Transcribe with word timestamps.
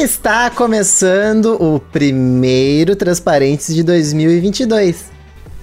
Está 0.00 0.48
começando 0.48 1.62
o 1.62 1.78
primeiro 1.78 2.96
Transparentes 2.96 3.74
de 3.74 3.82
2022. 3.82 5.10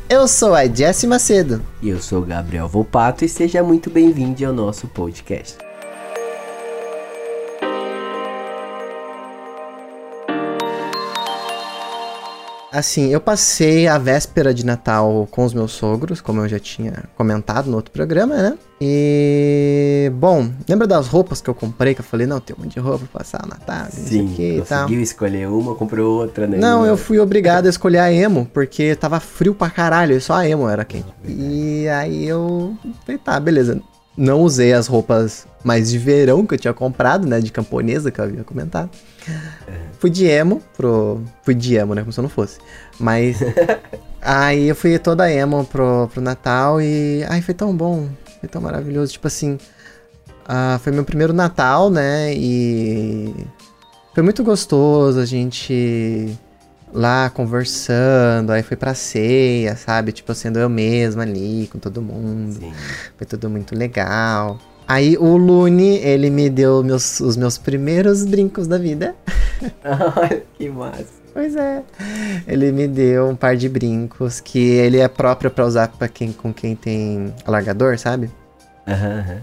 Eu 0.08 0.28
sou 0.28 0.54
a 0.54 0.64
Jessie 0.68 1.10
Macedo. 1.10 1.60
E 1.82 1.90
eu 1.90 2.00
sou 2.00 2.22
o 2.22 2.26
Gabriel 2.26 2.68
Volpato 2.68 3.26
e 3.26 3.30
seja 3.30 3.64
muito 3.64 3.90
bem-vindo 3.90 4.46
ao 4.46 4.54
nosso 4.54 4.86
podcast. 4.90 5.67
Assim, 12.78 13.12
eu 13.12 13.20
passei 13.20 13.88
a 13.88 13.98
véspera 13.98 14.54
de 14.54 14.64
Natal 14.64 15.28
com 15.32 15.44
os 15.44 15.52
meus 15.52 15.72
sogros, 15.72 16.22
como 16.22 16.42
eu 16.42 16.48
já 16.48 16.60
tinha 16.60 17.06
comentado 17.16 17.72
no 17.72 17.76
outro 17.76 17.92
programa, 17.92 18.36
né? 18.36 18.56
E. 18.80 20.12
Bom, 20.14 20.48
lembra 20.70 20.86
das 20.86 21.08
roupas 21.08 21.42
que 21.42 21.50
eu 21.50 21.56
comprei? 21.56 21.96
Que 21.96 22.02
eu 22.02 22.06
falei, 22.06 22.28
não, 22.28 22.40
tem 22.40 22.56
um 22.56 22.62
monte 22.62 22.76
de 22.76 22.80
roupa 22.80 23.08
pra 23.12 23.22
passar 23.22 23.44
o 23.44 23.48
Natal, 23.48 23.88
Sim, 23.90 24.28
conseguiu 24.60 25.02
escolher 25.02 25.48
uma, 25.48 25.74
comprou 25.74 26.20
outra, 26.20 26.46
né? 26.46 26.60
Não, 26.60 26.86
eu 26.86 26.96
fui 26.96 27.18
obrigado 27.18 27.66
a 27.66 27.70
escolher 27.70 27.98
a 27.98 28.14
emo, 28.14 28.48
porque 28.54 28.94
tava 28.94 29.20
frio 29.20 29.56
pra 29.56 29.72
caralho, 29.72 30.16
e 30.16 30.22
só 30.22 30.36
a 30.36 30.48
emo 30.48 30.70
era 30.70 30.86
quente. 30.86 31.08
E 31.26 31.88
aí 31.88 32.28
eu 32.28 32.78
falei, 33.04 33.18
tá, 33.18 33.40
beleza. 33.40 33.82
Não 34.16 34.42
usei 34.42 34.74
as 34.74 34.86
roupas 34.86 35.48
mais 35.64 35.90
de 35.90 35.98
verão 35.98 36.46
que 36.46 36.54
eu 36.54 36.60
tinha 36.60 36.74
comprado, 36.76 37.28
né? 37.28 37.40
De 37.40 37.52
camponesa 37.52 38.12
que 38.12 38.20
eu 38.20 38.26
havia 38.26 38.44
comentado. 38.44 38.92
Fui 40.00 40.10
de 40.10 40.26
emo 40.26 40.62
pro. 40.76 41.22
Fui 41.44 41.56
de 41.56 41.76
emo, 41.76 41.96
né? 41.96 42.02
Como 42.02 42.14
se 42.14 42.20
eu 42.20 42.24
não 42.24 42.30
fosse. 42.30 42.60
Mas. 43.00 43.40
aí 44.22 44.68
eu 44.68 44.76
fui 44.76 44.98
toda 45.00 45.32
emo 45.32 45.66
pro, 45.66 46.10
pro 46.14 46.22
Natal 46.22 46.82
e. 46.82 47.24
Ai, 47.28 47.42
foi 47.42 47.54
tão 47.54 47.76
bom. 47.76 48.08
Foi 48.40 48.48
tão 48.48 48.62
maravilhoso. 48.62 49.14
Tipo 49.14 49.28
assim. 49.28 49.58
Uh, 50.48 50.80
foi 50.80 50.92
meu 50.92 51.04
primeiro 51.04 51.34
Natal, 51.34 51.90
né? 51.90 52.34
E. 52.34 53.34
Foi 54.14 54.24
muito 54.24 54.44
gostoso 54.44 55.20
a 55.20 55.26
gente 55.26 56.36
lá 56.94 57.30
conversando, 57.30 58.52
aí 58.52 58.64
foi 58.64 58.78
pra 58.78 58.96
ceia, 58.96 59.76
sabe? 59.76 60.12
Tipo, 60.12 60.34
sendo 60.34 60.58
eu 60.58 60.70
mesma 60.70 61.24
ali 61.24 61.70
com 61.72 61.78
todo 61.78 62.02
mundo. 62.02 62.54
Sim. 62.54 62.74
Foi 63.18 63.28
tudo 63.28 63.50
muito 63.50 63.76
legal. 63.76 64.60
Aí 64.88 65.18
o 65.18 65.36
Lune, 65.36 65.98
ele 65.98 66.30
me 66.30 66.50
deu 66.50 66.82
meus, 66.84 67.20
os 67.20 67.36
meus 67.36 67.58
primeiros 67.58 68.24
brincos 68.26 68.68
da 68.68 68.78
vida. 68.78 69.16
que 70.58 70.70
massa. 70.70 71.18
Pois 71.34 71.56
é. 71.56 71.84
Ele 72.48 72.72
me 72.72 72.88
deu 72.88 73.28
um 73.28 73.36
par 73.36 73.56
de 73.56 73.68
brincos 73.70 74.40
que 74.40 74.60
ele 74.60 74.98
é 74.98 75.08
próprio 75.08 75.52
para 75.52 75.66
usar 75.66 75.88
para 75.90 76.08
quem 76.08 76.32
com 76.32 76.52
quem 76.54 76.76
tem 76.76 77.34
alargador, 77.46 77.98
sabe? 78.00 78.32
Aham. 78.88 79.26
Uhum, 79.28 79.38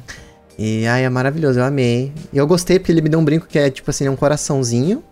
E 0.59 0.87
ai, 0.87 1.05
é 1.05 1.09
maravilhoso, 1.09 1.61
eu 1.61 1.65
amei. 1.65 2.13
E 2.33 2.39
eu 2.39 2.47
gostei 2.47 2.79
porque 2.79 2.91
ele 2.91 3.03
me 3.03 3.09
deu 3.09 3.21
um 3.21 3.25
brinco 3.25 3.47
que 3.47 3.59
é 3.59 3.71
tipo 3.71 3.91
assim, 3.91 4.09
um 4.09 4.17
coraçãozinho 4.17 5.05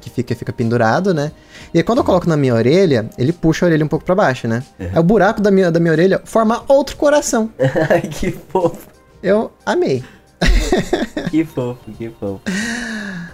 que 0.00 0.10
fica, 0.10 0.34
fica 0.36 0.52
pendurado, 0.52 1.12
né? 1.12 1.32
E 1.74 1.78
aí, 1.78 1.82
quando 1.84 1.98
eu 1.98 2.04
coloco 2.04 2.28
na 2.28 2.36
minha 2.36 2.54
orelha, 2.54 3.08
ele 3.18 3.32
puxa 3.32 3.64
a 3.64 3.68
orelha 3.68 3.84
um 3.84 3.88
pouco 3.88 4.04
para 4.04 4.14
baixo, 4.14 4.46
né? 4.46 4.62
Uhum. 4.78 4.88
Aí 4.92 4.98
o 4.98 5.02
buraco 5.02 5.40
da 5.40 5.50
minha, 5.50 5.72
da 5.72 5.80
minha 5.80 5.92
orelha 5.92 6.20
forma 6.24 6.62
outro 6.68 6.96
coração. 6.96 7.50
Que 8.12 8.30
fofo. 8.30 8.97
Eu 9.22 9.50
amei. 9.66 10.04
que 11.30 11.44
fofo, 11.44 11.90
que 11.92 12.08
fofo. 12.10 12.40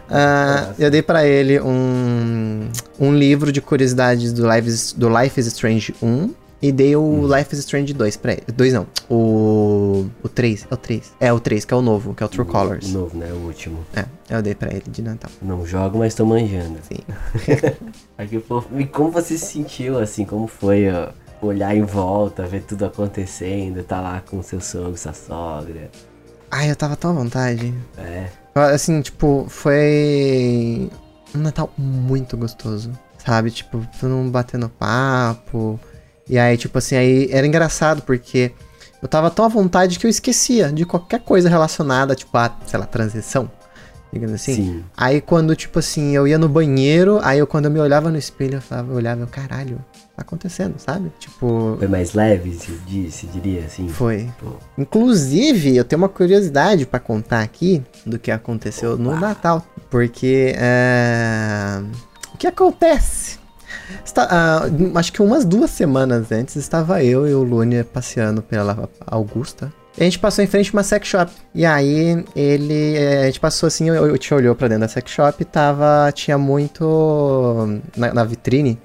Uh, 0.04 0.74
eu 0.78 0.90
dei 0.90 1.02
para 1.02 1.26
ele 1.26 1.60
um, 1.60 2.68
um 2.98 3.14
livro 3.14 3.50
de 3.50 3.60
curiosidades 3.60 4.32
do 4.32 4.50
Life, 4.50 4.94
do 4.96 5.08
Life 5.08 5.40
is 5.40 5.46
Strange 5.46 5.94
1 6.02 6.34
e 6.62 6.72
dei 6.72 6.96
o 6.96 7.02
hum. 7.02 7.26
Life 7.26 7.54
is 7.54 7.58
Strange 7.60 7.92
2 7.92 8.16
pra 8.16 8.32
ele. 8.32 8.44
2 8.54 8.72
não, 8.72 8.86
o, 9.10 10.06
o 10.22 10.28
3, 10.28 10.66
é 10.70 10.74
o 10.74 10.76
3. 10.76 11.12
É 11.20 11.32
o 11.32 11.38
3, 11.38 11.64
que 11.64 11.74
é 11.74 11.76
o 11.76 11.82
novo, 11.82 12.14
que 12.14 12.22
é 12.22 12.26
o 12.26 12.28
True 12.28 12.46
o, 12.46 12.50
Colors. 12.50 12.86
O 12.88 12.98
novo, 12.98 13.18
né, 13.18 13.30
o 13.32 13.46
último. 13.46 13.84
É, 13.94 14.06
eu 14.30 14.40
dei 14.40 14.54
pra 14.54 14.70
ele 14.70 14.84
de 14.88 15.02
Natal. 15.02 15.30
Não 15.42 15.66
jogo, 15.66 15.98
mas 15.98 16.14
tô 16.14 16.24
manjando. 16.24 16.78
Sim. 16.88 17.00
Aqui, 18.16 18.40
fofo. 18.40 18.68
E 18.80 18.86
como 18.86 19.10
você 19.10 19.36
se 19.36 19.44
sentiu, 19.44 19.98
assim, 19.98 20.24
como 20.24 20.46
foi, 20.46 20.90
ó? 20.90 21.08
Olhar 21.46 21.74
em 21.76 21.82
volta, 21.82 22.46
ver 22.46 22.62
tudo 22.62 22.84
acontecendo, 22.84 23.82
tá 23.82 24.00
lá 24.00 24.20
com 24.20 24.42
seu 24.42 24.60
sogro, 24.60 24.96
sua 24.96 25.12
sogra. 25.12 25.90
Ai, 26.50 26.70
eu 26.70 26.76
tava 26.76 26.96
tão 26.96 27.10
à 27.10 27.14
vontade. 27.14 27.74
É. 27.98 28.28
Assim, 28.54 29.00
tipo, 29.00 29.46
foi 29.48 30.90
um 31.34 31.38
Natal 31.38 31.72
muito 31.76 32.36
gostoso, 32.36 32.92
sabe? 33.18 33.50
Tipo, 33.50 33.86
todo 34.00 34.10
mundo 34.10 34.30
batendo 34.30 34.68
papo. 34.68 35.80
E 36.28 36.38
aí, 36.38 36.56
tipo 36.56 36.78
assim, 36.78 36.96
aí 36.96 37.28
era 37.32 37.46
engraçado 37.46 38.02
porque 38.02 38.52
eu 39.02 39.08
tava 39.08 39.30
tão 39.30 39.44
à 39.44 39.48
vontade 39.48 39.98
que 39.98 40.06
eu 40.06 40.10
esquecia 40.10 40.72
de 40.72 40.86
qualquer 40.86 41.20
coisa 41.20 41.48
relacionada, 41.48 42.14
tipo, 42.14 42.36
a, 42.38 42.56
sei 42.66 42.78
lá, 42.78 42.86
transição 42.86 43.50
digamos 44.14 44.36
assim. 44.36 44.54
Sim. 44.54 44.84
Aí 44.96 45.20
quando, 45.20 45.54
tipo 45.54 45.78
assim, 45.78 46.14
eu 46.14 46.26
ia 46.26 46.38
no 46.38 46.48
banheiro, 46.48 47.20
aí 47.22 47.40
eu 47.40 47.46
quando 47.46 47.66
eu 47.66 47.70
me 47.70 47.80
olhava 47.80 48.10
no 48.10 48.16
espelho, 48.16 48.56
eu 48.56 48.62
falava, 48.62 48.92
eu 48.92 48.96
olhava, 48.96 49.20
eu, 49.20 49.26
caralho, 49.26 49.84
tá 50.16 50.22
acontecendo, 50.22 50.76
sabe? 50.78 51.12
Tipo. 51.18 51.76
Foi 51.78 51.88
mais 51.88 52.14
leve, 52.14 52.52
se, 52.52 53.10
se 53.10 53.26
diria 53.26 53.64
assim. 53.66 53.88
Foi. 53.88 54.30
Pô. 54.38 54.52
Inclusive, 54.78 55.76
eu 55.76 55.84
tenho 55.84 56.00
uma 56.00 56.08
curiosidade 56.08 56.86
para 56.86 57.00
contar 57.00 57.42
aqui 57.42 57.82
do 58.06 58.18
que 58.18 58.30
aconteceu 58.30 58.94
Opa. 58.94 59.02
no 59.02 59.20
Natal. 59.20 59.66
Porque. 59.90 60.54
É... 60.56 61.82
O 62.32 62.38
que 62.38 62.46
acontece? 62.46 63.38
Está, 64.04 64.66
uh, 64.66 64.98
acho 64.98 65.12
que 65.12 65.20
umas 65.20 65.44
duas 65.44 65.70
semanas 65.70 66.32
antes 66.32 66.56
estava 66.56 67.02
eu 67.02 67.28
e 67.28 67.34
o 67.34 67.42
Lune 67.42 67.82
passeando 67.84 68.42
pela 68.42 68.88
Augusta 69.06 69.72
a 69.98 70.04
gente 70.04 70.18
passou 70.18 70.42
em 70.42 70.46
frente 70.46 70.70
a 70.70 70.72
uma 70.72 70.82
sex 70.82 71.06
shop. 71.06 71.32
E 71.54 71.64
aí 71.64 72.24
ele. 72.34 72.96
É, 72.96 73.22
a 73.22 73.26
gente 73.26 73.40
passou 73.40 73.66
assim, 73.66 73.88
eu, 73.88 73.94
eu 73.94 74.18
te 74.18 74.34
olhou 74.34 74.54
pra 74.54 74.66
dentro 74.66 74.82
da 74.82 74.88
sex 74.88 75.10
shop 75.10 75.40
e 75.40 75.44
tava. 75.44 76.10
Tinha 76.12 76.36
muito. 76.36 77.80
Na, 77.96 78.12
na 78.12 78.24
vitrine. 78.24 78.78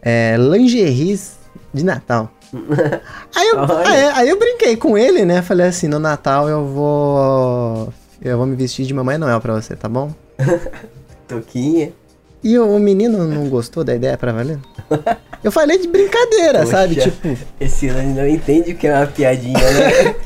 É, 0.00 0.36
lingeries 0.36 1.36
de 1.72 1.84
Natal. 1.84 2.30
aí, 3.34 3.48
eu, 3.48 3.60
aí, 3.60 4.04
aí, 4.14 4.28
eu 4.28 4.38
brinquei 4.38 4.76
com 4.76 4.98
ele, 4.98 5.24
né? 5.24 5.40
Falei 5.42 5.66
assim, 5.66 5.86
no 5.86 5.98
Natal 5.98 6.48
eu 6.48 6.66
vou. 6.66 7.92
Eu 8.20 8.36
vou 8.36 8.46
me 8.46 8.56
vestir 8.56 8.84
de 8.84 8.92
Mamãe 8.92 9.18
Noel 9.18 9.40
pra 9.40 9.54
você, 9.54 9.76
tá 9.76 9.88
bom? 9.88 10.12
Toquinha. 11.28 11.92
E 12.44 12.58
o, 12.58 12.78
menino 12.78 13.26
não 13.26 13.48
gostou 13.48 13.84
da 13.84 13.94
ideia 13.94 14.18
pra 14.18 14.32
valer? 14.32 14.58
Eu 15.44 15.52
falei 15.52 15.78
de 15.78 15.86
brincadeira, 15.86 16.60
Poxa, 16.60 16.70
sabe? 16.72 16.96
Tipo. 16.96 17.36
Esse 17.60 17.88
ano 17.88 18.14
não 18.14 18.26
entende 18.26 18.72
o 18.72 18.76
que 18.76 18.86
é 18.86 18.96
uma 18.96 19.06
piadinha, 19.06 19.58
né? 19.58 20.16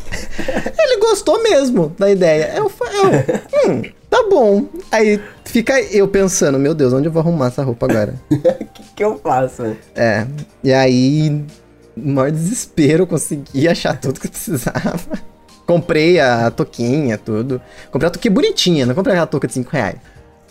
Ele 0.78 0.97
gostou 0.99 1.43
mesmo 1.43 1.94
da 1.99 2.10
ideia. 2.10 2.55
Eu 2.56 2.71
falei, 2.71 3.25
hum, 3.66 3.82
tá 4.09 4.26
bom. 4.31 4.66
Aí 4.91 5.21
fica 5.44 5.78
eu 5.81 6.09
pensando, 6.09 6.59
meu 6.59 6.75
Deus, 6.75 6.93
onde 6.93 7.09
eu 7.09 7.12
vou 7.12 7.21
arrumar 7.21 7.49
essa 7.49 7.62
roupa 7.62 7.87
agora? 7.87 8.15
O 8.31 8.38
que, 8.72 8.82
que 8.97 9.05
eu 9.05 9.19
faço? 9.19 9.76
É. 9.94 10.26
E 10.65 10.72
aí, 10.72 11.44
no 11.97 12.15
maior 12.15 12.31
desespero, 12.31 13.06
consegui 13.06 13.69
achar 13.69 13.99
tudo 13.99 14.21
que 14.21 14.26
eu 14.26 14.31
precisava. 14.31 15.00
Comprei 15.66 16.21
a 16.21 16.50
toquinha, 16.50 17.19
tudo. 17.19 17.60
Comprei 17.91 18.09
a 18.09 18.10
toquinha 18.10 18.32
bonitinha, 18.32 18.87
não 18.87 18.94
comprei 18.94 19.12
aquela 19.15 19.26
touca 19.26 19.49
de 19.49 19.55
5 19.55 19.71
reais. 19.71 19.97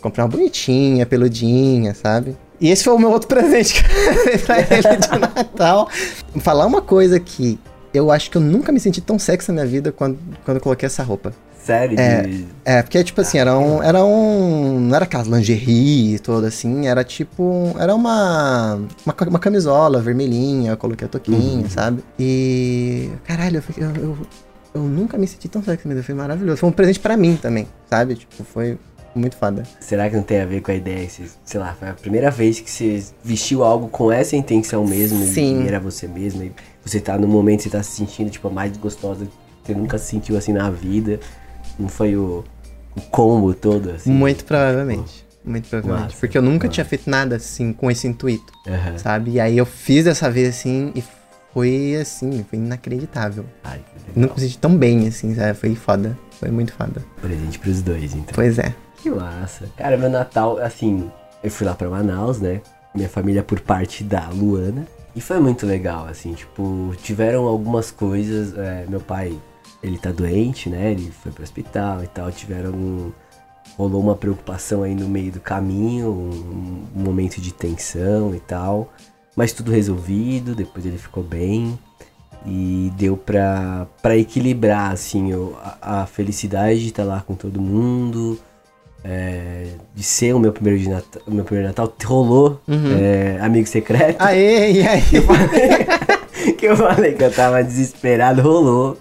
Comprei 0.06 0.24
uma 0.24 0.30
bonitinha, 0.30 1.04
peludinha, 1.04 1.96
sabe? 1.96 2.38
E 2.62 2.70
esse 2.70 2.84
foi 2.84 2.94
o 2.94 3.00
meu 3.00 3.10
outro 3.10 3.26
presente 3.28 3.74
que 3.74 3.90
eu 3.90 4.26
dei 4.26 4.38
pra 4.38 4.60
ele 4.60 4.98
de 4.98 5.10
Natal. 5.18 5.90
Falar 6.42 6.68
uma 6.68 6.80
coisa 6.80 7.20
que 7.20 7.58
eu 7.92 8.12
acho 8.12 8.30
que 8.30 8.38
eu 8.38 8.42
nunca 8.42 8.72
me 8.72 8.80
senti 8.80 9.02
tão 9.02 9.18
sexy 9.18 9.52
na 9.52 9.56
minha 9.56 9.66
vida 9.66 9.92
quando, 9.92 10.20
quando 10.44 10.58
eu 10.58 10.62
coloquei 10.62 10.86
essa 10.86 11.02
roupa. 11.02 11.34
Sério? 11.58 12.00
É, 12.00 12.44
é 12.64 12.82
porque, 12.84 13.04
tipo 13.04 13.20
assim, 13.20 13.40
era 13.40 13.58
um, 13.58 13.82
era 13.82 14.06
um... 14.06 14.80
Não 14.80 14.96
era 14.96 15.06
aquelas 15.06 15.26
lingerie 15.26 16.20
toda 16.20 16.50
assim, 16.50 16.86
era 16.86 17.04
tipo... 17.04 17.76
Era 17.80 17.96
uma, 17.96 18.76
uma, 19.04 19.16
uma 19.28 19.40
camisola 19.40 20.00
vermelhinha, 20.00 20.74
eu 20.74 20.78
coloquei 20.78 21.08
a 21.08 21.10
toquinha, 21.10 21.64
uhum. 21.64 21.70
sabe? 21.70 22.04
E... 22.20 23.10
Caralho, 23.24 23.64
eu, 23.76 23.88
eu, 23.88 23.96
eu, 23.96 24.18
eu 24.76 24.82
nunca 24.84 25.18
me 25.18 25.26
senti 25.26 25.50
tão 25.50 25.64
sexy 25.64 25.88
na 25.88 25.96
vida, 25.96 26.06
foi 26.06 26.14
maravilhoso. 26.14 26.60
Foi 26.60 26.70
um 26.70 26.74
presente 26.74 27.00
para 27.00 27.18
mim 27.18 27.36
também, 27.36 27.68
sabe? 27.90 28.14
Tipo, 28.14 28.44
foi 28.44 28.78
muito 29.16 29.38
foda. 29.38 29.64
Será 29.80 30.10
que 30.10 30.16
não 30.16 30.24
tem 30.24 30.42
a 30.42 30.46
ver 30.46 30.62
com 30.62 30.72
a 30.72 30.76
ideia? 30.76 31.08
sei 31.10 31.60
lá, 31.60 31.74
foi 31.74 31.90
a 31.90 31.94
primeira 31.94 32.30
vez 32.30 32.60
que 32.60 32.70
você 32.70 33.04
vestiu 33.24 33.64
algo 33.64 33.88
com 33.88 34.12
essa 34.12 34.36
intenção 34.36 34.86
mesmo? 34.86 35.26
Sim. 35.26 35.64
E 35.64 35.68
era 35.68 35.80
você 35.80 36.08
mesmo. 36.08 36.44
E 36.44 36.54
você 36.84 37.00
tá 37.00 37.18
no 37.18 37.28
momento, 37.28 37.64
você 37.64 37.70
tá 37.70 37.82
se 37.82 37.92
sentindo, 37.92 38.30
tipo, 38.30 38.48
a 38.48 38.52
mais 38.52 38.76
gostosa 38.78 39.26
que 39.26 39.32
você 39.68 39.74
nunca 39.74 39.98
se 39.98 40.08
sentiu 40.08 40.38
assim 40.38 40.54
na 40.54 40.70
vida. 40.70 41.20
Não 41.80 41.88
foi 41.88 42.16
o, 42.16 42.44
o 42.96 43.02
combo 43.02 43.54
todo, 43.54 43.92
assim? 43.92 44.12
Muito 44.12 44.46
provavelmente. 44.46 45.26
Muito 45.44 45.70
provavelmente. 45.70 46.08
Massa, 46.08 46.18
porque 46.20 46.38
eu 46.38 46.42
nunca 46.42 46.68
massa. 46.68 46.74
tinha 46.74 46.86
feito 46.86 47.10
nada 47.10 47.36
assim 47.36 47.72
com 47.72 47.90
esse 47.90 48.08
intuito. 48.08 48.52
Uhum. 48.68 48.98
Sabe? 48.98 49.32
E 49.32 49.40
aí 49.40 49.58
eu 49.58 49.66
fiz 49.66 50.06
dessa 50.06 50.30
vez 50.30 50.50
assim 50.50 50.92
e 50.96 51.04
foi 51.54 51.96
assim, 51.96 52.46
foi 52.50 52.60
inacreditável. 52.60 53.46
Ai, 53.64 53.80
nunca 54.16 54.34
me 54.34 54.42
senti 54.42 54.58
tão 54.58 54.76
bem 54.76 55.08
assim, 55.08 55.34
sabe? 55.34 55.54
Foi 55.54 55.74
foda. 55.74 56.18
Foi 56.40 56.52
muito 56.52 56.74
foda. 56.74 57.02
Presente 57.22 57.58
pros 57.60 57.82
dois, 57.82 58.14
então. 58.14 58.34
Pois 58.34 58.60
é. 58.60 58.76
Que 59.06 59.10
massa. 59.12 59.70
Cara, 59.78 59.96
meu 59.98 60.10
Natal, 60.10 60.58
assim, 60.58 61.12
eu 61.44 61.52
fui 61.52 61.68
lá 61.68 61.76
pra 61.76 61.88
Manaus, 61.88 62.42
né? 62.42 62.60
Minha 62.92 63.08
família 63.08 63.44
por 63.44 63.60
parte 63.60 64.04
da 64.04 64.30
Luana. 64.30 64.88
E 65.16 65.22
foi 65.22 65.40
muito 65.40 65.64
legal, 65.64 66.08
assim, 66.08 66.34
tipo, 66.34 66.92
tiveram 67.04 67.46
algumas 67.46 67.92
coisas. 67.92 68.58
É, 68.58 68.84
meu 68.90 69.00
pai, 69.00 69.40
ele 69.84 70.00
tá 70.00 70.12
doente, 70.12 70.72
né? 70.72 70.94
Ele 70.94 71.12
foi 71.12 71.32
pro 71.32 71.44
hospital 71.44 72.04
e 72.04 72.08
tal. 72.08 72.32
Tiveram 72.32 73.14
rolou 73.78 74.02
uma 74.02 74.16
preocupação 74.16 74.82
aí 74.82 74.96
no 74.96 75.08
meio 75.08 75.32
do 75.32 75.40
caminho, 75.40 76.10
um, 76.10 76.88
um 77.00 77.04
momento 77.04 77.40
de 77.40 77.54
tensão 77.54 78.34
e 78.34 78.40
tal. 78.40 78.92
Mas 79.36 79.54
tudo 79.54 79.72
resolvido, 79.72 80.56
depois 80.56 80.84
ele 80.84 80.98
ficou 80.98 81.22
bem. 81.22 81.78
E 82.44 82.92
deu 82.98 83.16
pra, 83.16 83.86
pra 84.02 84.18
equilibrar, 84.18 84.94
assim, 84.94 85.30
a, 85.62 86.02
a 86.02 86.06
felicidade 86.08 86.80
de 86.80 86.88
estar 86.88 87.04
lá 87.04 87.22
com 87.22 87.36
todo 87.36 87.62
mundo, 87.62 88.40
é, 89.08 89.68
de 89.94 90.02
ser 90.04 90.34
o 90.34 90.40
meu 90.40 90.52
primeiro, 90.52 90.80
de 90.80 90.90
Natal, 90.90 91.22
meu 91.28 91.44
primeiro 91.46 91.68
Natal. 91.70 91.94
Rolou 92.04 92.60
Uhum. 92.68 92.98
é, 93.00 93.38
amigo 93.40 93.68
secreto. 93.68 94.20
Aê, 94.20 94.72
e 94.74 94.88
aí? 94.88 95.02
Que 95.10 95.18
eu 95.18 95.24
falei 95.24 95.78
que 96.58 96.66
eu 96.68 96.76
falei 96.78 97.14
que 97.14 97.24
eu 97.24 97.32
tava 97.32 97.64
desesperado, 97.64 98.42
rolou. 98.42 98.98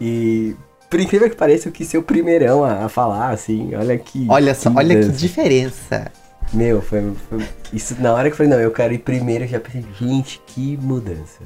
E 0.00 0.54
por 0.90 1.00
incrível 1.00 1.28
que 1.28 1.36
pareça, 1.36 1.68
eu 1.68 1.72
quis 1.72 1.86
ser 1.88 1.98
o 1.98 2.02
primeirão 2.02 2.64
a, 2.64 2.84
a 2.84 2.88
falar, 2.88 3.30
assim. 3.30 3.74
Olha 3.74 3.96
que. 3.98 4.26
Olha 4.28 4.54
só, 4.54 4.72
olha 4.74 5.00
que 5.00 5.08
diferença. 5.10 6.10
Meu, 6.52 6.80
foi, 6.80 7.12
foi- 7.28 7.44
Isso 7.72 7.94
na 8.00 8.12
hora 8.14 8.28
que 8.28 8.32
eu 8.34 8.36
falei, 8.38 8.50
não, 8.52 8.58
eu 8.60 8.70
quero 8.70 8.94
ir 8.94 8.98
primeiro, 8.98 9.44
eu 9.44 9.48
já 9.48 9.60
pensei, 9.60 9.84
gente, 10.00 10.40
que 10.46 10.76
mudança. 10.78 11.40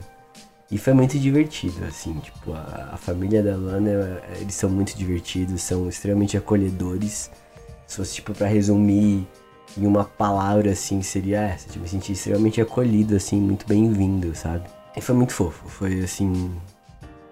E 0.70 0.79
foi 0.79 0.93
muito 0.94 1.19
divertido, 1.19 1.85
assim, 1.87 2.15
tipo, 2.20 2.53
a, 2.55 2.91
a 2.93 2.97
família 2.97 3.43
da 3.43 3.56
Lana, 3.56 4.20
eles 4.41 4.55
são 4.55 4.70
muito 4.70 4.97
divertidos, 4.97 5.61
são 5.62 5.88
extremamente 5.88 6.37
acolhedores. 6.37 7.31
Se 7.93 7.99
fosse, 7.99 8.15
tipo, 8.15 8.33
pra 8.33 8.47
resumir 8.47 9.27
em 9.77 9.87
uma 9.87 10.03
palavra, 10.05 10.71
assim, 10.71 11.03
seria 11.03 11.43
essa, 11.43 11.69
tipo, 11.69 11.81
me 11.83 11.89
senti 11.91 12.12
extremamente 12.12 12.59
acolhido, 12.59 13.15
assim, 13.15 13.39
muito 13.39 13.67
bem-vindo, 13.67 14.35
sabe? 14.35 14.65
E 14.97 15.00
foi 15.03 15.15
muito 15.15 15.35
fofo, 15.35 15.69
foi, 15.69 16.00
assim, 16.03 16.50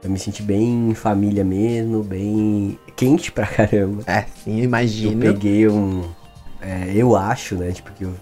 eu 0.05 0.11
me 0.11 0.19
senti 0.19 0.43
bem 0.43 0.93
família 0.95 1.43
mesmo, 1.43 2.03
bem 2.03 2.79
quente 2.95 3.33
pra 3.33 3.47
caramba. 3.47 4.03
É, 4.07 4.27
sim, 4.45 4.53
eu 4.53 4.59
Eu 4.59 4.65
imagino. 4.65 5.19
peguei 5.23 5.67
um. 5.67 6.05
é, 6.61 6.93
eu 6.95 7.17
acho, 7.17 7.55
né? 7.55 7.73
Tipo, 7.73 7.91
que 7.93 8.05
eu 8.05 8.15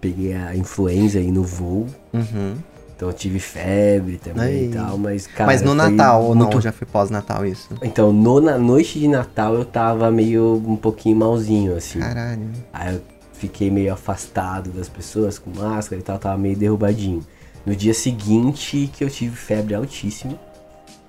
peguei 0.00 0.34
a 0.34 0.56
influenza 0.56 1.20
aí 1.20 1.30
no 1.30 1.44
voo. 1.44 1.86
Uhum. 2.12 2.56
Então 2.98 3.10
eu 3.10 3.14
tive 3.14 3.38
febre 3.38 4.16
também 4.16 4.42
Ai. 4.44 4.64
e 4.64 4.68
tal, 4.70 4.98
mas 4.98 5.24
cara. 5.28 5.46
Mas 5.46 5.62
no 5.62 5.72
Natal, 5.72 6.20
ou 6.24 6.34
muito- 6.34 6.54
não? 6.54 6.60
Já 6.60 6.72
foi 6.72 6.84
pós-Natal 6.84 7.46
isso? 7.46 7.68
Então, 7.80 8.12
no, 8.12 8.40
na 8.40 8.58
noite 8.58 8.98
de 8.98 9.06
Natal 9.06 9.54
eu 9.54 9.64
tava 9.64 10.10
meio 10.10 10.60
um 10.66 10.74
pouquinho 10.74 11.16
malzinho, 11.16 11.76
assim. 11.76 12.00
Caralho. 12.00 12.50
Aí 12.72 12.96
eu 12.96 13.00
fiquei 13.34 13.70
meio 13.70 13.92
afastado 13.92 14.70
das 14.70 14.88
pessoas 14.88 15.38
com 15.38 15.48
máscara 15.56 16.00
e 16.00 16.02
tal, 16.02 16.18
tava 16.18 16.36
meio 16.36 16.56
derrubadinho. 16.56 17.24
No 17.64 17.76
dia 17.76 17.94
seguinte 17.94 18.90
que 18.92 19.04
eu 19.04 19.08
tive 19.08 19.36
febre 19.36 19.76
altíssima. 19.76 20.34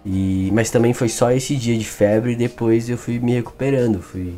E, 0.06 0.52
mas 0.54 0.70
também 0.70 0.94
foi 0.94 1.10
só 1.10 1.32
esse 1.32 1.56
dia 1.56 1.76
de 1.76 1.86
febre 1.86 2.34
e 2.34 2.36
depois 2.36 2.88
eu 2.88 3.00
fui 3.00 3.18
me 3.18 3.34
recuperando. 3.34 4.00
Fui, 4.00 4.36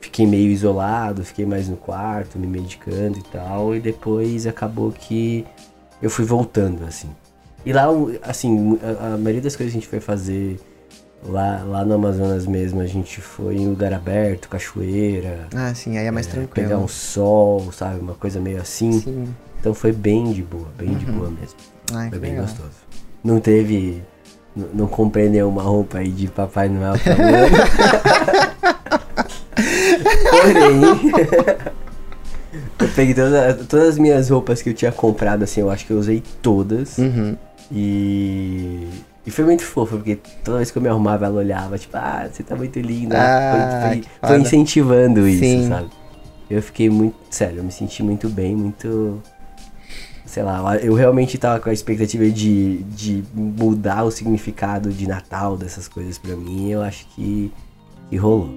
fiquei 0.00 0.24
meio 0.24 0.52
isolado, 0.52 1.24
fiquei 1.24 1.44
mais 1.44 1.68
no 1.68 1.76
quarto, 1.76 2.38
me 2.38 2.46
medicando 2.46 3.18
e 3.18 3.22
tal. 3.24 3.74
E 3.74 3.80
depois 3.80 4.46
acabou 4.46 4.92
que 4.92 5.44
eu 6.02 6.10
fui 6.10 6.24
voltando, 6.24 6.84
assim. 6.86 7.08
E 7.64 7.72
lá, 7.72 7.86
assim, 8.22 8.78
a, 9.00 9.14
a 9.14 9.16
maioria 9.16 9.40
das 9.42 9.54
coisas 9.56 9.72
que 9.72 9.78
a 9.78 9.80
gente 9.80 9.88
foi 9.88 10.00
fazer 10.00 10.58
lá, 11.24 11.62
lá 11.64 11.84
no 11.84 11.94
Amazonas 11.94 12.44
mesmo, 12.46 12.80
a 12.80 12.86
gente 12.86 13.20
foi 13.20 13.54
em 13.56 13.68
lugar 13.68 13.92
aberto, 13.94 14.48
cachoeira, 14.48 15.46
Ah, 15.54 15.72
sim, 15.74 15.96
aí 15.96 16.06
é 16.06 16.10
mais 16.10 16.26
é, 16.26 16.30
tranquilo. 16.30 16.52
Pegar 16.68 16.78
um 16.78 16.88
sol, 16.88 17.70
sabe? 17.72 18.00
Uma 18.00 18.14
coisa 18.14 18.40
meio 18.40 18.60
assim. 18.60 18.92
Sim. 19.00 19.32
Então 19.60 19.72
foi 19.72 19.92
bem 19.92 20.32
de 20.32 20.42
boa, 20.42 20.66
bem 20.76 20.92
de 20.94 21.06
boa 21.06 21.30
mesmo. 21.30 21.56
Ai, 21.94 22.08
Foi 22.08 22.18
que 22.18 22.22
bem 22.22 22.30
legal. 22.32 22.46
gostoso. 22.46 22.70
Não 23.22 23.38
teve. 23.38 24.02
n- 24.56 24.66
Não 24.74 24.88
comprei 24.88 25.28
nenhuma 25.28 25.62
roupa 25.62 25.98
aí 25.98 26.08
de 26.10 26.26
Papai 26.26 26.68
Noel 26.68 26.94
pra 26.98 27.14
Luana. 27.14 27.48
Porém. 30.30 31.12
eu 32.78 32.88
peguei 32.94 33.14
todas, 33.14 33.66
todas 33.66 33.88
as 33.90 33.98
minhas 33.98 34.28
roupas 34.28 34.60
que 34.60 34.70
eu 34.70 34.74
tinha 34.74 34.92
comprado, 34.92 35.42
assim, 35.42 35.60
eu 35.60 35.70
acho 35.70 35.86
que 35.86 35.92
eu 35.92 35.98
usei 35.98 36.22
todas. 36.42 36.98
Uhum. 36.98 37.36
E. 37.70 38.88
E 39.24 39.30
foi 39.30 39.44
muito 39.44 39.62
fofo, 39.62 39.96
porque 39.96 40.18
toda 40.42 40.56
vez 40.56 40.72
que 40.72 40.78
eu 40.78 40.82
me 40.82 40.88
arrumava, 40.88 41.26
ela 41.26 41.38
olhava, 41.38 41.78
tipo, 41.78 41.96
ah, 41.96 42.28
você 42.30 42.42
tá 42.42 42.56
muito 42.56 42.80
linda. 42.80 43.16
Ah, 43.16 43.88
foi, 43.88 44.02
foi, 44.02 44.28
foi 44.28 44.40
incentivando 44.40 45.28
isso, 45.28 45.44
Sim. 45.44 45.68
sabe? 45.68 45.90
Eu 46.50 46.60
fiquei 46.60 46.90
muito. 46.90 47.14
Sério, 47.30 47.58
eu 47.58 47.64
me 47.64 47.72
senti 47.72 48.02
muito 48.02 48.28
bem, 48.28 48.54
muito. 48.56 49.22
Sei 50.26 50.42
lá, 50.42 50.76
eu 50.76 50.94
realmente 50.94 51.38
tava 51.38 51.60
com 51.60 51.70
a 51.70 51.72
expectativa 51.72 52.28
de, 52.28 52.78
de 52.84 53.22
mudar 53.34 54.02
o 54.04 54.10
significado 54.10 54.90
de 54.90 55.06
Natal, 55.06 55.56
dessas 55.56 55.86
coisas 55.86 56.18
pra 56.18 56.34
mim, 56.34 56.68
e 56.68 56.72
eu 56.72 56.82
acho 56.82 57.06
que, 57.14 57.52
que 58.08 58.16
rolou. 58.16 58.54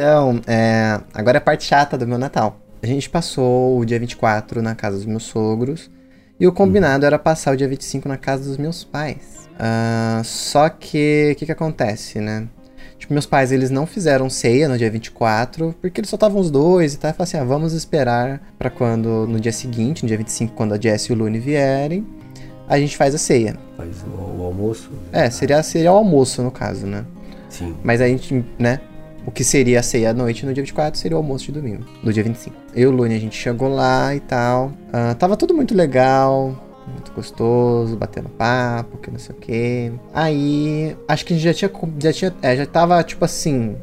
Então, 0.00 0.40
é, 0.46 0.98
agora 1.12 1.36
é 1.36 1.40
a 1.40 1.42
parte 1.42 1.64
chata 1.64 1.98
do 1.98 2.06
meu 2.06 2.16
Natal. 2.16 2.58
A 2.82 2.86
gente 2.86 3.10
passou 3.10 3.78
o 3.78 3.84
dia 3.84 3.98
24 3.98 4.62
na 4.62 4.74
casa 4.74 4.96
dos 4.96 5.04
meus 5.04 5.24
sogros. 5.24 5.90
E 6.40 6.46
o 6.46 6.52
combinado 6.52 7.04
era 7.04 7.18
passar 7.18 7.52
o 7.52 7.56
dia 7.56 7.68
25 7.68 8.08
na 8.08 8.16
casa 8.16 8.44
dos 8.44 8.56
meus 8.56 8.82
pais. 8.82 9.46
Ah, 9.58 10.22
só 10.24 10.70
que, 10.70 11.32
o 11.34 11.36
que 11.36 11.44
que 11.44 11.52
acontece, 11.52 12.18
né? 12.18 12.48
Tipo, 12.98 13.12
meus 13.12 13.26
pais, 13.26 13.52
eles 13.52 13.68
não 13.68 13.84
fizeram 13.84 14.30
ceia 14.30 14.70
no 14.70 14.78
dia 14.78 14.90
24, 14.90 15.74
porque 15.82 16.00
eles 16.00 16.08
só 16.08 16.16
estavam 16.16 16.40
os 16.40 16.50
dois 16.50 16.94
e 16.94 16.98
tal. 16.98 17.10
E 17.10 17.12
falaram 17.12 17.28
assim, 17.28 17.36
ah, 17.36 17.44
vamos 17.44 17.74
esperar 17.74 18.40
pra 18.58 18.70
quando, 18.70 19.26
no 19.26 19.38
dia 19.38 19.52
seguinte, 19.52 20.02
no 20.02 20.08
dia 20.08 20.16
25, 20.16 20.54
quando 20.54 20.72
a 20.72 20.80
Jess 20.80 21.10
e 21.10 21.12
o 21.12 21.14
Lune 21.14 21.38
vierem, 21.38 22.06
a 22.66 22.78
gente 22.78 22.96
faz 22.96 23.14
a 23.14 23.18
ceia. 23.18 23.54
Faz 23.76 24.02
o, 24.04 24.40
o 24.40 24.44
almoço. 24.44 24.90
É, 25.12 25.28
seria, 25.28 25.62
seria 25.62 25.92
o 25.92 25.96
almoço, 25.96 26.42
no 26.42 26.50
caso, 26.50 26.86
né? 26.86 27.04
Sim. 27.50 27.76
Mas 27.84 28.00
a 28.00 28.08
gente, 28.08 28.42
né? 28.58 28.80
O 29.30 29.32
que 29.32 29.44
seria 29.44 29.78
a 29.78 29.82
ceia 29.82 30.10
à 30.10 30.12
noite 30.12 30.44
no 30.44 30.52
dia 30.52 30.60
24 30.60 30.98
seria 30.98 31.16
o 31.16 31.20
almoço 31.20 31.44
de 31.44 31.52
domingo, 31.52 31.84
no 32.02 32.12
dia 32.12 32.24
25. 32.24 32.56
Eu 32.74 32.82
e 32.82 32.86
o 32.86 32.90
Lune, 32.90 33.14
a 33.14 33.18
gente 33.18 33.36
chegou 33.36 33.72
lá 33.72 34.12
e 34.12 34.18
tal. 34.18 34.72
Ah, 34.92 35.14
tava 35.14 35.36
tudo 35.36 35.54
muito 35.54 35.72
legal, 35.72 36.60
muito 36.88 37.12
gostoso, 37.12 37.96
batendo 37.96 38.28
papo, 38.28 38.98
que 38.98 39.08
não 39.08 39.20
sei 39.20 39.36
o 39.36 39.38
quê. 39.38 39.92
Aí, 40.12 40.96
acho 41.06 41.24
que 41.24 41.32
a 41.32 41.36
gente 41.36 41.44
já 41.44 41.54
tinha. 41.54 41.70
Já, 42.00 42.12
tinha, 42.12 42.34
é, 42.42 42.56
já 42.56 42.66
tava, 42.66 43.00
tipo 43.04 43.24
assim. 43.24 43.76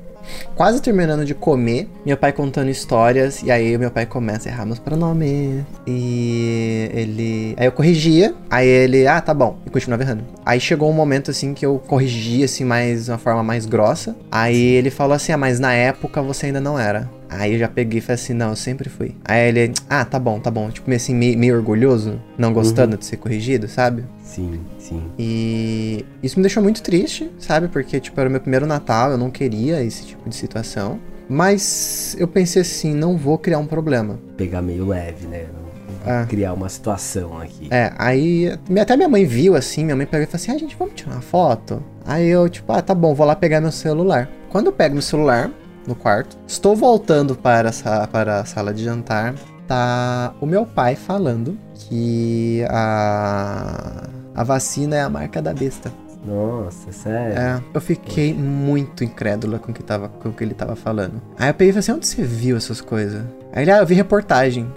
Quase 0.55 0.81
terminando 0.81 1.25
de 1.25 1.33
comer, 1.33 1.87
meu 2.05 2.17
pai 2.17 2.31
contando 2.31 2.69
histórias, 2.69 3.43
e 3.43 3.51
aí 3.51 3.77
meu 3.77 3.91
pai 3.91 4.05
começa 4.05 4.49
a 4.49 4.51
errar 4.51 4.65
meus 4.65 4.79
pronomes. 4.79 5.63
E 5.85 6.89
ele. 6.93 7.55
Aí 7.57 7.67
eu 7.67 7.71
corrigia, 7.71 8.33
aí 8.49 8.67
ele, 8.67 9.07
ah, 9.07 9.21
tá 9.21 9.33
bom, 9.33 9.57
e 9.65 9.69
continuava 9.69 10.03
errando. 10.03 10.23
Aí 10.45 10.59
chegou 10.59 10.89
um 10.89 10.93
momento 10.93 11.31
assim 11.31 11.53
que 11.53 11.65
eu 11.65 11.79
corrigi, 11.87 12.43
assim, 12.43 12.63
mais 12.63 13.09
uma 13.09 13.17
forma 13.17 13.43
mais 13.43 13.65
grossa. 13.65 14.15
Aí 14.31 14.57
ele 14.57 14.89
falou 14.89 15.13
assim, 15.13 15.31
ah, 15.31 15.37
mas 15.37 15.59
na 15.59 15.73
época 15.73 16.21
você 16.21 16.47
ainda 16.47 16.59
não 16.59 16.79
era. 16.79 17.09
Aí 17.29 17.53
eu 17.53 17.59
já 17.59 17.67
peguei 17.67 17.99
e 17.99 18.01
falei 18.01 18.15
assim, 18.15 18.33
não, 18.33 18.49
eu 18.51 18.55
sempre 18.55 18.89
fui. 18.89 19.15
Aí 19.25 19.49
ele, 19.49 19.73
ah, 19.89 20.05
tá 20.05 20.17
bom, 20.17 20.39
tá 20.39 20.49
bom. 20.49 20.69
Tipo, 20.69 20.89
meio 20.89 20.97
assim, 20.97 21.13
meio, 21.13 21.37
meio 21.37 21.55
orgulhoso, 21.57 22.21
não 22.37 22.53
gostando 22.53 22.97
de 22.97 23.05
ser 23.05 23.17
corrigido, 23.17 23.67
sabe? 23.67 24.05
Sim, 24.23 24.59
sim. 24.79 25.03
E 25.19 26.05
isso 26.23 26.37
me 26.39 26.43
deixou 26.43 26.63
muito 26.63 26.81
triste, 26.81 27.29
sabe? 27.37 27.67
Porque, 27.67 27.99
tipo, 27.99 28.19
era 28.19 28.29
o 28.29 28.31
meu 28.31 28.39
primeiro 28.41 28.65
Natal, 28.65 29.11
eu 29.11 29.17
não 29.17 29.29
queria 29.29 29.83
esse 29.83 30.05
tipo 30.05 30.29
de 30.29 30.35
situação. 30.35 30.99
Mas 31.29 32.15
eu 32.17 32.27
pensei 32.27 32.61
assim, 32.61 32.93
não 32.93 33.17
vou 33.17 33.37
criar 33.37 33.59
um 33.59 33.65
problema. 33.67 34.17
Pegar 34.37 34.61
meio 34.61 34.87
leve, 34.87 35.27
né? 35.27 35.45
Não- 35.53 35.67
Ah. 36.05 36.25
Criar 36.25 36.53
uma 36.53 36.69
situação 36.69 37.37
aqui. 37.37 37.67
É, 37.69 37.91
aí 37.97 38.57
até 38.79 38.95
minha 38.95 39.09
mãe 39.09 39.25
viu 39.25 39.55
assim, 39.55 39.83
minha 39.83 39.95
mãe 39.95 40.05
pegou 40.05 40.23
e 40.23 40.25
falou 40.25 40.37
assim: 40.41 40.51
ah, 40.53 40.57
gente, 40.57 40.73
vamos 40.79 40.93
tirar 40.95 41.11
uma 41.11 41.21
foto? 41.21 41.83
Aí 42.05 42.25
eu, 42.29 42.47
tipo, 42.47 42.71
ah, 42.71 42.81
tá 42.81 42.95
bom, 42.95 43.13
vou 43.13 43.27
lá 43.27 43.35
pegar 43.35 43.59
meu 43.59 43.73
celular. 43.73 44.29
Quando 44.49 44.67
eu 44.67 44.71
pego 44.71 44.93
meu 44.93 45.01
celular 45.01 45.51
no 45.87 45.95
quarto, 45.95 46.37
estou 46.45 46.75
voltando 46.75 47.35
para, 47.35 47.69
essa, 47.69 48.05
para 48.07 48.41
a 48.41 48.45
sala 48.45 48.73
de 48.73 48.83
jantar, 48.83 49.33
tá 49.65 50.33
o 50.41 50.45
meu 50.45 50.65
pai 50.65 50.95
falando 50.95 51.57
que 51.73 52.63
a, 52.69 54.07
a 54.35 54.43
vacina 54.43 54.95
é 54.97 55.01
a 55.01 55.09
marca 55.09 55.41
da 55.41 55.53
besta. 55.53 55.91
Nossa, 56.25 56.91
sério. 56.91 57.37
É, 57.37 57.63
eu 57.73 57.79
fiquei 57.79 58.33
muito 58.33 59.03
incrédula 59.03 59.59
com 59.59 59.71
o 59.71 59.73
que, 59.73 59.81
tava, 59.81 60.09
com 60.09 60.29
o 60.29 60.33
que 60.33 60.43
ele 60.43 60.53
tava 60.53 60.75
falando. 60.75 61.21
Aí 61.39 61.49
eu 61.49 61.53
peguei 61.53 61.69
e 61.69 61.73
falei 61.73 61.79
assim, 61.79 61.91
onde 61.93 62.05
você 62.05 62.21
viu 62.21 62.57
essas 62.57 62.81
coisas? 62.81 63.23
Aí 63.53 63.63
ele, 63.63 63.71
ah, 63.71 63.77
eu 63.77 63.85
vi 63.85 63.93
reportagem. 63.93 64.69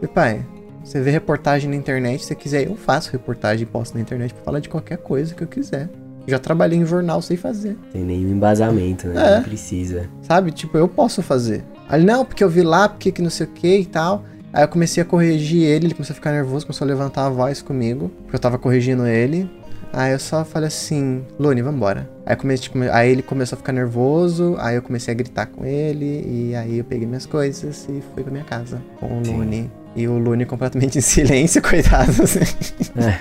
E 0.00 0.06
pai, 0.06 0.44
você 0.82 1.00
vê 1.00 1.10
reportagem 1.10 1.68
na 1.68 1.76
internet, 1.76 2.20
se 2.20 2.28
você 2.28 2.34
quiser, 2.34 2.66
eu 2.66 2.76
faço 2.76 3.10
reportagem 3.12 3.64
e 3.64 3.66
posto 3.66 3.94
na 3.94 4.00
internet 4.00 4.32
pra 4.32 4.42
falar 4.42 4.60
de 4.60 4.68
qualquer 4.68 4.98
coisa 4.98 5.34
que 5.34 5.42
eu 5.42 5.48
quiser. 5.48 5.88
Já 6.26 6.38
trabalhei 6.38 6.78
em 6.78 6.86
jornal, 6.86 7.20
sei 7.20 7.36
fazer. 7.36 7.76
Tem 7.92 8.02
nenhum 8.02 8.30
embasamento, 8.30 9.08
né? 9.08 9.32
É. 9.32 9.36
Não 9.36 9.42
precisa. 9.42 10.08
Sabe? 10.22 10.50
Tipo, 10.50 10.78
eu 10.78 10.88
posso 10.88 11.22
fazer. 11.22 11.64
Aí 11.88 12.00
ele, 12.00 12.06
não, 12.06 12.24
porque 12.24 12.42
eu 12.42 12.48
vi 12.48 12.62
lá, 12.62 12.88
porque 12.88 13.12
que 13.12 13.20
não 13.22 13.30
sei 13.30 13.46
o 13.46 13.50
que 13.50 13.78
e 13.78 13.86
tal. 13.86 14.24
Aí 14.52 14.62
eu 14.62 14.68
comecei 14.68 15.02
a 15.02 15.06
corrigir 15.06 15.62
ele, 15.62 15.86
ele 15.88 15.94
começou 15.94 16.12
a 16.12 16.16
ficar 16.16 16.30
nervoso, 16.32 16.64
começou 16.64 16.84
a 16.84 16.88
levantar 16.88 17.26
a 17.26 17.28
voz 17.28 17.60
comigo, 17.60 18.10
porque 18.22 18.36
eu 18.36 18.40
tava 18.40 18.56
corrigindo 18.56 19.06
ele. 19.06 19.50
Aí 19.92 20.12
eu 20.12 20.18
só 20.18 20.44
falei 20.44 20.68
assim, 20.68 21.24
Lune, 21.38 21.62
vambora. 21.62 22.10
Aí, 22.26 22.34
comecei, 22.34 22.64
tipo, 22.64 22.78
aí 22.92 23.10
ele 23.10 23.22
começou 23.22 23.56
a 23.56 23.58
ficar 23.58 23.72
nervoso, 23.72 24.56
aí 24.58 24.76
eu 24.76 24.82
comecei 24.82 25.12
a 25.12 25.16
gritar 25.16 25.46
com 25.46 25.64
ele, 25.64 26.24
e 26.26 26.54
aí 26.56 26.78
eu 26.78 26.84
peguei 26.84 27.06
minhas 27.06 27.26
coisas 27.26 27.86
e 27.88 28.02
fui 28.12 28.22
pra 28.22 28.32
minha 28.32 28.44
casa 28.44 28.82
com 28.98 29.20
o 29.20 29.24
Sim. 29.24 29.36
Lune. 29.36 29.70
E 29.96 30.08
o 30.08 30.18
Lune 30.18 30.44
completamente 30.44 30.98
em 30.98 31.00
silêncio, 31.00 31.62
coitado. 31.62 32.10
Assim. 32.22 32.40
É, 32.96 33.18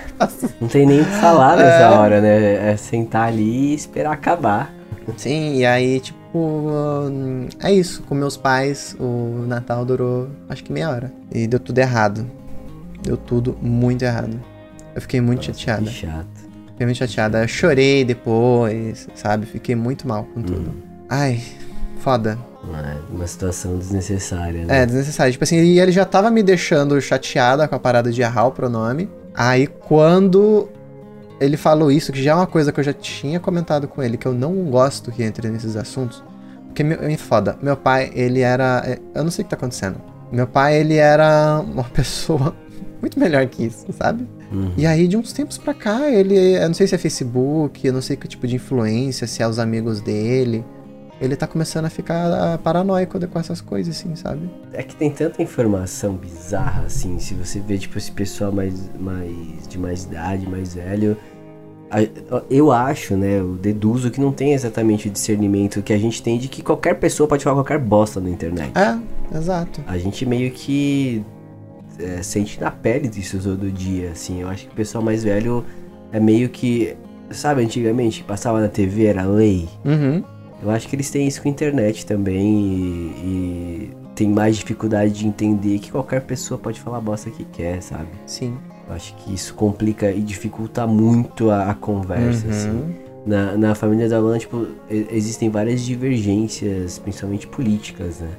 não 0.60 0.68
tem 0.68 0.86
nem 0.86 1.02
o 1.02 1.06
que 1.06 1.12
falar 1.12 1.58
nessa 1.58 1.84
é. 1.84 1.90
hora, 1.90 2.22
né? 2.22 2.72
É 2.72 2.78
sentar 2.78 3.28
ali 3.28 3.72
e 3.72 3.76
esperar 3.76 4.14
acabar. 4.14 4.74
Sim, 5.18 5.58
e 5.58 5.66
aí, 5.66 6.00
tipo, 6.00 6.64
é 7.62 7.72
isso. 7.72 8.04
Com 8.04 8.16
meus 8.16 8.38
pais, 8.38 8.96
o 9.00 9.46
Natal 9.48 9.86
durou 9.86 10.30
acho 10.50 10.64
que 10.64 10.72
meia 10.72 10.90
hora. 10.90 11.12
E 11.32 11.46
deu 11.48 11.60
tudo 11.60 11.78
errado. 11.78 12.26
Deu 13.04 13.18
tudo 13.18 13.58
muito 13.62 14.04
errado. 14.04 14.40
Eu 14.96 15.02
fiquei 15.02 15.20
muito 15.20 15.48
Nossa, 15.48 15.60
chateada. 15.60 15.86
Que 15.86 15.92
chato. 15.92 16.44
Fiquei 16.68 16.86
muito 16.86 16.98
chateada. 16.98 17.44
Eu 17.44 17.48
chorei 17.48 18.06
depois, 18.06 19.08
sabe? 19.16 19.46
Fiquei 19.46 19.76
muito 19.76 20.08
mal 20.08 20.24
com 20.24 20.42
tudo. 20.42 20.70
Hum. 20.70 20.82
Ai, 21.10 21.42
foda. 22.00 22.38
É, 22.72 22.98
uma 23.14 23.28
situação 23.28 23.78
desnecessária, 23.78 24.66
né? 24.66 24.82
É, 24.82 24.86
desnecessária. 24.86 25.32
Tipo 25.32 25.44
assim, 25.44 25.58
e 25.58 25.80
ele 25.80 25.92
já 25.92 26.06
tava 26.06 26.32
me 26.32 26.42
deixando 26.42 27.00
chateada 27.02 27.68
com 27.68 27.76
a 27.76 27.80
parada 27.80 28.12
de 28.12 28.22
errar 28.22 28.48
o 28.48 28.52
pronome. 28.52 29.10
Aí 29.36 29.68
quando 29.68 30.70
ele 31.40 31.58
falou 31.58 31.92
isso, 31.92 32.12
que 32.12 32.24
já 32.24 32.32
é 32.32 32.36
uma 32.36 32.48
coisa 32.48 32.72
que 32.72 32.80
eu 32.80 32.84
já 32.84 32.94
tinha 32.94 33.40
comentado 33.40 33.88
com 33.88 34.02
ele, 34.02 34.18
que 34.18 34.26
eu 34.26 34.34
não 34.34 34.54
gosto 34.66 35.12
que 35.12 35.24
entre 35.24 35.50
nesses 35.50 35.76
assuntos. 35.76 36.24
Porque, 36.68 36.84
meu, 36.84 37.04
é 37.04 37.18
foda, 37.18 37.58
meu 37.62 37.76
pai, 37.76 38.12
ele 38.16 38.40
era. 38.40 38.82
É, 38.86 39.00
eu 39.14 39.24
não 39.24 39.30
sei 39.30 39.44
o 39.44 39.46
que 39.46 39.50
tá 39.50 39.56
acontecendo. 39.56 40.02
Meu 40.32 40.48
pai, 40.48 40.78
ele 40.78 40.96
era 40.96 41.60
uma 41.60 41.84
pessoa 41.94 42.56
muito 43.02 43.20
melhor 43.20 43.46
que 43.48 43.66
isso, 43.66 43.86
sabe? 43.92 44.28
Uhum. 44.52 44.72
E 44.78 44.86
aí, 44.86 45.08
de 45.08 45.18
uns 45.18 45.34
tempos 45.34 45.58
pra 45.58 45.74
cá, 45.74 46.10
ele. 46.10 46.56
Eu 46.56 46.68
não 46.68 46.74
sei 46.74 46.88
se 46.88 46.96
é 46.96 46.98
Facebook, 46.98 47.86
eu 47.86 47.94
não 47.94 48.02
sei 48.02 48.16
que 48.16 48.28
tipo 48.28 48.48
de 48.48 48.56
influência, 48.56 49.28
se 49.28 49.44
é 49.44 49.48
os 49.48 49.60
amigos 49.60 50.00
dele. 50.00 50.66
Ele 51.24 51.36
tá 51.36 51.48
começando 51.48 51.86
a 51.86 51.90
ficar 51.90 52.26
ah, 52.32 52.58
paranoico 52.58 53.20
com 53.28 53.40
essas 53.40 53.62
coisas, 53.62 53.96
assim, 53.96 54.16
sabe? 54.16 54.50
É 54.74 54.84
que 54.84 54.96
tem 54.96 55.10
tanta 55.10 55.42
informação 55.42 56.16
bizarra, 56.16 56.84
assim, 56.86 57.18
se 57.20 57.34
você 57.34 57.60
vê, 57.60 57.78
tipo, 57.78 57.98
esse 57.98 58.12
pessoal 58.12 58.52
mais, 58.52 58.90
mais 59.00 59.68
de 59.68 59.78
mais 59.78 60.04
idade, 60.04 60.50
mais 60.50 60.76
velho 60.76 61.18
eu 62.50 62.72
acho, 62.72 63.16
né, 63.16 63.40
eu 63.40 63.56
deduzo 63.56 64.10
que 64.10 64.20
não 64.20 64.32
tem 64.32 64.54
exatamente 64.54 65.08
o 65.08 65.12
discernimento 65.12 65.82
que 65.82 65.94
a 65.94 65.98
gente 65.98 66.22
tem 66.24 66.38
de 66.40 66.48
que 66.48 66.64
qualquer 66.64 66.96
pessoa 66.96 67.28
pode 67.28 67.44
falar 67.44 67.58
qualquer 67.58 67.80
bosta 67.80 68.20
na 68.20 68.30
internet. 68.30 68.72
É, 68.76 69.38
exato. 69.38 69.82
A 69.86 69.98
gente 69.98 70.26
meio 70.26 70.52
que 70.52 71.24
é, 72.00 72.24
sente 72.24 72.60
na 72.60 72.72
pele 72.72 73.08
disso 73.08 73.40
todo 73.40 73.72
dia, 73.72 74.12
assim. 74.12 74.42
Eu 74.42 74.50
acho 74.50 74.66
que 74.66 74.74
o 74.74 74.76
pessoal 74.76 75.04
mais 75.04 75.24
velho 75.24 75.64
é 76.12 76.20
meio 76.20 76.50
que, 76.50 76.96
sabe, 77.30 77.62
antigamente 77.62 78.24
passava 78.24 78.60
na 78.60 78.68
TV 78.68 79.06
era 79.06 79.24
lei. 79.24 79.70
Uhum. 79.86 80.24
Eu 80.64 80.72
acho 80.72 80.88
que 80.88 80.96
eles 80.96 81.10
têm 81.10 81.28
isso 81.28 81.42
com 81.42 81.50
a 81.50 81.52
internet 81.52 82.06
também 82.06 82.42
e, 82.42 83.90
e 83.90 83.94
tem 84.16 84.30
mais 84.30 84.56
dificuldade 84.56 85.12
de 85.12 85.28
entender 85.28 85.78
que 85.80 85.92
qualquer 85.92 86.22
pessoa 86.22 86.58
pode 86.58 86.80
falar 86.80 87.02
bosta 87.02 87.30
que 87.30 87.44
quer, 87.44 87.82
sabe? 87.82 88.08
Sim. 88.26 88.58
Eu 88.88 88.96
acho 88.96 89.14
que 89.16 89.34
isso 89.34 89.54
complica 89.56 90.10
e 90.12 90.22
dificulta 90.22 90.88
muito 90.88 91.50
a, 91.50 91.70
a 91.70 91.74
conversa, 91.74 92.46
uhum. 92.46 92.52
assim. 92.52 92.96
Na, 93.26 93.58
na 93.58 93.76
família 93.76 94.08
da 94.08 94.20
Lana, 94.20 94.40
tipo, 94.40 94.68
existem 94.90 95.50
várias 95.50 95.82
divergências, 95.82 97.00
principalmente 97.00 97.48
políticas, 97.48 98.20
né? 98.20 98.30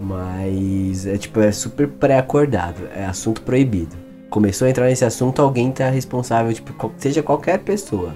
Mas 0.00 1.06
é 1.06 1.16
tipo, 1.16 1.40
é 1.40 1.50
super 1.52 1.88
pré-acordado, 1.88 2.88
é 2.94 3.04
assunto 3.04 3.42
proibido. 3.42 3.96
Começou 4.30 4.66
a 4.66 4.70
entrar 4.70 4.86
nesse 4.86 5.04
assunto, 5.04 5.40
alguém 5.40 5.70
tá 5.70 5.88
responsável, 5.90 6.52
tipo, 6.52 6.92
seja 6.98 7.22
qualquer 7.22 7.58
pessoa. 7.60 8.14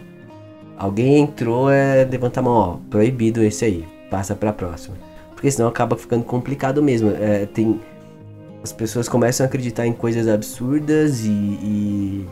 Alguém 0.81 1.19
entrou, 1.19 1.71
é 1.71 2.09
levanta 2.11 2.41
a 2.41 2.43
mão, 2.43 2.55
ó, 2.55 2.77
proibido 2.89 3.45
esse 3.45 3.67
aí, 3.67 3.85
passa 4.11 4.35
pra 4.35 4.51
próxima. 4.51 4.97
Porque 5.35 5.51
senão 5.51 5.69
acaba 5.69 5.95
ficando 5.95 6.25
complicado 6.25 6.83
mesmo. 6.83 7.11
É, 7.11 7.45
tem, 7.45 7.79
as 8.63 8.73
pessoas 8.73 9.07
começam 9.07 9.45
a 9.45 9.47
acreditar 9.47 9.87
em 9.87 9.93
coisas 9.93 10.27
absurdas 10.27 11.27
e, 11.27 11.29
e, 11.29 12.27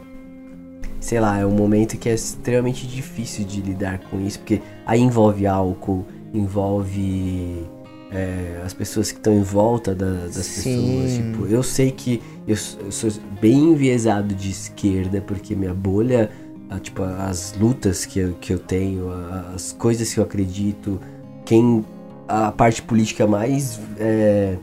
sei 0.98 1.20
lá, 1.20 1.38
é 1.38 1.44
um 1.44 1.50
momento 1.50 1.98
que 1.98 2.08
é 2.08 2.14
extremamente 2.14 2.86
difícil 2.86 3.44
de 3.44 3.60
lidar 3.60 3.98
com 4.10 4.18
isso, 4.18 4.38
porque 4.38 4.62
aí 4.86 5.02
envolve 5.02 5.46
álcool, 5.46 6.06
envolve 6.32 7.66
é, 8.10 8.62
as 8.64 8.72
pessoas 8.72 9.12
que 9.12 9.18
estão 9.18 9.34
em 9.34 9.42
volta 9.42 9.94
da, 9.94 10.24
das 10.24 10.36
Sim. 10.36 11.02
pessoas. 11.02 11.12
Tipo, 11.16 11.46
eu 11.52 11.62
sei 11.62 11.90
que 11.90 12.22
eu, 12.46 12.56
eu, 12.82 12.90
sou 12.90 13.10
bem 13.42 13.72
enviesado 13.72 14.34
de 14.34 14.50
esquerda, 14.50 15.20
porque 15.20 15.54
minha 15.54 15.74
bolha, 15.74 16.30
a, 16.70 16.78
tipo, 16.78 17.02
as 17.02 17.54
lutas 17.58 18.04
que 18.04 18.18
eu, 18.18 18.34
que 18.34 18.52
eu 18.52 18.58
tenho, 18.58 19.10
as 19.54 19.72
coisas 19.72 20.12
que 20.12 20.20
eu 20.20 20.24
acredito, 20.24 21.00
quem 21.44 21.84
a 22.26 22.52
parte 22.52 22.82
política 22.82 23.26
mais 23.26 23.80
é, 23.98 24.56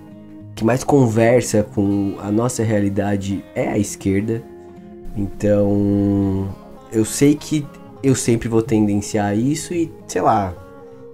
que 0.54 0.64
mais 0.64 0.84
conversa 0.84 1.64
com 1.64 2.16
a 2.22 2.32
nossa 2.32 2.64
realidade 2.64 3.44
é 3.56 3.68
a 3.68 3.78
esquerda. 3.78 4.42
Então, 5.18 6.54
eu 6.92 7.04
sei 7.04 7.36
que 7.36 7.66
eu 8.04 8.14
sempre 8.14 8.48
vou 8.48 8.62
tendenciar 8.62 9.38
isso 9.38 9.74
e, 9.74 9.92
sei 10.08 10.22
lá, 10.22 10.54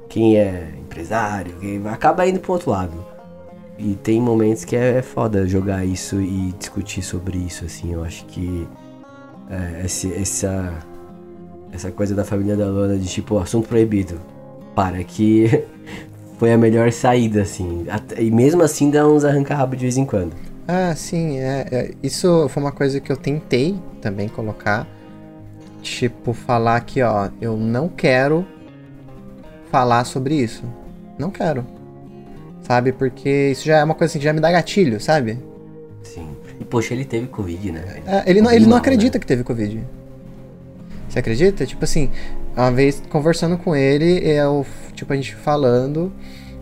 quem 0.09 0.37
é 0.37 0.73
empresário, 0.77 1.55
quem 1.59 1.81
acaba 1.87 2.27
indo 2.27 2.39
pro 2.39 2.53
outro 2.53 2.71
lado. 2.71 2.93
E 3.77 3.95
tem 3.95 4.21
momentos 4.21 4.65
que 4.65 4.75
é 4.75 5.01
foda 5.01 5.47
jogar 5.47 5.85
isso 5.85 6.21
e 6.21 6.53
discutir 6.59 7.01
sobre 7.01 7.37
isso, 7.37 7.65
assim. 7.65 7.93
Eu 7.93 8.03
acho 8.03 8.25
que 8.25 8.67
é, 9.51 9.85
esse, 9.85 10.13
essa, 10.13 10.73
essa 11.73 11.91
coisa 11.91 12.15
da 12.15 12.23
família 12.23 12.55
da 12.55 12.67
Lona 12.67 12.97
de 12.97 13.07
tipo, 13.07 13.37
assunto 13.37 13.67
proibido. 13.67 14.19
Para 14.73 15.03
que 15.03 15.65
foi 16.39 16.53
a 16.53 16.57
melhor 16.57 16.91
saída, 16.91 17.41
assim. 17.41 17.85
E 18.17 18.31
mesmo 18.31 18.63
assim 18.63 18.89
dá 18.89 19.05
uns 19.05 19.25
arranca-rabo 19.25 19.75
de 19.75 19.81
vez 19.81 19.97
em 19.97 20.05
quando. 20.05 20.33
Ah, 20.67 20.95
sim, 20.95 21.37
é, 21.37 21.67
é, 21.69 21.91
Isso 22.01 22.47
foi 22.47 22.63
uma 22.63 22.71
coisa 22.71 23.01
que 23.01 23.11
eu 23.11 23.17
tentei 23.17 23.77
também 24.01 24.29
colocar. 24.29 24.87
Tipo, 25.81 26.31
falar 26.31 26.79
que, 26.81 27.01
ó, 27.01 27.29
eu 27.41 27.57
não 27.57 27.89
quero 27.89 28.45
falar 29.69 30.05
sobre 30.05 30.35
isso. 30.35 30.63
Não 31.17 31.29
quero. 31.29 31.65
Sabe? 32.61 32.91
Porque 32.91 33.49
isso 33.51 33.65
já 33.65 33.79
é 33.79 33.83
uma 33.83 33.95
coisa 33.95 34.11
assim 34.11 34.19
que 34.19 34.25
já 34.25 34.31
me 34.31 34.39
dá 34.39 34.51
gatilho, 34.51 35.01
sabe? 35.01 35.39
E 36.61 36.63
poxa, 36.63 36.93
ele 36.93 37.03
teve 37.03 37.25
Covid, 37.25 37.71
né? 37.71 38.01
É, 38.05 38.29
ele, 38.29 38.39
não, 38.39 38.51
ele 38.51 38.67
não 38.67 38.77
acredita 38.77 39.17
né? 39.17 39.19
que 39.19 39.25
teve 39.25 39.43
Covid. 39.43 39.83
Você 41.09 41.17
acredita? 41.17 41.65
Tipo 41.65 41.83
assim, 41.83 42.11
uma 42.55 42.71
vez 42.71 43.01
conversando 43.09 43.57
com 43.57 43.75
ele, 43.75 44.21
eu, 44.23 44.63
tipo, 44.93 45.11
a 45.11 45.15
gente 45.15 45.33
falando 45.33 46.13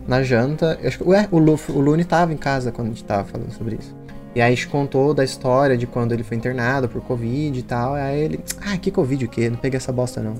na 0.08 0.22
janta. 0.22 0.78
Eu 0.80 0.88
acho 0.88 0.96
que, 0.96 1.04
ué, 1.04 1.28
o, 1.30 1.38
Lu, 1.38 1.60
o 1.68 1.80
Lune 1.80 2.02
tava 2.02 2.32
em 2.32 2.36
casa 2.38 2.72
quando 2.72 2.86
a 2.86 2.90
gente 2.90 3.04
tava 3.04 3.24
falando 3.24 3.52
sobre 3.52 3.76
isso. 3.76 3.94
E 4.34 4.40
aí 4.40 4.50
a 4.50 4.54
gente 4.54 4.68
contou 4.68 5.12
da 5.12 5.22
história 5.22 5.76
de 5.76 5.86
quando 5.86 6.12
ele 6.12 6.22
foi 6.22 6.38
internado 6.38 6.88
por 6.88 7.02
Covid 7.02 7.58
e 7.58 7.62
tal. 7.62 7.94
E 7.94 8.00
aí 8.00 8.20
ele, 8.20 8.40
ah, 8.62 8.78
que 8.78 8.90
Covid 8.90 9.26
o 9.26 9.28
quê? 9.28 9.50
Não 9.50 9.58
peguei 9.58 9.76
essa 9.76 9.92
bosta 9.92 10.22
não. 10.22 10.32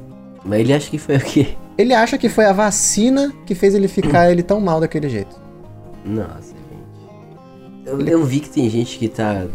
Mas 0.43 0.61
ele 0.61 0.73
acha 0.73 0.89
que 0.89 0.97
foi 0.97 1.17
o 1.17 1.21
quê? 1.21 1.49
Ele 1.77 1.93
acha 1.93 2.17
que 2.17 2.31
foi 2.31 2.47
a 2.47 2.53
vacina 2.55 3.31
que 3.45 3.55
fez 3.55 3.75
ele 3.75 3.89
ficar 3.89 4.31
ele 4.33 4.43
tão 4.43 4.59
mal 4.59 4.81
daquele 4.81 5.11
jeito. 5.11 5.37
Nossa. 6.03 6.60
Eu, 7.85 8.01
eu 8.07 8.25
vi 8.25 8.41
que 8.41 8.51
tem 8.51 8.69
gente 8.69 8.99
que 8.99 9.09
tá 9.09 9.47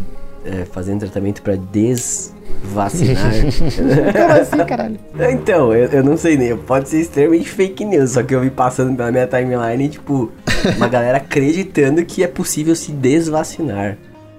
é, 0.45 0.65
fazendo 0.65 0.99
tratamento 1.01 1.41
para 1.41 1.55
desvacinar. 1.55 3.31
Como 4.13 4.33
assim, 4.41 4.65
caralho? 4.65 4.99
Então, 5.31 5.73
eu, 5.73 5.89
eu 5.89 6.03
não 6.03 6.15
sei 6.15 6.37
nem. 6.37 6.55
Pode 6.55 6.89
ser 6.89 7.01
extremamente 7.01 7.49
fake 7.49 7.83
news, 7.83 8.11
só 8.11 8.23
que 8.23 8.33
eu 8.33 8.41
vi 8.41 8.49
passando 8.49 8.95
pela 8.95 9.11
minha 9.11 9.27
timeline, 9.27 9.89
tipo, 9.89 10.31
uma 10.77 10.87
galera 10.87 11.17
acreditando 11.17 12.05
que 12.05 12.23
é 12.23 12.27
possível 12.27 12.75
se 12.75 12.91
desvacinar. 12.91 13.97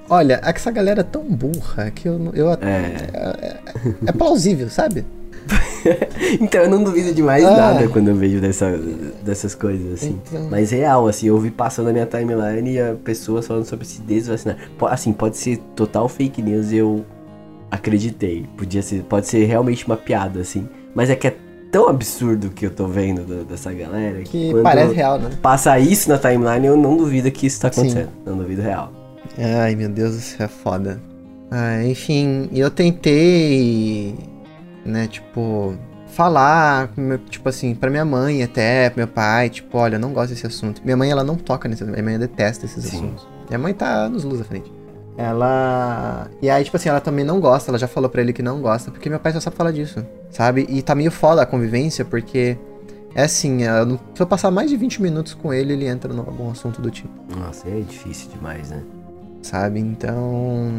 Olha, 0.08 0.40
essa 0.44 0.70
galera 0.70 1.00
é 1.00 1.04
tão 1.04 1.24
burra 1.24 1.90
que 1.90 2.08
eu. 2.08 2.30
eu 2.32 2.52
é. 2.52 2.56
É, 2.62 3.56
é 4.06 4.12
plausível, 4.12 4.70
sabe? 4.70 5.04
então 6.40 6.62
eu 6.62 6.70
não 6.70 6.82
duvido 6.82 7.14
de 7.14 7.22
mais 7.22 7.44
ah. 7.44 7.56
nada 7.56 7.88
quando 7.88 8.08
eu 8.08 8.14
vejo 8.14 8.40
dessa, 8.40 8.78
dessas 9.22 9.54
coisas, 9.54 9.94
assim. 9.94 10.20
Então... 10.26 10.48
Mas 10.50 10.70
real, 10.70 11.06
assim, 11.06 11.26
eu 11.28 11.38
vi 11.38 11.50
passando 11.50 11.86
na 11.86 11.92
minha 11.92 12.06
timeline 12.06 12.72
e 12.72 12.80
a 12.80 12.94
pessoas 12.94 13.46
falando 13.46 13.64
sobre 13.64 13.86
se 13.86 14.00
desvacinar. 14.02 14.56
Assim, 14.82 15.12
pode 15.12 15.36
ser 15.36 15.58
total 15.74 16.08
fake 16.08 16.42
news 16.42 16.72
eu 16.72 17.04
acreditei. 17.70 18.46
Podia 18.56 18.82
ser, 18.82 19.02
pode 19.02 19.26
ser 19.26 19.44
realmente 19.44 19.86
uma 19.86 19.96
piada, 19.96 20.40
assim. 20.40 20.68
Mas 20.94 21.10
é 21.10 21.16
que 21.16 21.26
é 21.26 21.36
tão 21.70 21.88
absurdo 21.88 22.50
que 22.50 22.64
eu 22.64 22.70
tô 22.70 22.86
vendo 22.86 23.22
do, 23.22 23.44
dessa 23.44 23.72
galera 23.72 24.22
que, 24.22 24.52
que 24.52 24.62
parece 24.62 24.94
real, 24.94 25.18
né? 25.18 25.30
Passa 25.42 25.78
isso 25.78 26.08
na 26.08 26.18
timeline, 26.18 26.66
eu 26.66 26.76
não 26.76 26.96
duvido 26.96 27.30
que 27.30 27.46
isso 27.46 27.60
tá 27.60 27.68
acontecendo. 27.68 28.08
Sim. 28.08 28.22
Não 28.24 28.36
duvido 28.36 28.62
real. 28.62 28.92
Ai, 29.38 29.74
meu 29.74 29.88
Deus, 29.88 30.14
isso 30.14 30.42
é 30.42 30.48
foda. 30.48 31.00
Ah, 31.50 31.84
enfim, 31.84 32.48
eu 32.52 32.70
tentei 32.70 34.14
né? 34.86 35.06
Tipo, 35.06 35.74
falar, 36.08 36.90
tipo 37.28 37.48
assim, 37.48 37.74
pra 37.74 37.90
minha 37.90 38.04
mãe 38.04 38.42
até, 38.42 38.88
pro 38.90 38.98
meu 38.98 39.08
pai, 39.08 39.50
tipo, 39.50 39.76
olha, 39.78 39.96
eu 39.96 40.00
não 40.00 40.12
gosto 40.12 40.30
desse 40.30 40.46
assunto. 40.46 40.80
Minha 40.84 40.96
mãe, 40.96 41.10
ela 41.10 41.24
não 41.24 41.36
toca 41.36 41.68
nesse 41.68 41.84
minha 41.84 42.02
mãe 42.02 42.18
detesta 42.18 42.66
esses 42.66 42.84
Sim. 42.84 42.96
assuntos. 42.96 43.28
Minha 43.48 43.58
mãe 43.58 43.74
tá 43.74 44.08
nos 44.08 44.24
luz 44.24 44.40
à 44.40 44.44
frente. 44.44 44.72
Ela. 45.16 46.28
E 46.42 46.50
aí, 46.50 46.62
tipo 46.62 46.76
assim, 46.76 46.88
ela 46.88 47.00
também 47.00 47.24
não 47.24 47.40
gosta, 47.40 47.70
ela 47.70 47.78
já 47.78 47.88
falou 47.88 48.10
pra 48.10 48.20
ele 48.20 48.32
que 48.32 48.42
não 48.42 48.60
gosta, 48.60 48.90
porque 48.90 49.08
meu 49.08 49.18
pai 49.18 49.32
só 49.32 49.40
sabe 49.40 49.56
falar 49.56 49.72
disso, 49.72 50.04
sabe? 50.30 50.66
E 50.68 50.82
tá 50.82 50.94
meio 50.94 51.10
foda 51.10 51.42
a 51.42 51.46
convivência, 51.46 52.04
porque 52.04 52.58
é 53.14 53.22
assim, 53.22 53.62
eu, 53.62 53.98
se 54.14 54.20
eu 54.22 54.26
passar 54.26 54.50
mais 54.50 54.68
de 54.68 54.76
20 54.76 55.00
minutos 55.00 55.32
com 55.32 55.54
ele, 55.54 55.72
ele 55.72 55.86
entra 55.86 56.12
em 56.12 56.18
algum 56.18 56.50
assunto 56.50 56.82
do 56.82 56.90
tipo. 56.90 57.08
Nossa, 57.34 57.66
é 57.68 57.80
difícil 57.80 58.28
demais, 58.30 58.68
né? 58.68 58.82
sabe? 59.46 59.80
Então. 59.80 60.70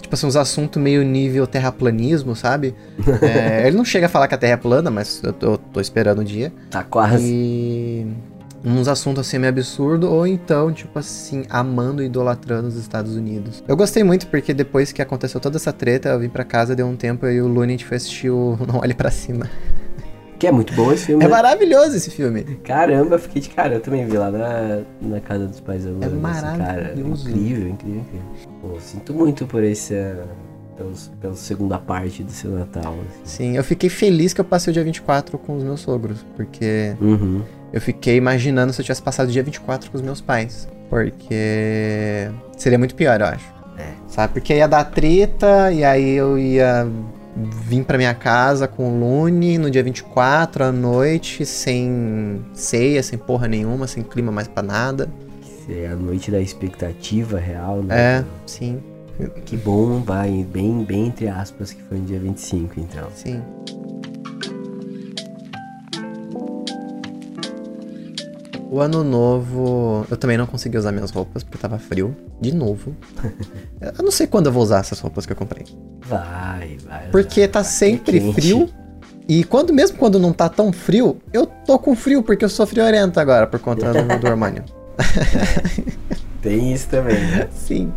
Tipo 0.00 0.14
assim, 0.14 0.26
uns 0.26 0.36
assuntos 0.36 0.80
meio 0.80 1.02
nível 1.02 1.46
terraplanismo, 1.46 2.36
sabe? 2.36 2.74
É, 3.22 3.66
ele 3.66 3.76
não 3.76 3.84
chega 3.84 4.06
a 4.06 4.08
falar 4.08 4.28
que 4.28 4.34
a 4.34 4.38
Terra 4.38 4.52
é 4.52 4.56
plana, 4.56 4.90
mas 4.90 5.20
eu 5.22 5.32
tô, 5.32 5.58
tô 5.58 5.80
esperando 5.80 6.20
o 6.20 6.24
dia. 6.24 6.52
Tá 6.70 6.84
quase. 6.84 7.24
E 7.26 8.06
uns 8.64 8.88
assuntos 8.88 9.26
assim 9.26 9.38
meio 9.38 9.50
absurdo, 9.50 10.10
ou 10.10 10.26
então, 10.26 10.72
tipo 10.72 10.98
assim, 10.98 11.44
amando 11.48 12.02
e 12.02 12.06
idolatrando 12.06 12.66
os 12.66 12.76
Estados 12.76 13.14
Unidos. 13.14 13.62
Eu 13.66 13.76
gostei 13.76 14.02
muito 14.02 14.26
porque 14.26 14.52
depois 14.52 14.90
que 14.90 15.00
aconteceu 15.00 15.40
toda 15.40 15.56
essa 15.56 15.72
treta, 15.72 16.08
eu 16.08 16.18
vim 16.18 16.28
pra 16.28 16.42
casa, 16.44 16.74
deu 16.74 16.86
um 16.86 16.96
tempo 16.96 17.26
e 17.26 17.40
o 17.40 17.46
Looney 17.46 17.74
a 17.74 17.78
gente 17.78 17.84
foi 17.84 17.96
assistir 17.96 18.30
o 18.30 18.58
Não 18.66 18.80
Olhe 18.80 18.94
Pra 18.94 19.10
Cima. 19.10 19.48
Que 20.38 20.46
é 20.46 20.52
muito 20.52 20.72
bom 20.74 20.92
esse 20.92 21.06
filme. 21.06 21.24
É 21.24 21.28
né? 21.28 21.32
maravilhoso 21.34 21.96
esse 21.96 22.10
filme. 22.10 22.42
Caramba, 22.62 23.18
fiquei 23.18 23.40
de 23.40 23.48
cara. 23.48 23.74
Eu 23.74 23.80
também 23.80 24.04
vi 24.06 24.16
lá 24.18 24.30
na, 24.30 24.80
na 25.00 25.20
casa 25.20 25.46
dos 25.46 25.60
pais 25.60 25.84
da. 25.84 25.90
É 25.90 25.94
esse 25.94 26.16
Cara, 26.20 26.56
maravilhoso. 26.58 27.28
incrível, 27.30 27.68
incrível, 27.68 28.00
incrível. 28.02 28.26
Pô, 28.60 28.78
sinto 28.80 29.14
muito 29.14 29.46
por 29.46 29.62
esse. 29.64 29.94
eh, 29.94 30.14
pelos- 30.76 31.10
pela 31.22 31.34
segunda 31.34 31.78
parte 31.78 32.22
do 32.22 32.30
seu 32.30 32.50
Natal. 32.50 32.94
assim. 33.24 33.52
Sim, 33.52 33.56
eu 33.56 33.64
fiquei 33.64 33.88
feliz 33.88 34.34
que 34.34 34.40
eu 34.42 34.44
passei 34.44 34.70
o 34.70 34.74
dia 34.74 34.84
24 34.84 35.38
com 35.38 35.56
os 35.56 35.62
meus 35.64 35.80
sogros, 35.80 36.24
porque 36.36 36.94
Uhum. 37.00 37.40
eu 37.72 37.80
fiquei 37.80 38.16
imaginando 38.16 38.74
se 38.74 38.80
eu 38.82 38.84
tivesse 38.84 39.00
passado 39.00 39.28
o 39.28 39.32
dia 39.32 39.42
24 39.42 39.90
com 39.90 39.96
os 39.96 40.02
meus 40.02 40.20
pais. 40.20 40.68
Porque 40.90 42.30
seria 42.58 42.78
muito 42.78 42.94
pior, 42.94 43.20
eu 43.20 43.26
acho. 43.26 43.54
É. 43.78 43.88
Sabe? 44.06 44.34
Porque 44.34 44.54
ia 44.54 44.66
dar 44.68 44.84
treta 44.84 45.70
e 45.72 45.82
aí 45.82 46.14
eu 46.14 46.38
ia 46.38 46.86
vir 47.36 47.84
pra 47.84 47.98
minha 47.98 48.14
casa 48.14 48.66
com 48.66 48.88
o 48.88 48.98
Lune 49.00 49.58
no 49.58 49.70
dia 49.70 49.82
24 49.82 50.64
à 50.64 50.72
noite, 50.72 51.44
sem 51.44 52.40
ceia, 52.54 53.02
sem 53.02 53.18
porra 53.18 53.46
nenhuma, 53.46 53.86
sem 53.86 54.02
clima 54.02 54.32
mais 54.32 54.48
pra 54.48 54.62
nada. 54.62 55.08
É 55.68 55.88
a 55.88 55.96
noite 55.96 56.30
da 56.30 56.40
expectativa 56.40 57.38
real, 57.38 57.82
né? 57.82 58.18
É, 58.20 58.24
sim, 58.46 58.80
Que 59.44 59.56
bom, 59.56 60.00
vai, 60.00 60.46
bem, 60.50 60.84
bem 60.84 61.08
entre 61.08 61.28
aspas, 61.28 61.72
que 61.72 61.82
foi 61.82 61.98
no 61.98 62.04
dia 62.04 62.20
25, 62.20 62.80
então. 62.80 63.08
sim. 63.14 63.42
O 68.76 68.80
ano 68.82 69.02
novo, 69.02 70.06
eu 70.10 70.18
também 70.18 70.36
não 70.36 70.46
consegui 70.46 70.76
usar 70.76 70.92
minhas 70.92 71.10
roupas 71.10 71.42
porque 71.42 71.56
tava 71.56 71.78
frio. 71.78 72.14
De 72.38 72.54
novo. 72.54 72.94
eu 73.80 74.04
não 74.04 74.10
sei 74.10 74.26
quando 74.26 74.48
eu 74.48 74.52
vou 74.52 74.62
usar 74.62 74.80
essas 74.80 75.00
roupas 75.00 75.24
que 75.24 75.32
eu 75.32 75.36
comprei. 75.36 75.64
Vai, 76.02 76.76
vai. 76.86 77.08
Porque 77.10 77.40
vai, 77.40 77.48
tá 77.48 77.62
vai, 77.62 77.70
sempre 77.70 78.18
é 78.18 78.20
quente. 78.20 78.34
frio. 78.34 78.68
E 79.26 79.44
quando 79.44 79.72
mesmo 79.72 79.96
quando 79.96 80.18
não 80.18 80.30
tá 80.30 80.50
tão 80.50 80.74
frio, 80.74 81.16
eu 81.32 81.46
tô 81.46 81.78
com 81.78 81.96
frio 81.96 82.22
porque 82.22 82.44
eu 82.44 82.50
sou 82.50 82.66
friorento 82.66 83.18
agora 83.18 83.46
por 83.46 83.58
conta 83.60 83.94
do, 83.94 84.18
do 84.18 84.26
hormônio. 84.26 84.62
Tem 86.42 86.74
isso 86.74 86.88
também, 86.88 87.18
né? 87.18 87.48
Sim. 87.50 87.90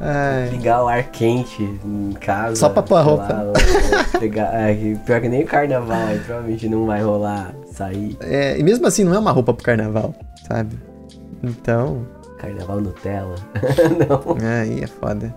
Ai, 0.00 0.48
Ligar 0.48 0.82
o 0.82 0.88
ar 0.88 1.04
quente 1.10 1.62
em 1.62 2.12
casa. 2.12 2.56
Só 2.56 2.68
pra 2.70 2.82
pôr 2.82 2.96
a 2.96 3.02
roupa. 3.02 3.32
lá, 3.32 3.52
pegar, 4.18 4.50
é, 4.54 4.74
pior 5.04 5.20
que 5.20 5.28
nem 5.28 5.44
o 5.44 5.46
carnaval, 5.46 6.06
aí 6.06 6.18
provavelmente 6.20 6.68
não 6.68 6.86
vai 6.86 7.02
rolar 7.02 7.54
sair. 7.72 8.16
é, 8.20 8.58
e 8.58 8.62
mesmo 8.62 8.86
assim 8.86 9.04
não 9.04 9.14
é 9.14 9.18
uma 9.18 9.30
roupa 9.30 9.52
pro 9.52 9.64
carnaval, 9.64 10.14
sabe? 10.48 10.78
Então, 11.42 12.06
Carnaval 12.38 12.80
Nutella. 12.80 13.34
não. 14.08 14.36
aí 14.46 14.82
é 14.82 14.86
foda. 14.86 15.34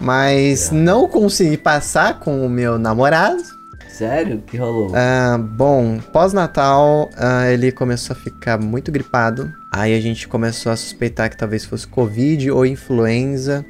Mas 0.00 0.70
não 0.72 1.06
consegui 1.06 1.56
passar 1.56 2.18
com 2.18 2.44
o 2.44 2.48
meu 2.50 2.78
namorado. 2.78 3.40
Sério? 3.88 4.38
O 4.38 4.42
que 4.42 4.56
rolou? 4.56 4.90
Ah, 4.94 5.38
bom, 5.38 6.00
pós-Natal, 6.12 7.08
ah, 7.16 7.48
ele 7.48 7.70
começou 7.70 8.16
a 8.16 8.18
ficar 8.18 8.58
muito 8.58 8.90
gripado. 8.90 9.52
Aí 9.70 9.94
a 9.96 10.00
gente 10.00 10.26
começou 10.26 10.72
a 10.72 10.76
suspeitar 10.76 11.30
que 11.30 11.36
talvez 11.36 11.64
fosse 11.64 11.86
Covid 11.86 12.50
ou 12.50 12.66
influenza. 12.66 13.64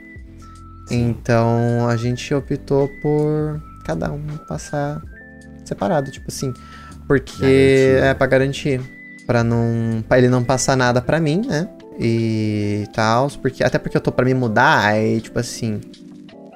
Então 0.92 1.88
a 1.88 1.96
gente 1.96 2.32
optou 2.34 2.88
por 3.00 3.60
cada 3.84 4.10
um 4.10 4.22
passar 4.48 5.00
separado, 5.64 6.10
tipo 6.10 6.26
assim. 6.28 6.52
Porque 7.06 7.42
Garantir. 7.42 8.04
é 8.04 8.14
pra 8.14 8.26
garantir. 8.26 8.80
Pra 9.26 9.44
não. 9.44 10.02
Pra 10.08 10.18
ele 10.18 10.28
não 10.28 10.44
passar 10.44 10.76
nada 10.76 11.00
pra 11.00 11.20
mim, 11.20 11.42
né? 11.46 11.68
E 11.98 12.86
tal. 12.94 13.28
Porque, 13.40 13.62
até 13.62 13.78
porque 13.78 13.96
eu 13.96 14.00
tô 14.00 14.12
pra 14.12 14.24
me 14.24 14.34
mudar, 14.34 14.84
aí, 14.84 15.20
tipo 15.20 15.38
assim. 15.38 15.80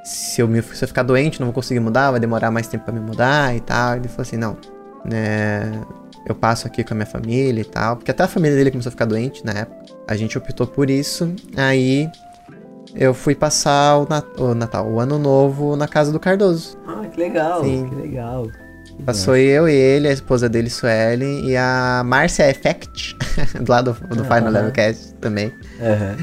Se 0.04 0.40
eu, 0.40 0.46
me, 0.46 0.62
se 0.62 0.84
eu 0.84 0.88
ficar 0.88 1.02
doente, 1.02 1.40
não 1.40 1.48
vou 1.48 1.54
conseguir 1.54 1.80
mudar, 1.80 2.12
vai 2.12 2.20
demorar 2.20 2.50
mais 2.50 2.68
tempo 2.68 2.84
pra 2.84 2.94
me 2.94 3.00
mudar 3.00 3.56
e 3.56 3.60
tal. 3.60 3.96
Ele 3.96 4.06
falou 4.06 4.22
assim, 4.22 4.36
não, 4.36 4.56
né? 5.04 5.80
Eu 6.28 6.34
passo 6.34 6.66
aqui 6.66 6.84
com 6.84 6.94
a 6.94 6.96
minha 6.96 7.06
família 7.06 7.60
e 7.60 7.64
tal. 7.64 7.96
Porque 7.96 8.10
até 8.10 8.22
a 8.22 8.28
família 8.28 8.56
dele 8.56 8.70
começou 8.70 8.90
a 8.90 8.92
ficar 8.92 9.04
doente 9.04 9.44
na 9.44 9.52
época. 9.52 9.84
A 10.06 10.16
gente 10.16 10.38
optou 10.38 10.66
por 10.66 10.90
isso. 10.90 11.34
Aí 11.56 12.08
eu 12.96 13.12
fui 13.14 13.34
passar 13.34 13.98
o, 13.98 14.06
Nat- 14.08 14.38
o 14.40 14.54
Natal, 14.54 14.88
o 14.88 14.98
Ano 15.00 15.18
Novo 15.18 15.76
na 15.76 15.86
casa 15.88 16.10
do 16.12 16.18
Cardoso. 16.20 16.76
Ah, 16.86 17.04
que 17.06 17.20
legal, 17.20 17.62
Sim. 17.62 17.88
que 17.88 17.94
legal. 17.94 18.48
Passou 19.04 19.36
eu 19.36 19.68
e 19.68 19.74
ele, 19.74 20.08
a 20.08 20.12
esposa 20.12 20.48
dele, 20.48 20.70
Sueli, 20.70 21.48
e 21.50 21.56
a 21.56 22.02
Márcia 22.04 22.48
Effect, 22.48 23.14
do 23.60 23.70
lado 23.70 23.92
do, 24.08 24.16
do 24.16 24.24
Final. 24.24 24.50
Level 24.50 24.72
Cast 24.72 25.12
também. 25.14 25.52
Aham. 25.80 26.16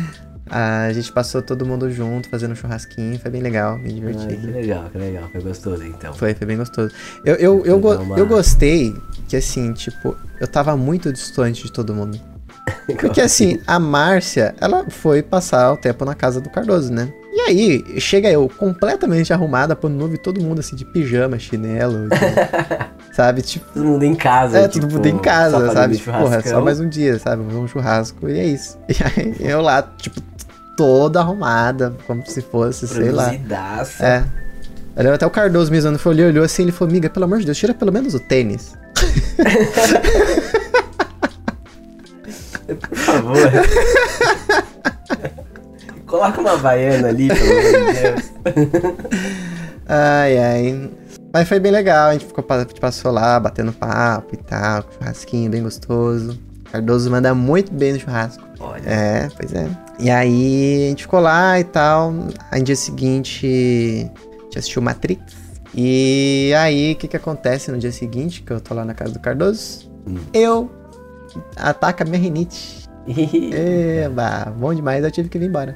A 0.49 0.91
gente 0.91 1.11
passou 1.11 1.41
todo 1.41 1.65
mundo 1.65 1.89
junto, 1.89 2.29
fazendo 2.29 2.51
um 2.51 2.55
churrasquinho, 2.55 3.17
foi 3.19 3.31
bem 3.31 3.41
legal, 3.41 3.77
me 3.77 3.83
Ah, 3.83 3.87
que 3.87 3.93
diverti. 3.93 4.35
legal, 4.47 4.89
que 4.91 4.97
legal. 4.97 5.29
Foi 5.31 5.41
gostoso, 5.41 5.83
então. 5.83 6.13
Foi, 6.13 6.33
foi 6.33 6.45
bem 6.45 6.57
gostoso. 6.57 6.91
Eu, 7.25 7.35
eu, 7.35 7.65
eu, 7.65 7.79
go- 7.79 7.95
uma- 7.95 8.17
eu 8.19 8.25
gostei 8.27 8.93
que, 9.27 9.35
assim, 9.37 9.71
tipo, 9.73 10.15
eu 10.39 10.47
tava 10.47 10.75
muito 10.75 11.11
distante 11.13 11.63
de 11.63 11.71
todo 11.71 11.93
mundo. 11.93 12.19
Porque, 12.99 13.19
assim, 13.21 13.59
a 13.67 13.77
Márcia, 13.79 14.55
ela 14.59 14.85
foi 14.89 15.21
passar 15.21 15.73
o 15.73 15.77
tempo 15.77 16.05
na 16.05 16.15
casa 16.15 16.39
do 16.39 16.49
Cardoso, 16.49 16.91
né? 16.93 17.09
E 17.33 17.41
aí, 17.41 17.99
chega 17.99 18.29
eu 18.29 18.47
completamente 18.57 19.33
arrumada, 19.33 19.75
pano 19.75 19.97
novo 19.97 20.13
e 20.13 20.17
todo 20.17 20.39
mundo, 20.41 20.59
assim, 20.59 20.75
de 20.75 20.85
pijama, 20.85 21.37
chinelo, 21.39 22.07
de- 22.07 22.15
sabe? 23.13 23.41
Tipo, 23.41 23.65
Todo 23.73 23.83
mundo 23.85 24.03
em 24.03 24.15
casa, 24.15 24.59
É, 24.59 24.67
tipo, 24.67 24.85
todo 24.87 24.93
mundo 24.95 25.05
em 25.07 25.17
casa, 25.17 25.71
sabe? 25.71 25.97
Tipo, 25.97 26.11
porra, 26.11 26.35
é 26.37 26.41
só 26.41 26.61
mais 26.61 26.79
um 26.79 26.87
dia, 26.87 27.17
sabe? 27.19 27.41
Um 27.41 27.67
churrasco 27.67 28.29
e 28.29 28.39
é 28.39 28.45
isso. 28.45 28.77
E 28.87 28.95
aí 29.03 29.35
eu 29.39 29.61
lá, 29.61 29.81
tipo, 29.97 30.21
toda 30.77 31.19
arrumada, 31.19 31.95
como 32.07 32.23
se 32.25 32.41
fosse, 32.41 32.87
sei 32.87 33.11
lá. 33.11 33.33
É. 33.99 34.23
Eu 34.95 35.01
lembro 35.03 35.15
até 35.15 35.25
o 35.25 35.29
Cardoso 35.31 35.71
me 35.71 35.77
usando, 35.79 35.99
olhou, 36.05 36.27
olhou 36.27 36.45
assim, 36.45 36.61
ele 36.63 36.71
falou, 36.71 36.91
amiga, 36.91 37.09
pelo 37.09 37.25
amor 37.25 37.39
de 37.39 37.45
Deus, 37.45 37.57
tira 37.57 37.73
pelo 37.73 37.91
menos 37.91 38.13
o 38.13 38.19
tênis. 38.19 38.73
Por 42.75 42.95
favor. 42.97 43.37
Coloca 46.05 46.41
uma 46.41 46.57
baiana 46.57 47.07
ali, 47.09 47.27
pelo 47.27 47.51
amor 47.51 47.63
de 47.93 48.01
Deus. 48.01 48.31
Ai, 49.87 50.37
ai. 50.37 50.89
Mas 51.33 51.47
foi 51.47 51.59
bem 51.59 51.71
legal, 51.71 52.09
a 52.09 52.13
gente 52.13 52.25
ficou, 52.25 52.43
pa- 52.43 52.65
passou 52.79 53.11
lá, 53.11 53.39
batendo 53.39 53.73
papo 53.73 54.35
e 54.35 54.37
tal, 54.37 54.83
churrasquinho 54.99 55.49
bem 55.49 55.63
gostoso. 55.63 56.39
Cardoso 56.71 57.09
manda 57.09 57.33
muito 57.33 57.71
bem 57.73 57.93
no 57.93 57.99
churrasco. 57.99 58.43
Olha, 58.59 58.81
É, 58.85 59.29
pois 59.35 59.51
é. 59.53 59.67
E 59.99 60.09
aí 60.11 60.85
a 60.85 60.89
gente 60.89 61.03
ficou 61.03 61.19
lá 61.19 61.59
e 61.59 61.63
tal. 61.63 62.13
Aí 62.51 62.59
no 62.59 62.65
dia 62.65 62.75
seguinte 62.75 63.47
a 63.47 64.43
gente 64.43 64.59
assistiu 64.59 64.81
Matrix. 64.81 65.21
E 65.73 66.53
aí 66.57 66.93
o 66.93 66.95
que 66.95 67.07
que 67.07 67.17
acontece 67.17 67.71
no 67.71 67.77
dia 67.79 67.91
seguinte, 67.91 68.43
que 68.43 68.51
eu 68.53 68.59
tô 68.61 68.73
lá 68.75 68.85
na 68.85 68.93
casa 68.93 69.11
do 69.13 69.19
Cardoso? 69.19 69.91
Hum. 70.07 70.17
Eu 70.33 70.69
ataca 71.55 72.03
a 72.03 72.07
minha 72.07 72.19
rinite. 72.19 72.87
Eba, 73.07 74.53
bom 74.57 74.73
demais, 74.73 75.03
eu 75.03 75.11
tive 75.11 75.29
que 75.29 75.37
vir 75.37 75.47
embora. 75.47 75.75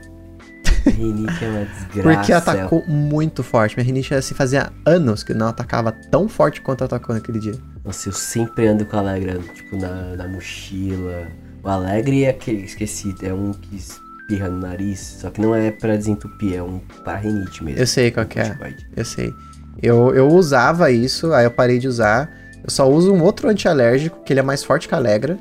rinite 0.86 1.44
é 1.44 1.50
uma 1.50 1.66
desgraça. 1.66 2.02
Porque 2.02 2.34
atacou 2.34 2.86
muito 2.88 3.44
forte. 3.44 3.76
Minha 3.76 3.86
rinite 3.86 4.14
assim, 4.14 4.34
fazia 4.34 4.72
anos 4.86 5.24
que 5.24 5.34
não 5.34 5.48
atacava 5.48 5.92
tão 5.92 6.28
forte 6.30 6.62
quanto 6.62 6.84
atacou 6.84 7.16
naquele 7.16 7.40
dia. 7.40 7.56
Nossa, 7.84 8.10
eu 8.10 8.14
sempre 8.14 8.68
ando 8.68 8.86
com 8.86 8.98
o 8.98 9.00
Alegre, 9.00 9.40
tipo, 9.54 9.78
na, 9.78 10.16
na 10.16 10.28
mochila. 10.28 11.28
O 11.64 11.70
Alegre 11.70 12.26
é 12.26 12.30
aquele, 12.30 12.64
esqueci, 12.64 13.14
é 13.22 13.34
um 13.34 13.52
que 13.52 13.76
espirra 13.76 14.50
no 14.50 14.60
nariz, 14.60 15.00
só 15.22 15.30
que 15.30 15.40
não 15.42 15.56
é 15.56 15.72
pra 15.72 15.96
desentupir, 15.96 16.56
é 16.56 16.62
um 16.62 16.80
para 17.04 17.18
rinite 17.18 17.64
mesmo. 17.64 17.80
Eu 17.80 17.88
sei 17.88 18.12
qual 18.12 18.26
que 18.26 18.40
é. 18.40 18.44
Corticoide. 18.44 18.88
Eu 18.96 19.06
sei. 19.06 19.34
Eu, 19.82 20.14
eu 20.14 20.28
usava 20.28 20.92
isso, 20.92 21.34
aí 21.34 21.46
eu 21.46 21.52
parei 21.52 21.80
de 21.80 21.88
usar. 21.88 22.30
Eu 22.68 22.72
só 22.72 22.90
uso 22.90 23.14
um 23.14 23.24
outro 23.24 23.48
antialérgico, 23.50 24.20
que 24.26 24.34
ele 24.34 24.42
é 24.42 24.44
mais 24.44 24.62
forte 24.62 24.88
que 24.90 24.94
a 24.94 24.98
Alegra. 24.98 25.40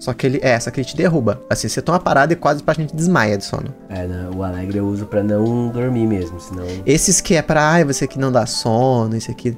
Só 0.00 0.12
que 0.12 0.26
ele, 0.26 0.40
é, 0.42 0.58
só 0.58 0.70
que 0.70 0.80
ele 0.80 0.86
te 0.88 0.96
derruba. 0.96 1.40
Assim, 1.48 1.68
você 1.68 1.80
toma 1.80 1.98
parada 2.00 2.32
e 2.32 2.36
quase 2.36 2.62
pra 2.62 2.74
gente 2.74 2.94
desmaia 2.94 3.36
de 3.38 3.44
sono. 3.44 3.72
É, 3.88 4.06
né, 4.06 4.28
o 4.34 4.42
Alegre 4.42 4.78
eu 4.78 4.86
uso 4.86 5.06
pra 5.06 5.22
não 5.22 5.68
dormir 5.68 6.06
mesmo, 6.06 6.40
senão... 6.40 6.64
Esses 6.84 7.20
que 7.20 7.34
é 7.36 7.42
pra, 7.42 7.62
ai, 7.72 7.84
você 7.84 8.06
que 8.06 8.18
não 8.18 8.30
dá 8.30 8.44
sono, 8.46 9.16
esse 9.16 9.30
aqui, 9.30 9.56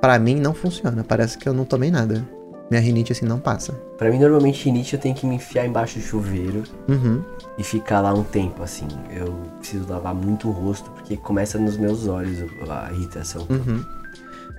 pra 0.00 0.18
mim 0.18 0.34
não 0.36 0.52
funciona. 0.54 1.02
Parece 1.04 1.36
que 1.38 1.46
eu 1.48 1.52
não 1.54 1.64
tomei 1.64 1.90
nada. 1.90 2.26
Minha 2.70 2.80
rinite 2.82 3.12
assim 3.12 3.26
não 3.26 3.38
passa. 3.38 3.72
Pra 3.98 4.10
mim, 4.10 4.18
normalmente, 4.18 4.64
rinite 4.64 4.94
eu 4.94 5.00
tenho 5.00 5.14
que 5.14 5.26
me 5.26 5.34
enfiar 5.36 5.66
embaixo 5.66 5.98
do 5.98 6.02
chuveiro 6.04 6.62
Uhum. 6.88 7.22
e 7.58 7.62
ficar 7.62 8.00
lá 8.00 8.14
um 8.14 8.22
tempo, 8.24 8.62
assim. 8.62 8.88
Eu 9.14 9.34
preciso 9.58 9.86
lavar 9.88 10.14
muito 10.14 10.48
o 10.48 10.52
rosto, 10.52 10.90
porque 10.90 11.16
começa 11.18 11.58
nos 11.58 11.76
meus 11.76 12.06
olhos 12.06 12.38
a 12.68 12.90
irritação. 12.92 13.46
Uhum. 13.50 13.84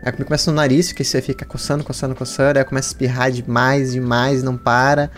Aí 0.04 0.12
começa 0.12 0.52
no 0.52 0.58
nariz, 0.58 0.92
que 0.92 1.04
você 1.04 1.22
fica 1.22 1.46
coçando, 1.46 1.84
coçando, 1.84 2.14
coçando, 2.14 2.60
aí 2.60 2.66
começa 2.66 2.90
a 2.90 2.92
espirrar 2.92 3.32
demais, 3.32 3.94
demais, 3.94 4.44
não 4.44 4.58
para. 4.58 5.10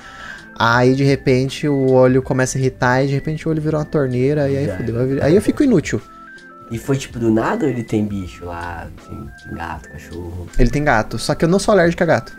Aí 0.57 0.95
de 0.95 1.03
repente 1.03 1.67
o 1.67 1.91
olho 1.91 2.21
começa 2.21 2.57
a 2.57 2.61
irritar 2.61 3.03
e 3.03 3.07
de 3.07 3.13
repente 3.13 3.47
o 3.47 3.51
olho 3.51 3.61
virou 3.61 3.79
uma 3.79 3.85
torneira 3.85 4.49
e 4.49 4.57
aí 4.57 4.77
fudeu. 4.77 4.95
Aí 5.21 5.35
eu 5.35 5.41
fico 5.41 5.63
inútil. 5.63 6.01
E 6.71 6.77
foi 6.77 6.97
tipo 6.97 7.19
do 7.19 7.29
nada 7.29 7.65
ou 7.65 7.71
ele 7.71 7.83
tem 7.83 8.05
bicho 8.05 8.45
lá? 8.45 8.87
Tem, 9.07 9.29
tem 9.43 9.53
gato, 9.55 9.89
cachorro? 9.89 10.47
Ele 10.57 10.69
tem 10.69 10.83
gato, 10.83 11.17
só 11.17 11.35
que 11.35 11.45
eu 11.45 11.49
não 11.49 11.59
sou 11.59 11.73
alérgico 11.73 12.03
a 12.03 12.05
gato. 12.05 12.33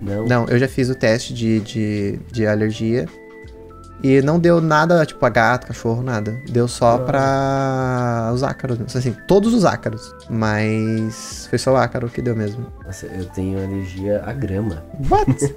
Não? 0.00 0.26
Não, 0.26 0.46
eu 0.46 0.58
já 0.58 0.68
fiz 0.68 0.90
o 0.90 0.94
teste 0.94 1.32
de, 1.32 1.60
de, 1.60 2.18
de 2.32 2.46
alergia 2.46 3.06
e 4.02 4.20
não 4.20 4.38
deu 4.38 4.60
nada, 4.60 5.04
tipo, 5.06 5.24
a 5.24 5.28
gato, 5.30 5.66
cachorro, 5.66 6.02
nada. 6.02 6.38
Deu 6.50 6.68
só 6.68 6.96
Ah. 6.96 6.98
pra 6.98 8.30
os 8.34 8.42
ácaros. 8.42 8.78
Assim, 8.94 9.14
todos 9.26 9.54
os 9.54 9.64
ácaros. 9.64 10.14
Mas 10.28 11.46
foi 11.48 11.58
só 11.58 11.72
o 11.72 11.76
ácaro 11.76 12.08
que 12.08 12.20
deu 12.20 12.36
mesmo. 12.36 12.66
Nossa, 12.84 13.06
eu 13.06 13.24
tenho 13.26 13.58
alergia 13.62 14.22
à 14.26 14.32
grama. 14.32 14.82
What? 15.10 15.54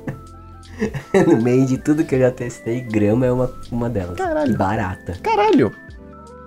no 1.28 1.42
meio 1.42 1.66
de 1.66 1.78
tudo 1.78 2.04
que 2.06 2.16
eu 2.16 2.20
já 2.20 2.32
testei, 2.32 2.82
grama 2.82 3.26
é 3.26 3.32
uma, 3.32 3.52
uma 3.72 3.90
delas. 3.90 4.16
Caralho. 4.16 4.54
E 4.54 4.58
barata. 4.58 5.14
Caralho! 5.24 5.72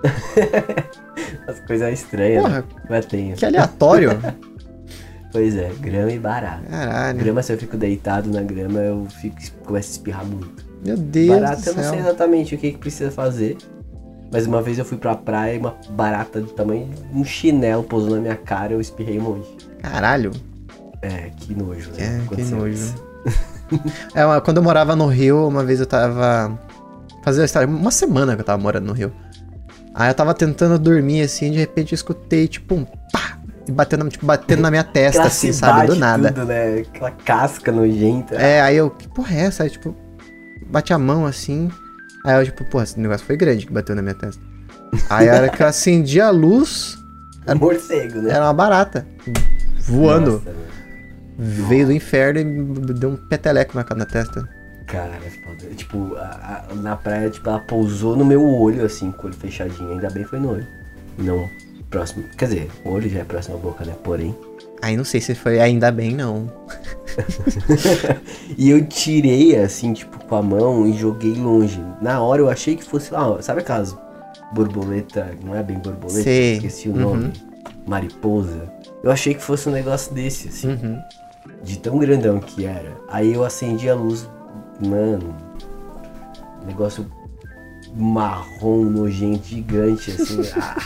As 1.46 1.60
coisas 1.60 1.92
estranhas, 1.92 2.42
Porra, 2.42 2.58
né? 2.60 2.64
Mas 2.88 3.06
tenho. 3.06 3.36
que 3.36 3.44
aleatório. 3.44 4.10
Pois 5.32 5.54
é, 5.54 5.70
grama 5.78 6.10
e 6.10 6.18
barata. 6.18 6.62
Caralho. 6.68 7.18
Grama, 7.20 7.40
se 7.40 7.52
eu 7.52 7.56
fico 7.56 7.76
deitado 7.76 8.28
na 8.28 8.42
grama, 8.42 8.80
eu 8.80 9.06
fico, 9.20 9.36
começo 9.64 9.90
a 9.90 9.92
espirrar 9.92 10.24
muito. 10.26 10.64
Meu 10.84 10.96
Deus 10.96 11.40
barata, 11.40 11.70
eu 11.70 11.74
não 11.74 11.82
sei 11.90 11.98
exatamente 11.98 12.54
o 12.54 12.58
que, 12.58 12.72
que 12.72 12.78
precisa 12.78 13.10
fazer. 13.10 13.56
Mas 14.32 14.46
uma 14.46 14.62
vez 14.62 14.78
eu 14.78 14.84
fui 14.84 14.96
pra 14.96 15.14
praia 15.16 15.56
e 15.56 15.58
uma 15.58 15.74
barata 15.90 16.40
do 16.40 16.46
tamanho 16.48 16.88
de 17.12 17.18
um 17.18 17.24
chinelo 17.24 17.82
pousou 17.82 18.10
na 18.14 18.20
minha 18.20 18.36
cara 18.36 18.72
e 18.72 18.76
eu 18.76 18.80
espirrei 18.80 19.18
um 19.18 19.22
monte. 19.22 19.56
Caralho. 19.82 20.30
É, 21.02 21.30
que 21.36 21.54
nojo, 21.54 21.90
É, 21.98 22.02
né? 22.02 22.18
que 22.20 22.24
Aconteceu 22.26 22.58
nojo. 22.58 22.94
É, 24.14 24.24
uma- 24.26 24.40
quando 24.40 24.56
eu 24.56 24.62
morava 24.64 24.96
no 24.96 25.06
Rio, 25.06 25.46
uma 25.46 25.62
vez 25.64 25.78
eu 25.80 25.86
tava. 25.86 26.58
Fazia 27.22 27.44
história, 27.44 27.68
uma 27.68 27.90
semana 27.92 28.34
que 28.34 28.40
eu 28.40 28.44
tava 28.44 28.60
morando 28.60 28.86
no 28.86 28.92
Rio. 28.92 29.12
Aí 29.94 30.10
eu 30.10 30.14
tava 30.14 30.32
tentando 30.34 30.78
dormir 30.78 31.22
assim, 31.22 31.50
de 31.52 31.58
repente 31.58 31.92
eu 31.92 31.94
escutei, 31.94 32.48
tipo, 32.48 32.74
um 32.74 32.84
pá! 32.84 33.38
E 33.68 33.72
batendo, 33.72 34.08
tipo, 34.08 34.26
batendo 34.26 34.62
na 34.62 34.70
minha 34.70 34.82
testa, 34.82 35.22
assim, 35.22 35.52
sabe? 35.52 35.86
Do 35.86 35.94
nada. 35.94 36.32
Tudo, 36.32 36.46
né? 36.46 36.78
Aquela 36.78 37.10
casca 37.12 37.70
nojenta. 37.70 38.34
É, 38.36 38.60
aí 38.60 38.76
eu, 38.76 38.90
que 38.90 39.06
porra 39.08 39.34
é 39.36 39.40
essa? 39.42 39.62
Aí, 39.62 39.70
tipo, 39.70 39.94
bate 40.70 40.92
a 40.92 40.98
mão 40.98 41.26
assim. 41.26 41.70
Aí 42.24 42.38
eu, 42.40 42.44
tipo, 42.44 42.64
porra, 42.70 42.84
esse 42.84 42.98
negócio 43.00 43.26
foi 43.26 43.36
grande 43.36 43.66
que 43.66 43.72
bateu 43.72 43.94
na 43.96 44.02
minha 44.02 44.14
testa. 44.14 44.42
Aí 45.08 45.28
a 45.28 45.34
hora 45.34 45.48
que 45.48 45.62
eu 45.62 45.66
acendi 45.66 46.20
a 46.20 46.30
luz, 46.30 46.98
É 47.46 47.54
morcego, 47.54 48.20
né? 48.20 48.30
era 48.32 48.44
uma 48.44 48.52
barata. 48.54 49.06
Voando. 49.82 50.42
Nossa. 50.44 50.70
Veio 51.38 51.86
do 51.86 51.92
inferno 51.92 52.40
e 52.40 52.92
deu 52.92 53.10
um 53.10 53.16
peteleco 53.16 53.74
na, 53.76 53.84
na 53.96 54.04
testa. 54.04 54.46
Cara, 54.86 55.12
é. 55.24 55.74
Tipo, 55.74 56.14
a- 56.16 56.66
a- 56.70 56.74
na 56.74 56.96
praia, 56.96 57.30
tipo, 57.30 57.48
ela 57.48 57.60
pousou 57.60 58.14
no 58.16 58.24
meu 58.24 58.44
olho, 58.44 58.84
assim, 58.84 59.10
com 59.12 59.22
o 59.22 59.26
olho 59.26 59.34
fechadinho. 59.34 59.92
Ainda 59.92 60.10
bem 60.10 60.24
que 60.24 60.28
foi 60.30 60.38
no 60.40 60.50
olho. 60.50 60.66
Não 61.16 61.48
próximo. 61.88 62.24
Quer 62.36 62.44
dizer, 62.46 62.70
o 62.84 62.90
olho 62.90 63.08
já 63.08 63.20
é 63.20 63.24
próximo 63.24 63.56
à 63.56 63.58
boca, 63.58 63.84
né? 63.84 63.94
Porém. 64.04 64.36
Aí 64.82 64.96
não 64.96 65.04
sei 65.04 65.20
se 65.20 65.34
foi 65.34 65.60
ainda 65.60 65.90
bem, 65.92 66.14
não. 66.14 66.50
E 68.56 68.70
eu 68.70 68.84
tirei, 68.86 69.56
assim, 69.56 69.92
tipo, 69.92 70.22
com 70.24 70.36
a 70.36 70.42
mão 70.42 70.86
e 70.86 70.92
joguei 70.96 71.32
longe. 71.34 71.82
Na 72.00 72.20
hora 72.22 72.40
eu 72.42 72.48
achei 72.48 72.76
que 72.76 72.84
fosse 72.84 73.12
lá, 73.12 73.40
sabe 73.42 73.60
aquelas 73.60 73.96
borboleta, 74.52 75.30
não 75.44 75.54
é 75.54 75.62
bem 75.62 75.78
borboleta, 75.78 76.22
Sei. 76.22 76.54
esqueci 76.54 76.88
o 76.88 76.92
Uhum. 76.92 77.00
nome. 77.00 77.32
Mariposa. 77.86 78.70
Eu 79.02 79.10
achei 79.10 79.34
que 79.34 79.42
fosse 79.42 79.68
um 79.68 79.72
negócio 79.72 80.12
desse, 80.14 80.48
assim. 80.48 80.68
Uhum. 80.68 80.98
de 81.62 81.78
tão 81.78 81.98
grandão 81.98 82.38
que 82.40 82.64
era. 82.64 82.96
Aí 83.08 83.32
eu 83.34 83.44
acendi 83.44 83.88
a 83.88 83.94
luz, 83.94 84.28
mano, 84.86 85.34
negócio 86.66 87.06
marrom, 87.96 88.84
nojento, 88.84 89.46
gigante, 89.48 90.10
assim. 90.12 90.42
ah. 90.56 90.76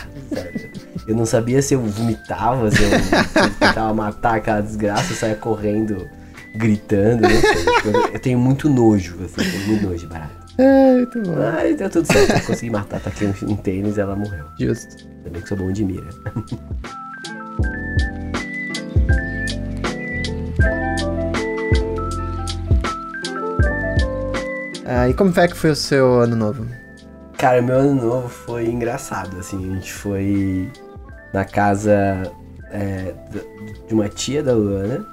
Eu 1.07 1.15
não 1.15 1.25
sabia 1.25 1.61
se 1.61 1.73
eu 1.73 1.81
vomitava, 1.81 2.71
se 2.71 2.81
eu, 2.81 2.89
se 2.99 3.13
eu 3.39 3.49
tentava 3.59 3.93
matar 3.93 4.37
aquela 4.37 4.61
desgraça, 4.61 5.13
eu 5.13 5.17
saia 5.17 5.35
correndo, 5.35 6.07
gritando, 6.55 7.21
não 7.21 7.29
sei. 7.29 7.93
Eu, 7.93 8.13
eu 8.13 8.19
tenho 8.19 8.39
muito 8.39 8.67
nojo, 8.67 9.15
assim, 9.23 9.49
tenho 9.49 9.67
muito 9.67 9.85
nojo 9.85 9.99
de 9.99 10.07
barata. 10.07 10.45
É, 10.57 10.95
muito 10.95 11.21
bom. 11.21 11.35
Mas 11.35 11.77
deu 11.77 11.89
tudo 11.89 12.11
certo, 12.11 12.31
eu 12.31 12.41
consegui 12.41 12.71
matar, 12.71 12.99
taquei 12.99 13.27
um, 13.27 13.51
um 13.51 13.55
tênis 13.55 13.97
e 13.97 14.01
ela 14.01 14.15
morreu. 14.15 14.45
Justo. 14.59 15.07
Também 15.23 15.41
que 15.41 15.49
sou 15.49 15.57
bom 15.57 15.71
de 15.71 15.83
mira. 15.83 16.09
Ah, 24.87 25.09
e 25.09 25.15
como 25.15 25.33
é 25.35 25.47
que 25.47 25.57
foi 25.57 25.71
o 25.71 25.75
seu 25.75 26.21
ano 26.21 26.35
novo? 26.35 26.67
Cara, 27.37 27.59
meu 27.59 27.75
ano 27.75 27.95
novo 27.95 28.29
foi 28.29 28.67
engraçado, 28.67 29.39
assim, 29.39 29.57
a 29.57 29.75
gente 29.75 29.91
foi 29.91 30.71
na 31.33 31.43
casa 31.45 32.31
é, 32.71 33.13
de 33.87 33.93
uma 33.93 34.07
tia 34.09 34.41
da 34.43 34.53
Luana 34.53 35.05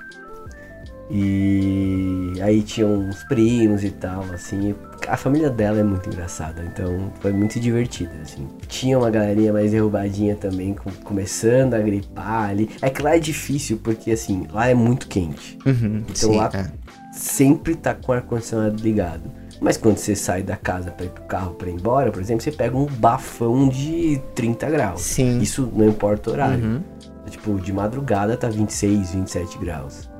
e 1.14 2.32
aí 2.40 2.62
tinham 2.62 2.94
uns 2.94 3.22
primos 3.24 3.84
e 3.84 3.90
tal, 3.90 4.24
assim, 4.32 4.74
a 5.06 5.16
família 5.16 5.50
dela 5.50 5.78
é 5.78 5.82
muito 5.82 6.08
engraçada, 6.08 6.62
então 6.64 7.12
foi 7.20 7.32
muito 7.32 7.60
divertido, 7.60 8.12
assim. 8.22 8.48
Tinha 8.66 8.98
uma 8.98 9.10
galerinha 9.10 9.52
mais 9.52 9.72
derrubadinha 9.72 10.34
também, 10.36 10.72
com- 10.72 10.90
começando 11.04 11.74
a 11.74 11.80
gripar 11.80 12.48
ali. 12.50 12.70
É 12.80 12.88
que 12.88 13.02
lá 13.02 13.14
é 13.14 13.18
difícil, 13.18 13.78
porque 13.82 14.10
assim, 14.12 14.46
lá 14.52 14.68
é 14.68 14.74
muito 14.74 15.06
quente 15.06 15.58
Uhum, 15.66 15.98
Então 16.08 16.14
sim, 16.14 16.36
lá- 16.36 16.50
é. 16.54 16.66
sempre 17.12 17.74
tá 17.74 17.94
com 17.94 18.12
o 18.12 18.14
ar-condicionado 18.14 18.82
ligado. 18.82 19.22
Mas 19.62 19.76
quando 19.76 19.96
você 19.96 20.16
sai 20.16 20.42
da 20.42 20.56
casa 20.56 20.90
pra 20.90 21.06
ir 21.06 21.10
pro 21.10 21.22
carro 21.22 21.54
pra 21.54 21.70
ir 21.70 21.74
embora, 21.74 22.10
por 22.10 22.20
exemplo, 22.20 22.42
você 22.42 22.50
pega 22.50 22.76
um 22.76 22.86
bafão 22.86 23.68
de 23.68 24.20
30 24.34 24.68
graus. 24.68 25.00
Sim. 25.02 25.38
Isso 25.38 25.72
não 25.72 25.88
importa 25.88 26.30
o 26.30 26.32
horário. 26.32 26.64
Uhum. 26.64 26.82
Tipo, 27.30 27.60
de 27.60 27.72
madrugada 27.72 28.36
tá 28.36 28.48
26, 28.48 29.12
27 29.12 29.58
graus. 29.58 30.10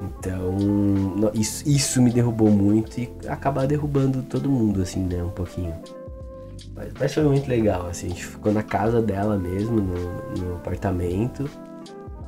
Então, 0.00 0.56
isso, 1.34 1.68
isso 1.68 2.00
me 2.00 2.10
derrubou 2.10 2.48
muito 2.48 2.98
e 2.98 3.10
acaba 3.28 3.66
derrubando 3.66 4.22
todo 4.22 4.48
mundo, 4.48 4.80
assim, 4.80 5.00
né? 5.00 5.22
Um 5.22 5.30
pouquinho. 5.30 5.74
Mas, 6.74 6.92
mas 6.98 7.12
foi 7.12 7.24
muito 7.24 7.48
legal, 7.48 7.88
assim. 7.88 8.06
A 8.06 8.10
gente 8.10 8.24
ficou 8.24 8.52
na 8.52 8.62
casa 8.62 9.02
dela 9.02 9.36
mesmo, 9.36 9.80
no, 9.80 10.44
no 10.44 10.54
apartamento, 10.54 11.50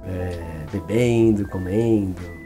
é, 0.04 0.66
bebendo, 0.72 1.48
comendo. 1.48 2.41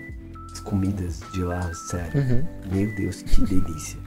As 0.66 0.70
comidas 0.70 1.20
de 1.32 1.42
lá, 1.42 1.72
sério. 1.74 2.20
Uhum. 2.20 2.44
Meu 2.72 2.94
Deus, 2.96 3.22
que 3.22 3.40
delícia. 3.42 3.98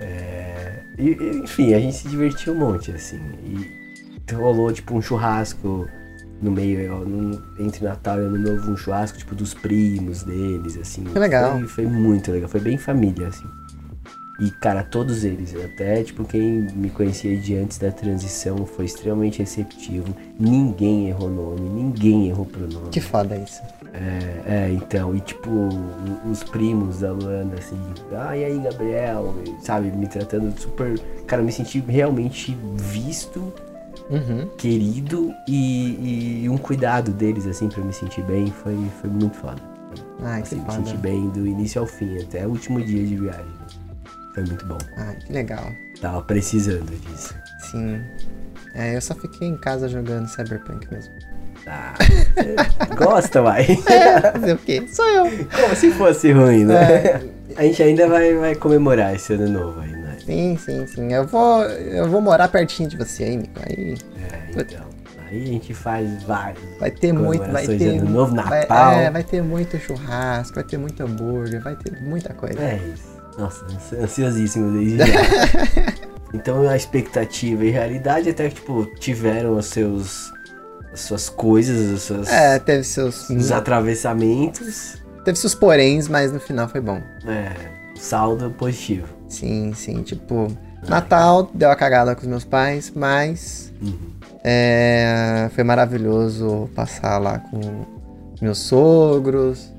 É, 0.00 0.80
e, 0.98 1.08
e, 1.10 1.38
enfim, 1.42 1.74
a 1.74 1.80
gente 1.80 1.96
se 1.96 2.08
divertiu 2.08 2.52
um 2.54 2.58
monte, 2.58 2.90
assim. 2.92 3.20
E 3.44 4.32
rolou 4.32 4.72
tipo 4.72 4.94
um 4.94 5.02
churrasco 5.02 5.88
no 6.40 6.50
meio, 6.52 6.94
ó, 6.94 6.98
no- 7.04 7.42
entre 7.58 7.84
Natal 7.84 8.18
e 8.18 8.24
Ano 8.24 8.38
Novo, 8.38 8.70
um 8.70 8.76
churrasco 8.76 9.18
tipo 9.18 9.34
dos 9.34 9.52
primos 9.52 10.22
deles, 10.22 10.78
assim. 10.78 11.02
Que 11.04 11.18
legal. 11.18 11.58
Foi, 11.58 11.66
foi 11.68 11.86
muito 11.86 12.30
legal, 12.30 12.48
foi 12.48 12.60
bem 12.60 12.78
família, 12.78 13.26
assim. 13.28 13.46
E, 14.40 14.50
cara, 14.52 14.82
todos 14.82 15.22
eles, 15.22 15.54
até 15.54 16.02
tipo 16.02 16.24
quem 16.24 16.62
me 16.74 16.88
conhecia 16.88 17.36
de 17.36 17.56
antes 17.56 17.76
da 17.76 17.90
transição 17.92 18.64
foi 18.64 18.86
extremamente 18.86 19.40
receptivo. 19.40 20.16
Ninguém 20.38 21.08
errou 21.08 21.28
nome, 21.28 21.60
ninguém 21.68 22.28
errou 22.28 22.46
pronome. 22.46 22.88
Que 22.90 23.02
foda 23.02 23.36
isso. 23.36 23.60
É, 23.92 24.42
é, 24.46 24.72
então, 24.72 25.14
e 25.16 25.20
tipo, 25.20 25.50
os 26.30 26.44
primos 26.44 27.00
da 27.00 27.10
Luana, 27.12 27.54
assim, 27.58 27.76
ah, 28.16 28.36
e 28.36 28.44
aí, 28.44 28.58
Gabriel, 28.60 29.34
sabe, 29.60 29.90
me 29.90 30.06
tratando 30.06 30.56
super. 30.60 30.98
Cara, 31.26 31.42
eu 31.42 31.46
me 31.46 31.52
senti 31.52 31.80
realmente 31.80 32.56
visto, 32.76 33.52
Uhum. 34.08 34.48
querido 34.56 35.32
e, 35.46 36.42
e 36.44 36.48
um 36.48 36.56
cuidado 36.58 37.10
deles, 37.12 37.46
assim, 37.46 37.68
pra 37.68 37.80
eu 37.80 37.84
me 37.84 37.92
sentir 37.92 38.22
bem, 38.22 38.46
foi, 38.50 38.76
foi 39.00 39.10
muito 39.10 39.36
foda. 39.36 39.60
Ai, 40.22 40.42
que 40.42 40.48
Assim, 40.48 40.56
me 40.56 40.64
foda. 40.66 40.76
senti 40.84 40.96
bem 40.96 41.28
do 41.30 41.46
início 41.46 41.80
ao 41.80 41.86
fim, 41.86 42.16
até 42.20 42.46
o 42.46 42.50
último 42.50 42.80
dia 42.84 43.04
de 43.06 43.16
viagem. 43.16 43.52
Foi 44.34 44.44
muito 44.44 44.64
bom. 44.66 44.78
Ai, 44.96 45.16
que 45.16 45.32
legal. 45.32 45.64
Tava 46.00 46.22
precisando 46.22 46.90
disso. 47.00 47.34
Sim. 47.70 48.00
É, 48.74 48.96
eu 48.96 49.00
só 49.00 49.14
fiquei 49.16 49.48
em 49.48 49.56
casa 49.56 49.88
jogando 49.88 50.28
Cyberpunk 50.28 50.86
mesmo. 50.92 51.12
Ah, 51.70 51.94
você 52.34 52.94
gosta, 52.96 53.42
vai. 53.42 53.64
Fazer 54.32 54.52
o 54.54 54.58
quê? 54.58 54.84
Sou 54.92 55.06
eu. 55.06 55.24
Como 55.48 55.76
se 55.76 55.90
fosse 55.92 56.32
ruim, 56.32 56.64
né? 56.64 56.74
É. 56.84 57.20
A 57.56 57.62
gente 57.62 57.82
ainda 57.82 58.08
vai, 58.08 58.34
vai 58.34 58.54
comemorar 58.54 59.14
esse 59.14 59.32
ano 59.34 59.48
novo 59.48 59.80
aí, 59.80 59.90
né? 59.92 60.16
Sim, 60.24 60.58
sim, 60.58 60.86
sim. 60.86 61.12
Eu 61.12 61.26
vou, 61.26 61.62
eu 61.64 62.08
vou 62.08 62.20
morar 62.20 62.48
pertinho 62.48 62.88
de 62.88 62.96
você 62.96 63.24
aí, 63.24 63.36
Nico. 63.36 63.60
Aí 63.68 63.96
É, 64.56 64.60
então. 64.60 64.90
Aí 65.28 65.42
a 65.44 65.46
gente 65.46 65.72
faz 65.74 66.22
vários. 66.24 66.60
vai 66.80 66.90
ter 66.90 67.12
muito, 67.12 67.44
vai 67.52 67.64
ter... 67.66 67.98
Ano 68.00 68.10
Novo, 68.10 68.34
vai- 68.34 68.60
Natal. 68.62 68.92
é, 68.94 69.10
vai 69.10 69.22
ter 69.22 69.40
muito 69.42 69.78
churrasco, 69.78 70.56
vai 70.56 70.64
ter 70.64 70.76
muito 70.76 71.00
hambúrguer, 71.04 71.62
vai 71.62 71.76
ter 71.76 72.00
muita 72.02 72.34
coisa. 72.34 72.60
É 72.60 72.80
isso. 72.92 73.10
Nossa, 73.38 73.64
ansi- 73.66 73.96
ansiosíssimo 73.96 74.72
desde 74.76 74.98
já. 74.98 75.04
então 76.34 76.68
a 76.68 76.76
expectativa 76.76 77.64
e 77.64 77.70
realidade 77.70 78.28
até 78.30 78.48
que, 78.48 78.56
tipo, 78.56 78.84
tiveram 78.98 79.56
os 79.56 79.66
seus. 79.66 80.32
As 80.92 81.00
suas 81.00 81.28
coisas, 81.28 81.90
os 81.90 82.02
seus, 82.02 82.28
É, 82.28 82.58
teve 82.58 82.84
seus... 82.84 83.28
os 83.30 83.52
atravessamentos. 83.52 84.96
Teve 85.24 85.38
seus 85.38 85.54
poréns, 85.54 86.08
mas 86.08 86.32
no 86.32 86.40
final 86.40 86.68
foi 86.68 86.80
bom. 86.80 87.00
É, 87.26 87.52
saldo 87.98 88.50
positivo. 88.52 89.06
Sim, 89.28 89.72
sim. 89.74 90.02
Tipo, 90.02 90.48
Natal 90.88 91.50
deu 91.54 91.70
a 91.70 91.76
cagada 91.76 92.14
com 92.14 92.22
os 92.22 92.26
meus 92.26 92.44
pais, 92.44 92.90
mas 92.94 93.70
Uhum. 93.82 94.10
é, 94.42 95.48
foi 95.54 95.62
maravilhoso 95.62 96.68
passar 96.74 97.18
lá 97.18 97.38
com 97.38 97.60
meus 98.40 98.58
sogros. 98.58 99.70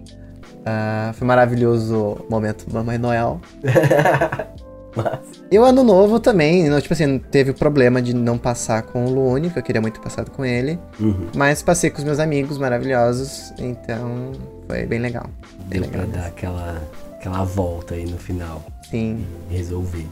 Ah, 0.63 1.11
foi 1.15 1.25
maravilhoso 1.25 1.95
o 1.97 2.27
momento 2.29 2.65
Mamãe 2.71 2.97
Noel. 2.99 3.41
E 5.51 5.59
o 5.59 5.65
ano 5.65 5.83
novo 5.83 6.17
também, 6.19 6.69
não, 6.69 6.79
tipo 6.79 6.93
assim, 6.93 7.19
teve 7.19 7.51
o 7.51 7.53
problema 7.53 8.01
de 8.01 8.13
não 8.13 8.37
passar 8.37 8.83
com 8.83 9.05
o 9.05 9.09
Luone, 9.09 9.49
que 9.49 9.59
eu 9.59 9.63
queria 9.63 9.81
muito 9.81 9.95
ter 9.99 10.03
passado 10.03 10.31
com 10.31 10.45
ele. 10.45 10.79
uhum. 10.97 11.27
Mas 11.35 11.61
passei 11.61 11.89
com 11.89 11.97
os 11.97 12.05
meus 12.05 12.19
amigos 12.19 12.57
maravilhosos, 12.57 13.53
então 13.59 14.31
foi 14.65 14.85
bem 14.85 14.99
legal. 14.99 15.25
Bem 15.65 15.81
Deu 15.81 15.89
pra 15.89 16.01
legal. 16.03 16.21
dar 16.21 16.27
aquela, 16.27 16.81
aquela 17.19 17.43
volta 17.43 17.95
aí 17.95 18.05
no 18.05 18.17
final. 18.17 18.63
Sim. 18.89 19.25
e 19.49 19.55
resolver. 19.57 20.07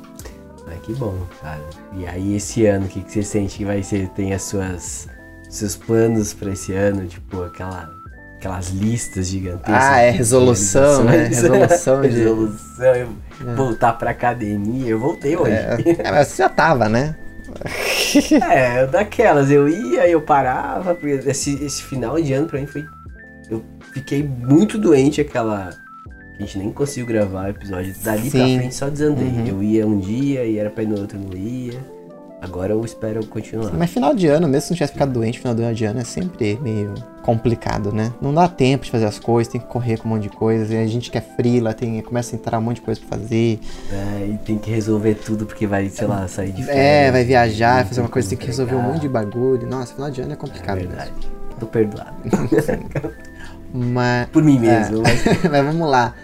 Mas 0.67 0.79
que 0.81 0.93
bom, 0.93 1.15
cara. 1.41 1.61
E 1.97 2.05
aí 2.05 2.35
esse 2.35 2.65
ano, 2.65 2.85
o 2.85 2.89
que, 2.89 3.01
que 3.01 3.11
você 3.11 3.23
sente 3.23 3.57
que 3.57 3.65
vai 3.65 3.81
ser? 3.81 4.07
Tem 4.09 4.33
as 4.33 4.43
suas 4.43 5.07
seus 5.49 5.75
planos 5.75 6.33
pra 6.33 6.51
esse 6.51 6.73
ano, 6.73 7.07
tipo 7.07 7.41
aquela 7.43 7.89
aquelas 8.39 8.69
listas 8.69 9.27
gigantescas. 9.27 9.83
Ah, 9.83 9.99
é 9.99 10.09
resolução, 10.09 11.03
né? 11.03 11.11
realizações. 11.11 11.59
Resolução 11.69 12.01
de- 12.07 12.07
resolução, 12.07 12.95
eu 12.95 13.09
voltar 13.55 13.93
pra 13.93 14.11
academia. 14.11 14.87
Eu 14.89 14.99
voltei 14.99 15.35
hoje. 15.35 15.51
É, 15.51 15.77
é, 16.05 16.11
mas 16.11 16.29
você 16.29 16.41
já 16.43 16.49
tava, 16.49 16.87
né? 16.89 17.15
É, 18.51 18.85
daquelas, 18.87 19.51
eu 19.51 19.67
ia, 19.67 20.07
eu 20.07 20.21
parava, 20.21 20.95
porque 20.95 21.19
esse, 21.29 21.63
esse 21.63 21.83
final 21.83 22.19
de 22.21 22.31
ano 22.33 22.47
pra 22.47 22.59
mim 22.59 22.65
foi. 22.65 22.83
Eu 23.49 23.63
fiquei 23.93 24.23
muito 24.23 24.77
doente 24.77 25.19
aquela. 25.21 25.69
A 26.37 26.41
gente 26.41 26.57
nem 26.57 26.71
conseguiu 26.71 27.05
gravar 27.07 27.47
o 27.47 27.49
episódio. 27.49 27.93
Dali 28.03 28.29
pra 28.31 28.39
Sim. 28.45 28.57
frente 28.59 28.75
só 28.75 28.89
desandei. 28.89 29.27
Uhum. 29.27 29.47
Eu 29.47 29.63
ia 29.63 29.85
um 29.85 29.99
dia 29.99 30.45
e 30.45 30.57
era 30.57 30.69
pra 30.69 30.83
ir 30.83 30.87
no 30.87 30.99
outro, 30.99 31.19
não 31.19 31.35
ia. 31.37 31.73
Agora 32.41 32.71
eu 32.73 32.83
espero 32.85 33.25
continuar. 33.25 33.73
Mas 33.73 33.89
final 33.89 34.13
de 34.15 34.25
ano, 34.27 34.47
mesmo 34.47 34.61
se 34.67 34.69
não 34.71 34.75
tivesse 34.77 34.93
ficado 34.93 35.11
doente, 35.11 35.39
final 35.39 35.53
de 35.73 35.83
ano 35.85 35.99
é 35.99 36.03
sempre 36.05 36.57
meio 36.61 36.93
complicado, 37.21 37.91
né? 37.91 38.13
Não 38.21 38.33
dá 38.33 38.47
tempo 38.47 38.85
de 38.85 38.91
fazer 38.91 39.05
as 39.05 39.19
coisas, 39.19 39.51
tem 39.51 39.59
que 39.59 39.67
correr 39.67 39.97
com 39.97 40.07
um 40.07 40.11
monte 40.13 40.23
de 40.23 40.29
coisa. 40.29 40.73
E 40.73 40.77
a 40.77 40.87
gente 40.87 41.11
que 41.11 41.17
é 41.17 41.21
frila, 41.21 41.73
tem, 41.73 42.01
começa 42.01 42.33
a 42.35 42.39
entrar 42.39 42.57
um 42.57 42.61
monte 42.61 42.75
de 42.77 42.81
coisa 42.83 42.99
pra 43.01 43.17
fazer. 43.17 43.59
É, 43.91 44.25
e 44.27 44.37
tem 44.45 44.57
que 44.57 44.71
resolver 44.71 45.15
tudo 45.15 45.45
porque 45.45 45.67
vai, 45.67 45.89
sei 45.89 46.07
lá, 46.07 46.27
sair 46.29 46.51
de 46.53 46.63
férias. 46.63 46.83
É, 46.85 47.11
vai 47.11 47.25
viajar, 47.25 47.85
fazer 47.85 47.99
uma 47.99 48.09
coisa, 48.09 48.29
tem 48.29 48.37
que 48.37 48.47
resolver 48.47 48.75
um 48.75 48.81
monte 48.83 49.01
de 49.01 49.09
bagulho. 49.09 49.67
Nossa, 49.67 49.93
final 49.93 50.09
de 50.09 50.21
ano 50.21 50.31
é 50.31 50.33
É 50.33 50.37
complicado 50.37 50.75
mesmo. 50.77 50.91
verdade. 50.91 51.11
Tô 51.59 51.65
perdoado. 51.65 52.13
Mas, 53.73 54.27
Por 54.29 54.43
mim 54.43 54.57
mesmo. 54.59 55.03
mas- 55.03 55.23
mas 55.51 55.65
vamos 55.65 55.87
lá. 55.89 56.15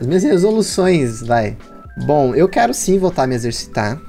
As 0.00 0.06
minhas 0.06 0.22
resoluções, 0.24 1.20
vai. 1.20 1.56
Bom, 2.04 2.34
eu 2.34 2.48
quero 2.48 2.72
sim 2.74 2.98
voltar 2.98 3.24
a 3.24 3.26
me 3.26 3.34
exercitar. 3.34 4.00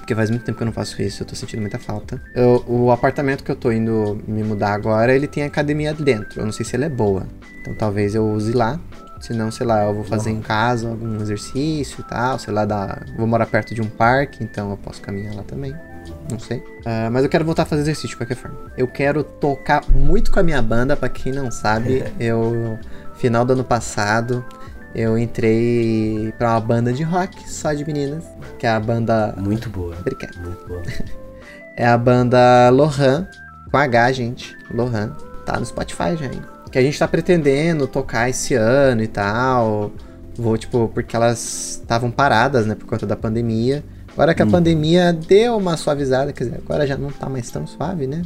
Porque 0.00 0.14
faz 0.14 0.30
muito 0.30 0.44
tempo 0.44 0.56
que 0.58 0.62
eu 0.62 0.66
não 0.66 0.72
faço 0.72 1.00
isso, 1.00 1.22
eu 1.22 1.26
tô 1.26 1.34
sentindo 1.36 1.60
muita 1.60 1.78
falta. 1.78 2.20
Eu- 2.34 2.64
o 2.66 2.90
apartamento 2.90 3.44
que 3.44 3.50
eu 3.50 3.56
tô 3.56 3.70
indo 3.70 4.20
me 4.26 4.42
mudar 4.42 4.72
agora, 4.74 5.14
ele 5.14 5.26
tem 5.28 5.44
academia 5.44 5.94
dentro. 5.94 6.40
Eu 6.40 6.46
não 6.46 6.52
sei 6.52 6.64
se 6.64 6.74
ela 6.74 6.86
é 6.86 6.88
boa. 6.88 7.26
Então 7.60 7.74
talvez 7.74 8.14
eu 8.14 8.26
use 8.26 8.52
lá. 8.52 8.80
Se 9.20 9.34
não, 9.34 9.50
sei 9.50 9.66
lá, 9.66 9.84
eu 9.84 9.94
vou 9.94 10.02
fazer 10.04 10.30
em 10.30 10.40
casa 10.40 10.88
algum 10.88 11.16
exercício 11.20 12.00
e 12.00 12.02
tal. 12.04 12.38
Sei 12.38 12.52
lá, 12.52 12.64
dá... 12.64 13.02
vou 13.18 13.26
morar 13.26 13.44
perto 13.46 13.74
de 13.74 13.82
um 13.82 13.86
parque, 13.88 14.42
então 14.42 14.70
eu 14.70 14.76
posso 14.78 15.00
caminhar 15.02 15.34
lá 15.34 15.42
também. 15.42 15.74
Não 16.30 16.38
sei. 16.38 16.62
Ah, 16.86 17.10
mas 17.12 17.22
eu 17.22 17.28
quero 17.28 17.44
voltar 17.44 17.62
a 17.64 17.66
fazer 17.66 17.82
exercício 17.82 18.08
de 18.10 18.16
qualquer 18.16 18.36
forma. 18.36 18.56
Eu 18.78 18.86
quero 18.86 19.22
tocar 19.22 19.82
muito 19.90 20.30
com 20.30 20.40
a 20.40 20.42
minha 20.42 20.62
banda, 20.62 20.96
pra 20.96 21.08
quem 21.10 21.32
não 21.32 21.50
sabe. 21.50 22.02
eu, 22.18 22.78
final 23.16 23.44
do 23.44 23.52
ano 23.52 23.64
passado, 23.64 24.42
eu 24.94 25.18
entrei 25.18 26.32
pra 26.38 26.52
uma 26.52 26.60
banda 26.60 26.92
de 26.92 27.02
rock 27.02 27.48
só 27.50 27.72
de 27.72 27.84
meninas. 27.84 28.24
Que 28.58 28.66
é 28.66 28.70
a 28.70 28.80
banda. 28.80 29.34
Muito 29.38 29.68
boa. 29.70 29.96
Obrigado. 29.98 30.36
Muito 30.38 30.66
boa. 30.66 30.82
É 31.76 31.86
a 31.86 31.96
banda 31.96 32.68
Lohan, 32.68 33.26
com 33.70 33.76
H, 33.78 34.12
gente. 34.12 34.54
Lohan. 34.70 35.16
Tá 35.46 35.58
no 35.58 35.64
Spotify 35.64 36.14
já, 36.18 36.26
hein? 36.26 36.42
Que 36.70 36.78
a 36.78 36.82
gente 36.82 36.98
tá 36.98 37.08
pretendendo 37.08 37.86
tocar 37.86 38.28
esse 38.28 38.54
ano 38.54 39.02
e 39.02 39.06
tal. 39.06 39.90
Vou, 40.36 40.58
tipo, 40.58 40.90
porque 40.92 41.16
elas 41.16 41.78
estavam 41.80 42.10
paradas, 42.10 42.66
né, 42.66 42.74
por 42.74 42.84
conta 42.86 43.06
da 43.06 43.16
pandemia. 43.16 43.82
Agora 44.12 44.34
que 44.34 44.42
a 44.42 44.44
Hum. 44.44 44.50
pandemia 44.50 45.10
deu 45.12 45.56
uma 45.56 45.74
suavizada, 45.78 46.34
quer 46.34 46.44
dizer, 46.44 46.60
agora 46.62 46.86
já 46.86 46.98
não 46.98 47.08
tá 47.10 47.30
mais 47.30 47.50
tão 47.50 47.66
suave, 47.66 48.06
né? 48.06 48.20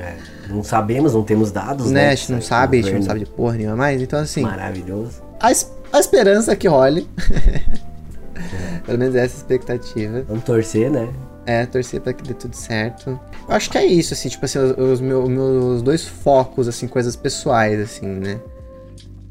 É, 0.00 0.16
não 0.48 0.64
sabemos, 0.64 1.14
não 1.14 1.22
temos 1.22 1.52
dados, 1.52 1.92
né? 1.92 2.06
né? 2.06 2.10
A 2.10 2.14
gente 2.16 2.32
não 2.32 2.42
sabe, 2.42 2.80
a 2.80 2.82
gente 2.82 2.94
não 2.94 3.02
sabe 3.02 3.20
de 3.20 3.26
porra 3.26 3.56
nenhuma 3.56 3.76
mais. 3.76 4.02
Então, 4.02 4.18
assim, 4.18 4.42
Maravilhoso. 4.42 5.22
a, 5.38 5.52
es- 5.52 5.70
a 5.92 5.98
esperança 6.00 6.52
é 6.52 6.56
que 6.56 6.68
role. 6.68 7.08
Pelo 8.84 8.98
menos 8.98 9.14
essa 9.14 9.34
é 9.34 9.36
a 9.36 9.38
expectativa. 9.38 10.22
Vamos 10.28 10.44
torcer, 10.44 10.90
né? 10.90 11.08
É, 11.46 11.64
torcer 11.66 12.00
pra 12.00 12.12
que 12.12 12.22
dê 12.24 12.34
tudo 12.34 12.54
certo. 12.54 13.18
Eu 13.48 13.54
acho 13.54 13.70
que 13.70 13.78
é 13.78 13.84
isso, 13.86 14.14
assim, 14.14 14.28
tipo 14.28 14.44
assim, 14.44 14.58
os, 14.58 14.76
os 14.76 15.00
meu- 15.00 15.28
meus 15.28 15.80
dois 15.82 16.06
focos, 16.06 16.66
assim, 16.68 16.86
coisas 16.88 17.14
pessoais, 17.16 17.80
assim, 17.80 18.06
né? 18.06 18.40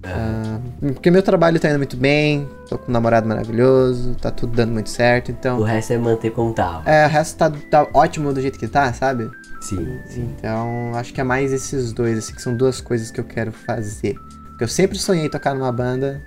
Ah, 0.04 0.60
porque 0.94 1.10
meu 1.10 1.24
trabalho 1.24 1.60
tá 1.60 1.68
indo 1.68 1.78
muito 1.80 1.98
bem, 1.98 2.48
tô 2.70 2.78
com 2.78 2.90
um 2.90 2.94
namorado 2.94 3.28
maravilhoso, 3.28 4.14
tá 4.16 4.30
tudo 4.30 4.54
dando 4.56 4.72
muito 4.72 4.90
certo, 4.90 5.30
O 5.30 5.32
então. 5.32 5.62
resto 5.64 5.94
é 5.94 5.98
manter 5.98 6.32
como 6.32 6.54
tava. 6.54 6.88
É, 6.90 7.06
o 7.06 7.10
resto 7.10 7.38
tá, 7.38 7.52
tá 7.72 7.88
ótimo 7.94 8.32
do 8.32 8.40
jeito 8.40 8.60
que 8.60 8.68
tá, 8.68 8.94
sabe? 8.94 9.30
Sim, 9.62 10.00
sim. 10.06 10.30
Então, 10.38 10.92
acho 10.94 11.12
que 11.14 11.20
é 11.20 11.24
mais 11.24 11.52
esses 11.52 11.92
dois, 11.92 12.18
assim, 12.20 12.34
que 12.36 12.42
são 12.42 12.56
duas 12.56 12.80
coisas 12.80 13.10
que 13.10 13.20
eu 13.20 13.24
quero 13.26 13.52
fazer. 13.52 14.14
Porque 14.50 14.64
eu 14.64 14.68
sempre 14.68 14.98
sonhei 15.00 15.28
tocar 15.28 15.56
numa 15.56 15.72
banda 15.72 16.22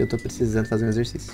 eu 0.00 0.08
tô 0.08 0.16
precisando 0.16 0.66
fazer 0.66 0.86
um 0.86 0.88
exercício. 0.88 1.32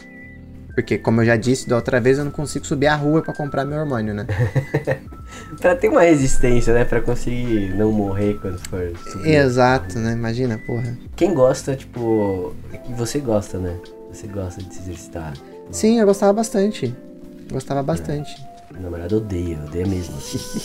Porque, 0.76 0.98
como 0.98 1.22
eu 1.22 1.24
já 1.24 1.36
disse 1.36 1.66
da 1.66 1.74
outra 1.76 1.98
vez, 1.98 2.18
eu 2.18 2.24
não 2.24 2.30
consigo 2.30 2.66
subir 2.66 2.86
a 2.86 2.94
rua 2.94 3.22
pra 3.22 3.32
comprar 3.32 3.64
meu 3.64 3.78
hormônio, 3.78 4.12
né? 4.12 4.26
Pra 5.58 5.74
ter 5.74 5.88
uma 5.88 6.02
resistência, 6.02 6.72
né? 6.72 6.84
Pra 6.84 7.00
conseguir 7.00 7.74
não 7.74 7.90
morrer 7.90 8.38
quando 8.40 8.58
for 8.58 8.92
subir. 9.10 9.34
Exato, 9.34 9.98
né? 9.98 10.12
Imagina, 10.12 10.58
porra. 10.66 10.96
Quem 11.16 11.34
gosta, 11.34 11.74
tipo. 11.74 12.54
é 12.72 12.78
você 12.94 13.18
gosta, 13.18 13.58
né? 13.58 13.76
Você 14.12 14.26
gosta 14.26 14.62
de 14.62 14.72
se 14.72 14.82
exercitar. 14.82 15.32
Sim, 15.70 15.98
eu 15.98 16.06
gostava 16.06 16.32
bastante. 16.32 16.94
Gostava 17.50 17.82
bastante. 17.82 18.36
Minha 18.70 18.82
namorada 18.82 19.16
odeia, 19.16 19.58
odeia 19.66 19.86
mesmo. 19.86 20.14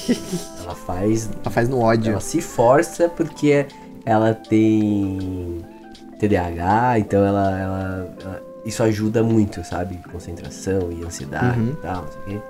ela 0.62 0.76
faz. 0.76 1.30
Ela 1.42 1.52
faz 1.52 1.70
no 1.70 1.80
ódio. 1.80 2.12
Ela 2.12 2.20
se 2.20 2.42
força 2.42 3.08
porque 3.08 3.66
ela 4.06 4.34
tem 4.34 5.64
TDAH, 6.28 7.00
então 7.00 7.26
ela, 7.26 7.60
ela- 7.60 8.16
ela- 8.24 8.52
Isso 8.64 8.84
ajuda 8.84 9.24
muito, 9.24 9.64
sabe? 9.64 10.00
Concentração 10.12 10.92
e 10.92 11.04
ansiedade 11.04 11.60
Uhum. 11.60 11.70
e 11.72 11.76
tal, 11.78 12.04
não 12.04 12.12
sei 12.12 12.22
o 12.22 12.26
quê. 12.26 12.42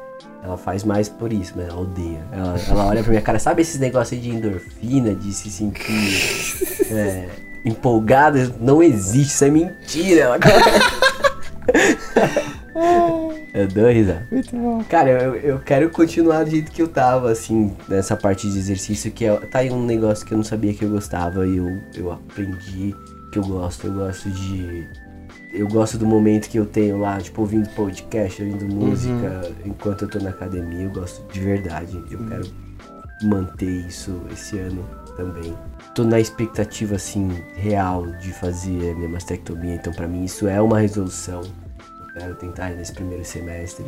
Ela 0.43 0.57
faz 0.57 0.84
mais 0.84 1.07
por 1.07 1.31
isso, 1.31 1.53
mas 1.55 1.69
ela 1.69 1.79
odeia. 1.79 2.19
Ela, 2.34 2.55
ela 2.67 2.86
olha 2.88 3.01
pra 3.01 3.12
minha 3.12 3.21
cara, 3.21 3.39
sabe 3.39 3.62
esses 3.62 3.79
negócios 3.79 4.19
aí 4.19 4.29
de 4.29 4.36
endorfina, 4.36 5.15
de 5.15 5.31
se 5.31 5.49
sentir 5.49 6.91
é, 6.91 7.29
empolgada? 7.63 8.53
Não 8.60 8.84
existe, 8.84 9.31
isso 9.34 9.45
é 9.45 9.49
mentira. 9.49 10.19
Ela... 10.21 10.38
eu 13.53 13.67
dou 13.67 13.88
risada. 13.89 14.27
Muito 14.31 14.55
bom. 14.55 14.84
Cara, 14.89 15.10
eu, 15.12 15.36
eu 15.36 15.60
quero 15.60 15.89
continuar 15.89 16.43
do 16.43 16.49
jeito 16.51 16.71
que 16.71 16.81
eu 16.81 16.88
tava, 16.88 17.31
assim, 17.31 17.75
nessa 17.88 18.15
parte 18.17 18.49
de 18.49 18.57
exercício, 18.57 19.12
que 19.12 19.25
é, 19.25 19.36
tá 19.38 19.60
aí 19.60 19.69
um 19.71 19.86
negócio 19.86 20.25
que 20.25 20.34
eu 20.34 20.38
não 20.38 20.43
sabia 20.43 20.73
que 20.73 20.84
eu 20.84 20.89
gostava 20.89 21.45
e 21.47 21.57
eu, 21.57 21.79
eu 21.95 22.12
aprendi 22.12 22.95
que 23.31 23.39
eu 23.39 23.43
gosto. 23.43 23.87
Eu 23.87 23.93
gosto 23.93 24.29
de. 24.29 24.87
Eu 25.53 25.67
gosto 25.67 25.97
do 25.97 26.05
momento 26.05 26.49
que 26.49 26.57
eu 26.57 26.65
tenho 26.65 26.99
lá, 26.99 27.19
tipo, 27.19 27.41
ouvindo 27.41 27.69
podcast, 27.69 28.41
ouvindo 28.41 28.73
música, 28.73 29.41
enquanto 29.65 30.03
eu 30.03 30.09
tô 30.09 30.19
na 30.19 30.29
academia. 30.29 30.83
Eu 30.83 30.91
gosto 30.91 31.25
de 31.31 31.39
verdade. 31.39 31.97
Eu 32.09 32.25
quero 32.27 32.47
manter 33.23 33.87
isso 33.87 34.21
esse 34.31 34.59
ano 34.59 34.83
também. 35.15 35.55
Tô 35.93 36.03
na 36.03 36.19
expectativa, 36.19 36.95
assim, 36.95 37.29
real 37.55 38.05
de 38.13 38.31
fazer 38.31 38.91
a 38.91 38.95
minha 38.95 39.09
mastectomia, 39.09 39.75
então 39.75 39.91
pra 39.93 40.07
mim 40.07 40.23
isso 40.23 40.47
é 40.47 40.61
uma 40.61 40.79
resolução. 40.79 41.41
Eu 41.41 42.13
quero 42.13 42.35
tentar 42.35 42.69
nesse 42.71 42.93
primeiro 42.93 43.25
semestre. 43.25 43.85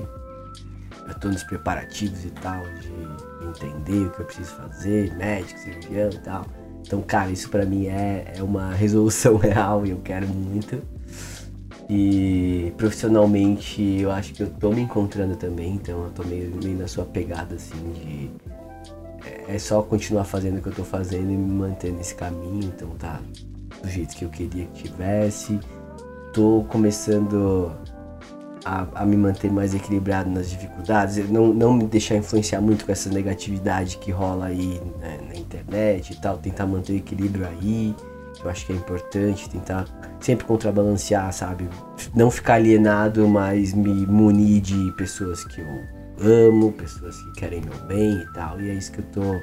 Eu 1.08 1.14
tô 1.16 1.28
nos 1.30 1.44
preparativos 1.44 2.24
e 2.24 2.30
tal, 2.30 2.62
de 2.80 3.48
entender 3.48 4.08
o 4.08 4.10
que 4.12 4.22
eu 4.22 4.26
preciso 4.26 4.56
fazer, 4.56 5.14
médico, 5.16 5.60
cirurgião 5.60 6.10
e 6.10 6.20
tal. 6.20 6.46
Então, 6.86 7.02
cara, 7.02 7.32
isso 7.32 7.50
pra 7.50 7.66
mim 7.66 7.88
é, 7.88 8.34
é 8.38 8.44
uma 8.44 8.74
resolução 8.76 9.38
real 9.38 9.86
e 9.86 9.92
eu 9.92 9.98
quero 10.04 10.28
muito. 10.28 10.82
E 11.90 12.74
profissionalmente 12.78 13.82
eu 14.00 14.12
acho 14.12 14.34
que 14.34 14.44
eu 14.44 14.50
tô 14.50 14.72
me 14.72 14.82
encontrando 14.82 15.36
também, 15.36 15.76
então 15.76 16.06
eu 16.06 16.12
tô 16.12 16.24
meio, 16.24 16.56
meio 16.64 16.78
na 16.78 16.88
sua 16.88 17.06
pegada 17.06 17.56
assim 17.56 17.92
de. 17.94 18.32
É, 19.26 19.56
é 19.56 19.60
só 19.60 19.82
continuar 19.82 20.24
fazendo 20.24 20.58
o 20.58 20.62
que 20.62 20.70
eu 20.70 20.74
tô 20.74 20.84
fazendo 20.84 21.32
e 21.32 21.36
me 21.36 21.54
manter 21.54 21.92
nesse 21.92 22.16
caminho, 22.16 22.72
então 22.76 22.90
tá 22.92 23.20
do 23.82 23.90
jeito 23.90 24.16
que 24.16 24.24
eu 24.24 24.30
queria 24.30 24.66
que 24.68 24.84
tivesse. 24.84 25.60
Tô 26.34 26.66
começando 26.70 27.72
a, 28.66 28.88
a 28.96 29.06
me 29.06 29.18
manter 29.18 29.52
mais 29.52 29.74
equilibrado 29.74 30.30
nas 30.30 30.50
dificuldades, 30.50 31.30
não, 31.30 31.54
não 31.54 31.74
me 31.74 31.86
deixar 31.86 32.16
influenciar 32.16 32.62
muito 32.62 32.86
com 32.86 32.92
essa 32.92 33.10
negatividade 33.10 33.98
que 33.98 34.12
rola 34.12 34.48
aí 34.48 34.82
né, 35.00 35.20
na 35.28 35.36
internet 35.36 36.14
e 36.14 36.16
tal, 36.22 36.38
tentar 36.38 36.66
manter 36.66 36.94
o 36.94 36.96
equilíbrio 36.98 37.46
aí 37.48 37.96
Eu 38.44 38.50
acho 38.50 38.66
que 38.66 38.74
é 38.74 38.76
importante 38.76 39.50
tentar 39.50 39.86
sempre 40.20 40.46
contrabalancear, 40.46 41.32
sabe? 41.34 41.68
Não 42.16 42.32
ficar 42.32 42.56
alienado, 42.56 43.28
mas 43.28 43.74
me 43.74 44.06
munir 44.08 44.62
de 44.62 44.92
pessoas 44.94 45.44
que 45.46 45.62
eu 45.62 45.84
amo, 46.22 46.72
pessoas 46.72 47.16
que 47.22 47.32
querem 47.34 47.62
meu 47.62 47.78
bem 47.86 48.18
e 48.18 48.34
tal. 48.34 48.60
E 48.60 48.70
é 48.70 48.74
isso 48.74 48.92
que 48.92 49.00
eu 49.00 49.06
tô 49.06 49.42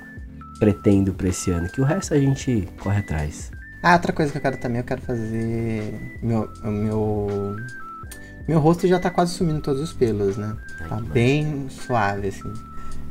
pretendo 0.59 1.13
pra 1.13 1.29
esse 1.29 1.51
ano. 1.51 1.69
Que 1.69 1.81
o 1.81 1.85
resto 1.85 2.15
a 2.15 2.19
gente 2.19 2.69
corre 2.79 3.01
atrás. 3.01 3.51
Ah, 3.83 3.95
outra 3.95 4.13
coisa 4.13 4.31
que 4.31 4.39
eu 4.39 4.43
quero 4.43 4.59
também, 4.59 4.79
eu 4.79 4.85
quero 4.85 5.01
fazer. 5.01 6.19
Meu. 6.23 6.51
Meu, 6.63 7.57
meu 8.49 8.59
rosto 8.59 8.87
já 8.87 8.99
tá 8.99 9.11
quase 9.11 9.33
sumindo 9.33 9.61
todos 9.61 9.81
os 9.81 9.93
pelos, 9.93 10.37
né? 10.37 10.57
Tá 10.89 10.97
bem 10.97 11.69
suave, 11.69 12.29
assim. 12.29 12.53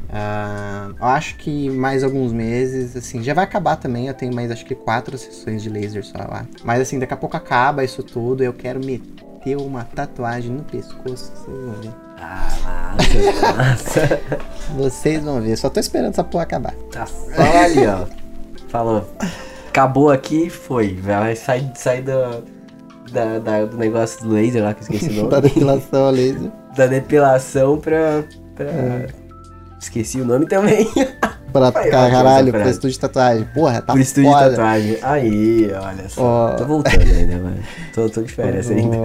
Uh, 0.10 0.96
eu 1.00 1.06
acho 1.06 1.36
que 1.38 1.70
mais 1.70 2.04
alguns 2.04 2.34
meses, 2.34 2.96
assim, 2.96 3.22
já 3.22 3.34
vai 3.34 3.44
acabar 3.44 3.76
também. 3.76 4.08
Eu 4.08 4.14
tenho 4.14 4.34
mais 4.34 4.50
acho 4.50 4.66
que 4.66 4.74
quatro 4.74 5.18
sessões 5.18 5.62
de 5.62 5.70
laser 5.70 6.04
só 6.04 6.18
lá. 6.18 6.46
Mas 6.64 6.82
assim, 6.82 6.98
daqui 6.98 7.14
a 7.14 7.18
pouco 7.18 7.38
acaba 7.38 7.84
isso 7.84 8.02
tudo. 8.02 8.44
Eu 8.44 8.54
quero 8.54 8.84
meter 8.84 9.56
uma 9.58 9.84
tatuagem 9.84 10.52
no 10.52 10.64
pescoço, 10.64 11.32
vocês 11.32 11.58
vão 11.58 11.74
ver. 11.82 11.92
Ah, 12.18 12.96
massa, 12.98 13.54
massa. 13.54 14.22
Vocês 14.76 15.24
vão 15.24 15.42
ver, 15.42 15.58
só 15.58 15.70
tô 15.70 15.80
esperando 15.80 16.12
essa 16.12 16.24
porra 16.24 16.44
acabar. 16.44 16.74
Tá 16.92 17.06
só 17.06 17.42
ali, 17.64 17.88
ó. 17.88 18.06
Falou. 18.68 19.10
Acabou 19.70 20.12
aqui, 20.12 20.50
foi. 20.50 20.96
Vai 20.96 21.36
sair, 21.36 21.72
sair 21.76 22.02
do, 22.02 22.44
da, 23.12 23.40
da, 23.40 23.66
do 23.66 23.78
negócio 23.78 24.24
do 24.24 24.34
laser 24.34 24.64
lá, 24.64 24.74
que 24.74 24.82
eu 24.82 24.84
esqueci 24.84 25.12
o 25.12 25.14
nome. 25.24 25.30
da 25.30 25.40
depilação 25.40 26.08
a 26.08 26.12
laser. 26.12 26.52
Da 26.76 26.88
depilação 26.88 27.80
pra. 27.80 28.24
pra... 28.56 28.66
É. 28.66 29.08
Esqueci 29.80 30.20
o 30.20 30.26
nome 30.26 30.46
também. 30.46 30.88
Pra 31.52 31.72
caralho, 31.72 32.52
pro 32.52 32.70
estúdio 32.70 32.92
de 32.92 33.00
tatuagem. 33.00 33.48
Porra, 33.54 33.82
tá 33.82 33.94
Pro 33.94 34.02
estúdio 34.02 34.30
de 34.30 34.40
tatuagem. 34.40 34.98
Aí, 35.02 35.72
olha 35.74 36.08
só. 36.10 36.54
Oh. 36.54 36.58
Tô 36.58 36.66
voltando 36.66 37.02
ainda, 37.02 37.38
mano. 37.38 37.58
Tô, 37.94 38.08
tô 38.08 38.22
de 38.22 38.32
férias 38.32 38.70
oh. 38.70 38.74
ainda. 38.74 38.98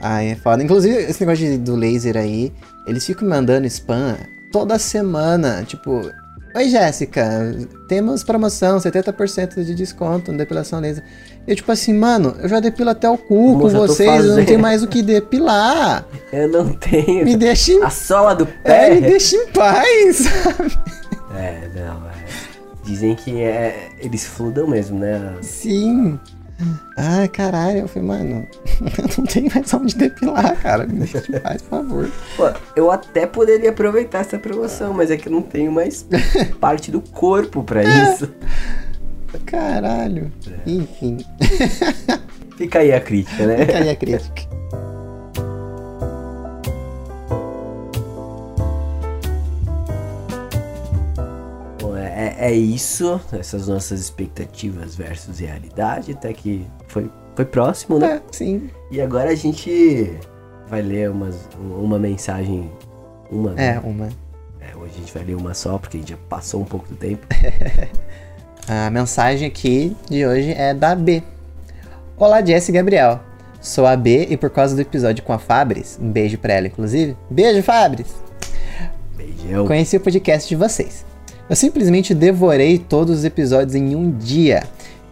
Ai, 0.00 0.30
é 0.30 0.34
foda. 0.34 0.62
Inclusive, 0.62 0.96
esse 0.96 1.20
negócio 1.24 1.44
de, 1.44 1.58
do 1.58 1.76
laser 1.76 2.16
aí, 2.16 2.52
eles 2.86 3.06
ficam 3.06 3.28
mandando 3.28 3.66
spam 3.68 4.16
toda 4.50 4.78
semana. 4.78 5.62
Tipo, 5.64 6.10
Oi, 6.56 6.68
Jéssica, 6.68 7.52
temos 7.88 8.22
promoção, 8.22 8.78
70% 8.78 9.64
de 9.64 9.74
desconto 9.74 10.30
na 10.30 10.38
depilação 10.38 10.78
laser. 10.78 11.02
Eu, 11.48 11.56
tipo 11.56 11.72
assim, 11.72 11.92
mano, 11.92 12.36
eu 12.40 12.48
já 12.48 12.60
depilo 12.60 12.90
até 12.90 13.10
o 13.10 13.18
cu 13.18 13.58
com 13.58 13.68
vocês, 13.70 14.24
eu 14.24 14.36
não 14.36 14.44
tenho 14.44 14.60
mais 14.60 14.80
o 14.80 14.86
que 14.86 15.02
depilar. 15.02 16.06
Eu 16.32 16.48
não 16.48 16.72
tenho. 16.72 17.24
Me 17.24 17.36
deixa 17.36 17.72
em... 17.72 17.82
A 17.82 17.90
sola 17.90 18.34
do 18.34 18.46
pé. 18.46 18.88
É, 18.88 18.94
me 18.94 19.00
deixa 19.00 19.36
em 19.36 19.48
paz, 19.48 20.16
sabe? 20.42 20.78
É, 21.36 21.68
não, 21.74 22.08
é. 22.08 22.14
Dizem 22.84 23.16
que 23.16 23.40
é, 23.40 23.90
eles 23.98 24.24
fludam 24.24 24.68
mesmo, 24.68 24.98
né? 24.98 25.34
Sim. 25.42 26.18
Ah, 26.96 27.26
caralho, 27.28 27.80
eu 27.80 27.88
falei, 27.88 28.08
mano, 28.08 28.46
eu 28.80 29.08
não 29.18 29.26
tenho 29.26 29.50
mais 29.54 29.72
onde 29.74 29.96
depilar, 29.96 30.56
cara. 30.60 30.86
Me 30.86 31.00
deixa 31.00 31.20
de 31.20 31.38
paz, 31.40 31.62
por 31.62 31.70
favor. 31.70 32.10
Pô, 32.36 32.50
eu 32.76 32.90
até 32.90 33.26
poderia 33.26 33.70
aproveitar 33.70 34.20
essa 34.20 34.38
promoção, 34.38 34.92
mas 34.94 35.10
é 35.10 35.16
que 35.16 35.28
eu 35.28 35.32
não 35.32 35.42
tenho 35.42 35.72
mais 35.72 36.06
parte 36.60 36.90
do 36.90 37.00
corpo 37.00 37.62
pra 37.62 37.82
isso. 37.82 38.32
Caralho. 39.46 40.30
É. 40.46 40.70
Enfim. 40.70 41.18
Fica 42.56 42.78
aí 42.78 42.92
a 42.92 43.00
crítica, 43.00 43.46
né? 43.46 43.58
Fica 43.58 43.78
aí 43.78 43.90
a 43.90 43.96
crítica. 43.96 44.53
É 52.44 52.52
isso, 52.52 53.18
essas 53.32 53.68
nossas 53.68 54.00
expectativas 54.00 54.94
versus 54.94 55.38
realidade, 55.38 56.12
até 56.12 56.30
que 56.34 56.66
foi, 56.88 57.10
foi 57.34 57.46
próximo, 57.46 57.98
né? 57.98 58.16
É, 58.16 58.22
sim. 58.30 58.68
E 58.90 59.00
agora 59.00 59.30
a 59.30 59.34
gente 59.34 60.12
vai 60.68 60.82
ler 60.82 61.10
umas, 61.10 61.48
uma 61.58 61.98
mensagem. 61.98 62.70
Uma, 63.30 63.52
né? 63.52 63.76
É, 63.76 63.80
uma. 63.80 64.08
É, 64.60 64.76
hoje 64.76 64.92
a 64.94 64.98
gente 64.98 65.14
vai 65.14 65.24
ler 65.24 65.36
uma 65.36 65.54
só, 65.54 65.78
porque 65.78 65.96
a 65.96 66.00
gente 66.00 66.10
já 66.10 66.18
passou 66.28 66.60
um 66.60 66.66
pouco 66.66 66.86
do 66.86 66.96
tempo. 66.96 67.26
a 68.68 68.90
mensagem 68.90 69.48
aqui 69.48 69.96
de 70.10 70.26
hoje 70.26 70.52
é 70.52 70.74
da 70.74 70.94
B. 70.94 71.22
Olá, 72.14 72.44
Jess 72.44 72.68
e 72.68 72.72
Gabriel. 72.72 73.20
Sou 73.58 73.86
a 73.86 73.96
B 73.96 74.26
e 74.28 74.36
por 74.36 74.50
causa 74.50 74.74
do 74.74 74.82
episódio 74.82 75.24
com 75.24 75.32
a 75.32 75.38
Fabris, 75.38 75.98
um 75.98 76.12
beijo 76.12 76.36
pra 76.36 76.52
ela, 76.52 76.66
inclusive. 76.66 77.16
Beijo, 77.30 77.62
Fabris! 77.62 78.14
Beijão. 79.16 79.66
Conheci 79.66 79.96
o 79.96 80.00
podcast 80.00 80.46
de 80.46 80.56
vocês. 80.56 81.13
Eu 81.48 81.54
simplesmente 81.54 82.14
devorei 82.14 82.78
todos 82.78 83.18
os 83.18 83.24
episódios 83.24 83.74
em 83.74 83.94
um 83.94 84.10
dia. 84.10 84.62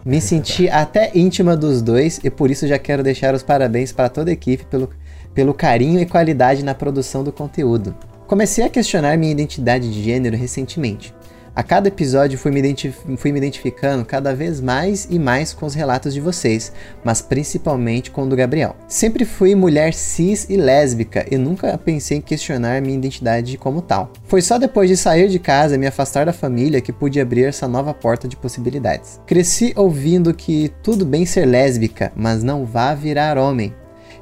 Me 0.03 0.19
senti 0.19 0.67
até 0.67 1.11
íntima 1.13 1.55
dos 1.55 1.81
dois 1.81 2.19
e 2.23 2.29
por 2.29 2.49
isso 2.49 2.67
já 2.67 2.79
quero 2.79 3.03
deixar 3.03 3.35
os 3.35 3.43
parabéns 3.43 3.91
para 3.91 4.09
toda 4.09 4.31
a 4.31 4.33
equipe 4.33 4.65
pelo, 4.65 4.89
pelo 5.33 5.53
carinho 5.53 5.99
e 5.99 6.05
qualidade 6.05 6.63
na 6.63 6.73
produção 6.73 7.23
do 7.23 7.31
conteúdo. 7.31 7.95
Comecei 8.25 8.65
a 8.65 8.69
questionar 8.69 9.15
minha 9.15 9.31
identidade 9.31 9.93
de 9.93 10.03
gênero 10.03 10.35
recentemente. 10.35 11.13
A 11.55 11.61
cada 11.61 11.87
episódio 11.87 12.39
fui 12.39 12.49
me, 12.49 12.75
fui 13.15 13.31
me, 13.31 13.37
identificando 13.37 14.03
cada 14.03 14.33
vez 14.33 14.59
mais 14.59 15.07
e 15.07 15.19
mais 15.19 15.53
com 15.53 15.67
os 15.67 15.75
relatos 15.75 16.11
de 16.11 16.19
vocês, 16.19 16.73
mas 17.03 17.21
principalmente 17.21 18.09
com 18.09 18.23
o 18.23 18.25
do 18.25 18.35
Gabriel. 18.35 18.75
Sempre 18.87 19.23
fui 19.23 19.53
mulher 19.53 19.93
cis 19.93 20.47
e 20.49 20.57
lésbica 20.57 21.27
e 21.29 21.37
nunca 21.37 21.77
pensei 21.77 22.17
em 22.17 22.21
questionar 22.21 22.81
minha 22.81 22.97
identidade 22.97 23.55
como 23.55 23.83
tal. 23.83 24.11
Foi 24.23 24.41
só 24.41 24.57
depois 24.57 24.89
de 24.89 24.97
sair 24.97 25.27
de 25.27 25.37
casa 25.37 25.75
e 25.75 25.77
me 25.77 25.85
afastar 25.85 26.25
da 26.25 26.33
família 26.33 26.81
que 26.81 26.91
pude 26.91 27.21
abrir 27.21 27.43
essa 27.43 27.67
nova 27.67 27.93
porta 27.93 28.27
de 28.27 28.35
possibilidades. 28.35 29.21
Cresci 29.27 29.73
ouvindo 29.75 30.33
que 30.33 30.71
tudo 30.81 31.05
bem 31.05 31.23
ser 31.23 31.45
lésbica, 31.45 32.11
mas 32.15 32.41
não 32.41 32.65
vá 32.65 32.95
virar 32.95 33.37
homem. 33.37 33.75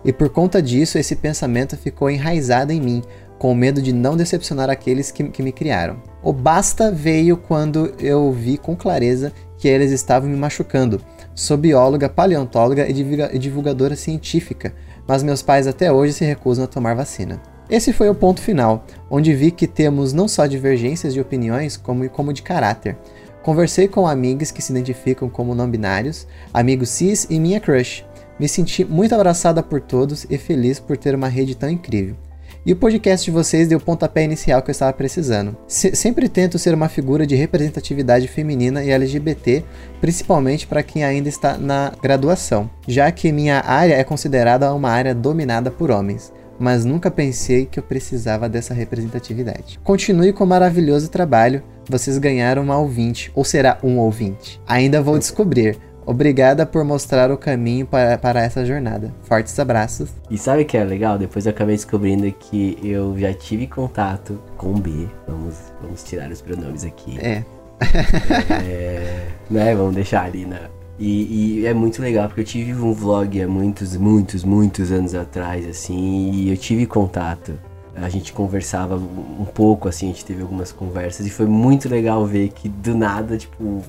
E 0.03 0.11
por 0.11 0.27
conta 0.27 0.61
disso, 0.61 0.97
esse 0.97 1.15
pensamento 1.15 1.77
ficou 1.77 2.09
enraizado 2.09 2.73
em 2.73 2.81
mim, 2.81 3.01
com 3.39 3.55
medo 3.55 3.81
de 3.81 3.93
não 3.93 4.17
decepcionar 4.17 4.69
aqueles 4.69 5.11
que, 5.11 5.23
que 5.29 5.41
me 5.41 5.53
criaram. 5.53 6.10
O 6.23 6.31
basta 6.31 6.91
veio 6.91 7.35
quando 7.35 7.93
eu 7.99 8.31
vi 8.31 8.57
com 8.57 8.75
clareza 8.75 9.33
que 9.57 9.67
eles 9.67 9.91
estavam 9.91 10.29
me 10.29 10.35
machucando. 10.35 11.01
Sou 11.33 11.57
bióloga, 11.57 12.07
paleontóloga 12.07 12.87
e 12.87 13.39
divulgadora 13.39 13.95
científica, 13.95 14.73
mas 15.07 15.23
meus 15.23 15.41
pais 15.41 15.65
até 15.65 15.91
hoje 15.91 16.13
se 16.13 16.23
recusam 16.23 16.65
a 16.65 16.67
tomar 16.67 16.95
vacina. 16.95 17.41
Esse 17.67 17.91
foi 17.91 18.09
o 18.09 18.15
ponto 18.15 18.41
final, 18.41 18.85
onde 19.09 19.33
vi 19.33 19.49
que 19.49 19.65
temos 19.65 20.13
não 20.13 20.27
só 20.27 20.45
divergências 20.45 21.13
de 21.13 21.21
opiniões, 21.21 21.75
como, 21.77 22.07
como 22.09 22.33
de 22.33 22.43
caráter. 22.43 22.97
Conversei 23.41 23.87
com 23.87 24.05
amigos 24.05 24.51
que 24.51 24.61
se 24.61 24.71
identificam 24.71 25.27
como 25.27 25.55
não 25.55 25.69
binários, 25.69 26.27
amigos 26.53 26.89
cis 26.89 27.25
e 27.29 27.39
minha 27.39 27.59
crush. 27.59 28.05
Me 28.37 28.47
senti 28.47 28.85
muito 28.85 29.15
abraçada 29.15 29.63
por 29.63 29.81
todos 29.81 30.27
e 30.29 30.37
feliz 30.37 30.79
por 30.79 30.97
ter 30.97 31.15
uma 31.15 31.27
rede 31.27 31.55
tão 31.55 31.69
incrível. 31.69 32.15
E 32.63 32.73
o 32.73 32.75
podcast 32.75 33.25
de 33.25 33.31
vocês 33.31 33.67
deu 33.67 33.79
o 33.79 33.81
pontapé 33.81 34.23
inicial 34.23 34.61
que 34.61 34.69
eu 34.69 34.71
estava 34.71 34.93
precisando. 34.93 35.57
Se 35.67 35.95
sempre 35.95 36.29
tento 36.29 36.59
ser 36.59 36.75
uma 36.75 36.87
figura 36.87 37.25
de 37.25 37.35
representatividade 37.35 38.27
feminina 38.27 38.83
e 38.83 38.91
LGBT, 38.91 39.63
principalmente 39.99 40.67
para 40.67 40.83
quem 40.83 41.03
ainda 41.03 41.27
está 41.27 41.57
na 41.57 41.91
graduação, 42.01 42.69
já 42.87 43.11
que 43.11 43.31
minha 43.31 43.61
área 43.61 43.95
é 43.95 44.03
considerada 44.03 44.71
uma 44.73 44.89
área 44.89 45.15
dominada 45.15 45.71
por 45.71 45.89
homens 45.89 46.31
mas 46.61 46.85
nunca 46.85 47.09
pensei 47.09 47.65
que 47.65 47.79
eu 47.79 47.83
precisava 47.83 48.47
dessa 48.47 48.71
representatividade. 48.71 49.79
Continue 49.83 50.31
com 50.31 50.43
o 50.43 50.47
maravilhoso 50.47 51.09
trabalho, 51.09 51.63
vocês 51.89 52.19
ganharam 52.19 52.61
uma 52.61 52.77
ouvinte, 52.77 53.31
ou 53.33 53.43
será 53.43 53.79
um 53.83 53.97
ouvinte. 53.97 54.61
Ainda 54.67 55.01
vou 55.01 55.17
descobrir, 55.17 55.79
Obrigada 56.11 56.65
por 56.65 56.83
mostrar 56.83 57.31
o 57.31 57.37
caminho 57.37 57.85
para, 57.85 58.17
para 58.17 58.41
essa 58.41 58.65
jornada. 58.65 59.13
Fortes 59.23 59.57
abraços. 59.57 60.09
E 60.29 60.37
sabe 60.37 60.63
o 60.63 60.65
que 60.65 60.75
é 60.75 60.83
legal? 60.83 61.17
Depois 61.17 61.45
eu 61.45 61.51
acabei 61.51 61.73
descobrindo 61.73 62.29
que 62.33 62.77
eu 62.83 63.17
já 63.17 63.33
tive 63.33 63.65
contato 63.65 64.37
com 64.57 64.73
B. 64.73 65.07
Vamos, 65.25 65.55
vamos 65.81 66.03
tirar 66.03 66.29
os 66.29 66.41
pronomes 66.41 66.83
aqui. 66.83 67.17
É. 67.21 67.45
é 68.61 69.27
né? 69.49 69.73
Vamos 69.73 69.95
deixar 69.95 70.25
ali 70.25 70.45
na. 70.45 70.59
E, 70.99 71.61
e, 71.61 71.65
é 71.65 71.73
muito 71.73 72.01
legal, 72.01 72.27
porque 72.27 72.41
eu 72.41 72.45
tive 72.45 72.73
um 72.73 72.93
vlog 72.93 73.41
há 73.41 73.47
muitos, 73.47 73.95
muitos, 73.95 74.43
muitos 74.43 74.91
anos 74.91 75.15
atrás, 75.15 75.65
assim, 75.65 76.29
e 76.31 76.51
eu 76.51 76.57
tive 76.57 76.85
contato. 76.85 77.57
A 77.95 78.09
gente 78.09 78.33
conversava 78.33 78.97
um 78.97 79.45
pouco, 79.45 79.87
assim, 79.87 80.07
a 80.07 80.09
gente 80.09 80.25
teve 80.25 80.41
algumas 80.41 80.73
conversas, 80.73 81.25
e 81.25 81.29
foi 81.29 81.45
muito 81.45 81.87
legal 81.87 82.25
ver 82.25 82.49
que 82.49 82.67
do 82.67 82.95
nada, 82.95 83.37
tipo, 83.37 83.81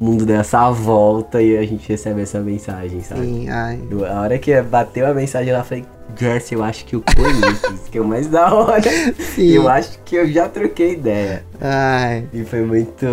o 0.00 0.04
mundo 0.04 0.24
deu 0.24 0.36
essa 0.36 0.70
volta 0.70 1.42
e 1.42 1.56
a 1.56 1.62
gente 1.64 1.88
recebe 1.88 2.22
essa 2.22 2.40
mensagem, 2.40 3.00
sabe? 3.02 3.22
Sim, 3.22 3.48
ai. 3.48 3.80
A 4.08 4.20
hora 4.20 4.38
que 4.38 4.60
bateu 4.62 5.06
a 5.06 5.12
mensagem 5.12 5.52
lá, 5.52 5.60
eu 5.60 5.64
falei, 5.64 5.84
Jess, 6.16 6.52
eu 6.52 6.62
acho 6.62 6.84
que 6.84 6.94
eu 6.94 7.02
conheço, 7.16 7.74
isso 7.74 7.90
que 7.90 7.98
é 7.98 8.00
o 8.00 8.04
mais 8.04 8.28
da 8.28 8.52
hora. 8.54 8.82
Sim. 9.34 9.48
Eu 9.48 9.68
acho 9.68 9.98
que 10.04 10.16
eu 10.16 10.30
já 10.30 10.48
troquei 10.48 10.92
ideia. 10.92 11.44
Ai. 11.60 12.28
E 12.32 12.44
foi 12.44 12.62
muito, 12.62 13.06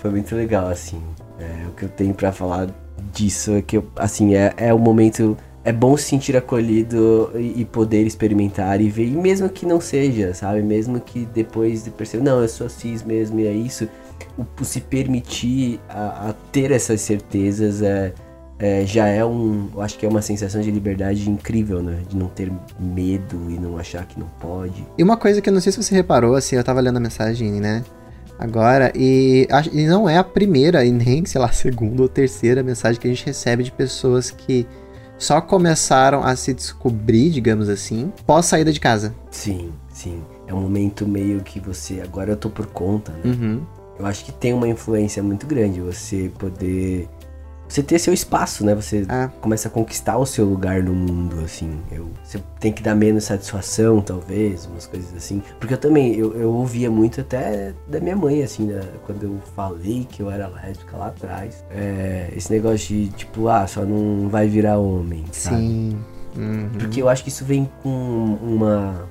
foi 0.00 0.10
muito 0.10 0.34
legal, 0.34 0.68
assim. 0.68 1.00
É, 1.38 1.66
o 1.68 1.72
que 1.72 1.84
eu 1.84 1.88
tenho 1.88 2.12
para 2.12 2.32
falar 2.32 2.68
disso 3.12 3.52
é 3.52 3.62
que, 3.62 3.76
eu, 3.76 3.84
assim, 3.96 4.34
é, 4.34 4.52
é 4.56 4.74
o 4.74 4.78
momento 4.78 5.36
é 5.64 5.72
bom 5.72 5.96
se 5.96 6.04
sentir 6.04 6.36
acolhido 6.36 7.30
e, 7.36 7.64
poder 7.64 8.04
experimentar 8.04 8.80
e 8.80 8.90
ver, 8.90 9.06
e 9.06 9.12
mesmo 9.12 9.48
que 9.48 9.64
não 9.64 9.80
seja, 9.80 10.34
sabe? 10.34 10.60
Mesmo 10.60 11.00
que 11.00 11.24
depois 11.24 11.84
de 11.84 11.90
perceber, 11.90 12.24
não, 12.24 12.42
eu 12.42 12.48
sou 12.48 12.68
cis 12.68 13.02
mesmo 13.02 13.38
e 13.38 13.46
é 13.46 13.52
isso, 13.52 13.88
o, 14.38 14.64
se 14.64 14.80
permitir 14.80 15.80
a, 15.88 16.30
a, 16.30 16.32
ter 16.50 16.70
essas 16.70 17.00
certezas 17.00 17.82
é, 17.82 18.12
é, 18.58 18.86
já 18.86 19.06
é 19.06 19.24
um. 19.24 19.68
Eu 19.74 19.80
acho 19.82 19.98
que 19.98 20.06
é 20.06 20.08
uma 20.08 20.22
sensação 20.22 20.60
de 20.60 20.70
liberdade 20.70 21.28
incrível, 21.28 21.82
né? 21.82 22.00
De 22.08 22.16
não 22.16 22.28
ter 22.28 22.50
medo 22.78 23.50
e 23.50 23.58
não 23.58 23.76
achar 23.76 24.06
que 24.06 24.18
não 24.18 24.28
pode. 24.40 24.86
E 24.96 25.02
uma 25.02 25.16
coisa 25.16 25.40
que 25.40 25.48
eu 25.48 25.52
não 25.52 25.60
sei 25.60 25.72
se 25.72 25.82
você 25.82 25.94
reparou, 25.94 26.34
assim, 26.34 26.56
eu 26.56 26.64
tava 26.64 26.80
lendo 26.80 26.96
a 26.96 27.00
mensagem, 27.00 27.60
né? 27.60 27.84
Agora, 28.38 28.92
e, 28.94 29.46
e 29.72 29.86
não 29.86 30.08
é 30.08 30.18
a 30.18 30.24
primeira, 30.24 30.84
e 30.84 30.90
nem, 30.90 31.24
sei 31.24 31.40
lá, 31.40 31.48
a 31.48 31.52
segunda 31.52 32.02
ou 32.02 32.08
terceira 32.08 32.62
mensagem 32.62 33.00
que 33.00 33.06
a 33.06 33.10
gente 33.10 33.24
recebe 33.24 33.62
de 33.62 33.70
pessoas 33.70 34.30
que 34.30 34.66
só 35.16 35.40
começaram 35.40 36.24
a 36.24 36.34
se 36.34 36.52
descobrir, 36.52 37.30
digamos 37.30 37.68
assim, 37.68 38.12
pós 38.26 38.46
saída 38.46 38.72
de 38.72 38.80
casa. 38.80 39.14
Sim, 39.30 39.72
sim. 39.92 40.22
É 40.46 40.52
um 40.52 40.60
momento 40.60 41.06
meio 41.06 41.40
que 41.40 41.60
você. 41.60 42.00
Agora 42.00 42.32
eu 42.32 42.36
tô 42.36 42.50
por 42.50 42.66
conta, 42.66 43.12
né? 43.12 43.20
Uhum. 43.24 43.60
Eu 43.98 44.06
acho 44.06 44.24
que 44.24 44.32
tem 44.32 44.52
uma 44.52 44.68
influência 44.68 45.22
muito 45.22 45.46
grande 45.46 45.80
você 45.80 46.30
poder 46.38 47.08
você 47.68 47.82
ter 47.82 47.98
seu 47.98 48.12
espaço, 48.12 48.66
né? 48.66 48.74
Você 48.74 49.06
É. 49.08 49.30
começa 49.40 49.66
a 49.68 49.70
conquistar 49.70 50.18
o 50.18 50.26
seu 50.26 50.44
lugar 50.44 50.82
no 50.82 50.92
mundo, 50.92 51.40
assim. 51.42 51.80
Eu, 51.90 52.10
você 52.22 52.38
tem 52.60 52.70
que 52.70 52.82
dar 52.82 52.94
menos 52.94 53.24
satisfação, 53.24 54.02
talvez, 54.02 54.66
umas 54.66 54.86
coisas 54.86 55.14
assim. 55.16 55.42
Porque 55.58 55.72
eu 55.72 55.78
também, 55.78 56.14
eu, 56.14 56.34
eu 56.34 56.52
ouvia 56.52 56.90
muito 56.90 57.22
até 57.22 57.72
da 57.88 57.98
minha 57.98 58.14
mãe, 58.14 58.42
assim, 58.42 58.68
quando 59.06 59.22
eu 59.22 59.38
falei 59.56 60.06
que 60.10 60.20
eu 60.20 60.30
era 60.30 60.48
lésbica 60.48 60.94
lá 60.98 61.06
atrás. 61.06 61.64
É, 61.70 62.30
esse 62.36 62.52
negócio 62.52 62.78
de, 62.94 63.08
tipo, 63.08 63.48
ah, 63.48 63.66
só 63.66 63.86
não 63.86 64.28
vai 64.28 64.46
virar 64.48 64.76
homem, 64.78 65.24
sabe? 65.32 65.56
Sim. 65.56 65.98
Uhum. 66.36 66.68
Porque 66.78 67.00
eu 67.00 67.08
acho 67.08 67.22
que 67.22 67.30
isso 67.30 67.44
vem 67.44 67.70
com 67.82 68.38
uma, 68.42 69.08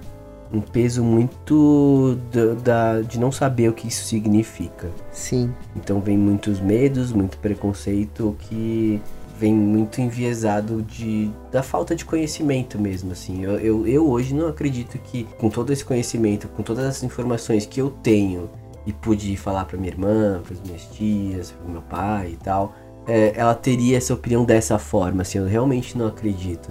um 0.54 0.60
peso 0.62 1.04
muito 1.04 2.18
da, 2.32 2.54
da- 2.95 3.02
de 3.02 3.20
não 3.20 3.32
saber 3.32 3.70
o 3.70 3.74
que 3.74 3.88
isso 3.88 4.04
significa. 4.06 4.89
Sim. 5.12 5.52
Então 5.76 5.99
vem 6.02 6.18
muitos 6.18 6.60
medos, 6.60 7.12
muito 7.14 7.38
preconceito 7.38 8.36
que 8.41 9.02
vem 9.39 9.54
muito 9.56 9.99
enviesado 10.02 10.84
de, 10.84 11.32
da 11.52 11.64
falta 11.64 11.95
de 11.95 12.06
conhecimento 12.06 12.78
mesmo, 12.80 13.12
assim. 13.12 13.43
Eu, 13.43 13.54
eu, 13.60 13.88
eu 13.88 14.08
hoje 14.10 14.36
não 14.36 14.47
acredito 14.47 14.97
que 14.99 15.24
com 15.39 15.49
todo 15.49 15.72
esse 15.74 15.84
conhecimento, 15.84 16.47
com 16.49 16.62
todas 16.62 16.86
as 16.86 17.02
informações 17.02 17.66
que 17.66 17.82
eu 17.82 17.89
tenho 17.89 18.49
e 18.86 18.93
pude 18.93 19.36
falar 19.38 19.66
pra 19.66 19.78
minha 19.78 19.91
irmã, 19.91 20.41
para 20.45 20.56
minhas 20.66 20.84
tias, 20.93 21.52
pro 21.52 21.72
meu 21.72 21.82
pai 21.82 22.32
e 22.34 22.38
tal, 22.38 22.76
é, 23.08 23.34
ela 23.36 23.56
teria 23.56 23.97
essa 23.97 24.14
opinião 24.14 24.43
dessa 24.45 24.78
forma, 24.78 25.24
assim. 25.24 25.39
Eu 25.39 25.47
realmente 25.47 25.97
não 25.97 26.08
acredito. 26.08 26.70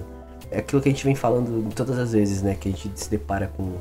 É 0.51 0.59
aquilo 0.59 0.83
que 0.83 0.89
a 0.89 0.93
gente 0.93 1.05
vem 1.05 1.15
falando 1.15 1.73
todas 1.75 1.99
as 1.99 2.13
vezes, 2.13 2.43
né? 2.43 2.57
Que 2.59 2.69
a 2.69 2.73
gente 2.73 2.91
se 2.95 3.11
depara 3.11 3.51
com 3.57 3.75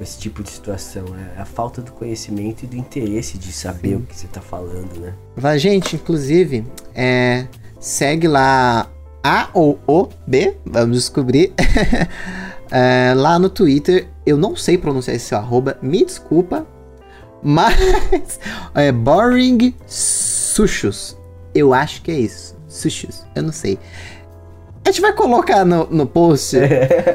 esse 0.00 0.18
tipo 0.18 0.42
de 0.42 0.50
situação. 0.50 1.04
É 1.36 1.40
a 1.40 1.44
falta 1.44 1.82
do 1.82 1.92
conhecimento 1.92 2.64
e 2.64 2.66
do 2.66 2.76
interesse 2.76 3.36
de 3.36 3.52
saber 3.52 3.90
Sim. 3.90 3.94
o 3.96 4.02
que 4.02 4.16
você 4.16 4.26
tá 4.26 4.40
falando, 4.40 4.98
né? 4.98 5.14
Vai, 5.36 5.58
gente, 5.58 5.96
inclusive, 5.96 6.64
é, 6.94 7.46
segue 7.78 8.26
lá 8.26 8.90
A 9.22 9.50
ou 9.52 9.78
O 9.86 10.08
B, 10.26 10.56
vamos 10.64 10.96
descobrir. 10.96 11.52
É, 12.72 13.14
lá 13.16 13.36
no 13.36 13.50
Twitter, 13.50 14.06
eu 14.24 14.36
não 14.36 14.54
sei 14.54 14.78
pronunciar 14.78 15.16
esse 15.16 15.34
arroba, 15.34 15.76
me 15.82 16.04
desculpa, 16.04 16.64
mas 17.42 18.38
é 18.76 18.92
Boring 18.92 19.74
Sushus. 19.88 21.16
Eu 21.52 21.74
acho 21.74 22.00
que 22.02 22.12
é 22.12 22.20
isso. 22.20 22.56
Sushus, 22.68 23.26
eu 23.34 23.42
não 23.42 23.52
sei. 23.52 23.76
A 24.90 24.92
gente 24.92 25.02
vai 25.02 25.12
colocar 25.12 25.64
no, 25.64 25.86
no 25.88 26.04
post, 26.04 26.56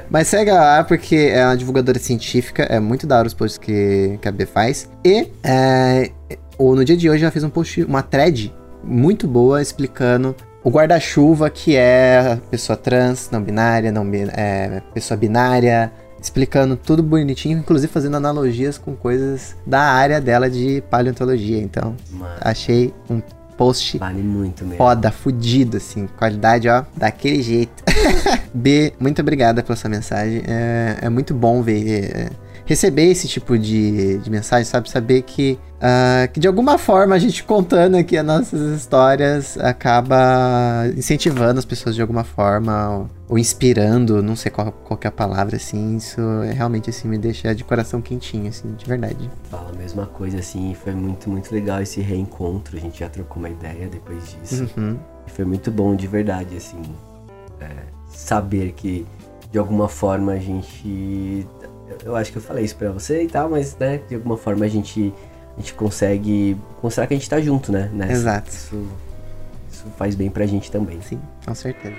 mas 0.09 0.29
segue 0.29 0.49
lá 0.49 0.81
porque 0.85 1.29
é 1.33 1.45
uma 1.45 1.57
divulgadora 1.57 1.99
científica, 1.99 2.63
é 2.63 2.79
muito 2.79 3.05
da 3.05 3.17
hora 3.17 3.27
os 3.27 3.33
posts 3.33 3.57
que, 3.57 4.17
que 4.21 4.27
a 4.29 4.31
B 4.31 4.45
faz. 4.45 4.89
E 5.03 5.27
é, 5.43 6.09
o- 6.57 6.73
no 6.73 6.85
dia 6.85 6.95
de 6.95 7.09
hoje 7.09 7.23
ela 7.23 7.31
fez 7.33 7.43
um 7.43 7.49
post, 7.49 7.83
uma 7.83 8.01
thread 8.01 8.53
muito 8.81 9.27
boa 9.27 9.61
explicando 9.61 10.33
o 10.63 10.69
guarda-chuva 10.69 11.49
que 11.49 11.75
é 11.75 12.39
pessoa 12.49 12.77
trans, 12.77 13.29
não 13.29 13.41
binária, 13.43 13.91
não 13.91 14.09
é, 14.37 14.81
pessoa 14.93 15.17
binária, 15.17 15.91
explicando 16.21 16.77
tudo 16.77 17.03
bonitinho, 17.03 17.59
inclusive 17.59 17.91
fazendo 17.91 18.15
analogias 18.15 18.77
com 18.77 18.95
coisas 18.95 19.53
da 19.67 19.81
área 19.81 20.21
dela 20.21 20.49
de 20.49 20.81
paleontologia. 20.89 21.57
Então, 21.61 21.93
Mano, 22.09 22.35
achei 22.39 22.93
um 23.09 23.21
post 23.57 23.97
vale 23.97 24.21
muito 24.21 24.63
mesmo. 24.63 24.77
foda, 24.77 25.11
fudido, 25.11 25.77
assim, 25.77 26.07
qualidade, 26.17 26.67
ó, 26.69 26.83
daquele 26.95 27.41
jeito. 27.41 27.83
B, 28.53 28.93
muito 28.99 29.21
obrigada 29.21 29.63
pela 29.63 29.75
sua 29.75 29.89
mensagem. 29.89 30.43
É, 30.47 30.97
é 31.01 31.09
muito 31.09 31.33
bom 31.33 31.61
ver. 31.61 32.31
Receber 32.65 33.11
esse 33.11 33.27
tipo 33.27 33.57
de, 33.57 34.17
de 34.17 34.29
mensagem, 34.29 34.65
sabe? 34.65 34.89
Saber 34.89 35.21
que, 35.21 35.57
ah, 35.79 36.27
que 36.33 36.39
de 36.39 36.47
alguma 36.47 36.77
forma 36.77 37.15
a 37.15 37.19
gente 37.19 37.43
contando 37.43 37.95
aqui 37.95 38.17
as 38.17 38.25
nossas 38.25 38.75
histórias 38.75 39.57
acaba 39.57 40.87
incentivando 40.97 41.59
as 41.59 41.65
pessoas 41.65 41.95
de 41.95 42.01
alguma 42.01 42.23
forma, 42.23 42.89
ou, 42.89 43.09
ou 43.29 43.37
inspirando, 43.37 44.21
não 44.21 44.35
sei 44.35 44.51
qual, 44.51 44.71
qual 44.71 44.99
é 45.03 45.07
a 45.07 45.11
palavra, 45.11 45.55
assim. 45.55 45.97
Isso 45.97 46.19
é, 46.43 46.51
realmente, 46.51 46.89
assim, 46.89 47.07
me 47.07 47.17
deixa 47.17 47.53
de 47.53 47.63
coração 47.63 48.01
quentinho, 48.01 48.49
assim, 48.49 48.73
de 48.73 48.85
verdade. 48.85 49.29
Fala 49.49 49.69
a 49.69 49.77
mesma 49.77 50.07
coisa, 50.07 50.39
assim, 50.39 50.75
foi 50.83 50.93
muito, 50.93 51.29
muito 51.29 51.53
legal 51.53 51.81
esse 51.81 52.01
reencontro. 52.01 52.75
A 52.75 52.79
gente 52.79 52.99
já 52.99 53.09
trocou 53.09 53.37
uma 53.37 53.49
ideia 53.49 53.87
depois 53.87 54.35
disso. 54.41 54.67
Uhum. 54.75 54.97
E 55.27 55.31
foi 55.31 55.45
muito 55.45 55.69
bom 55.71 55.95
de 55.95 56.07
verdade, 56.07 56.57
assim, 56.57 56.81
é, 57.61 57.69
saber 58.07 58.73
que 58.73 59.05
de 59.55 59.59
alguma 59.59 59.87
forma 59.87 60.33
a 60.33 60.37
gente. 60.37 61.47
Eu 62.03 62.15
acho 62.15 62.31
que 62.31 62.37
eu 62.37 62.41
falei 62.41 62.63
isso 62.65 62.75
pra 62.75 62.91
você 62.91 63.23
e 63.23 63.27
tal, 63.27 63.49
mas 63.49 63.75
né, 63.77 63.99
de 64.07 64.15
alguma 64.15 64.37
forma 64.37 64.65
a 64.65 64.67
gente, 64.67 65.13
a 65.55 65.59
gente 65.59 65.73
consegue 65.73 66.57
mostrar 66.81 67.07
que 67.07 67.13
a 67.13 67.17
gente 67.17 67.29
tá 67.29 67.39
junto, 67.41 67.71
né? 67.71 67.89
nessa. 67.93 68.11
Exato. 68.13 68.49
Isso, 68.49 68.87
isso 69.71 69.85
faz 69.97 70.15
bem 70.15 70.29
pra 70.29 70.45
gente 70.45 70.71
também. 70.71 70.99
Sim, 71.01 71.19
com 71.45 71.53
certeza. 71.55 71.95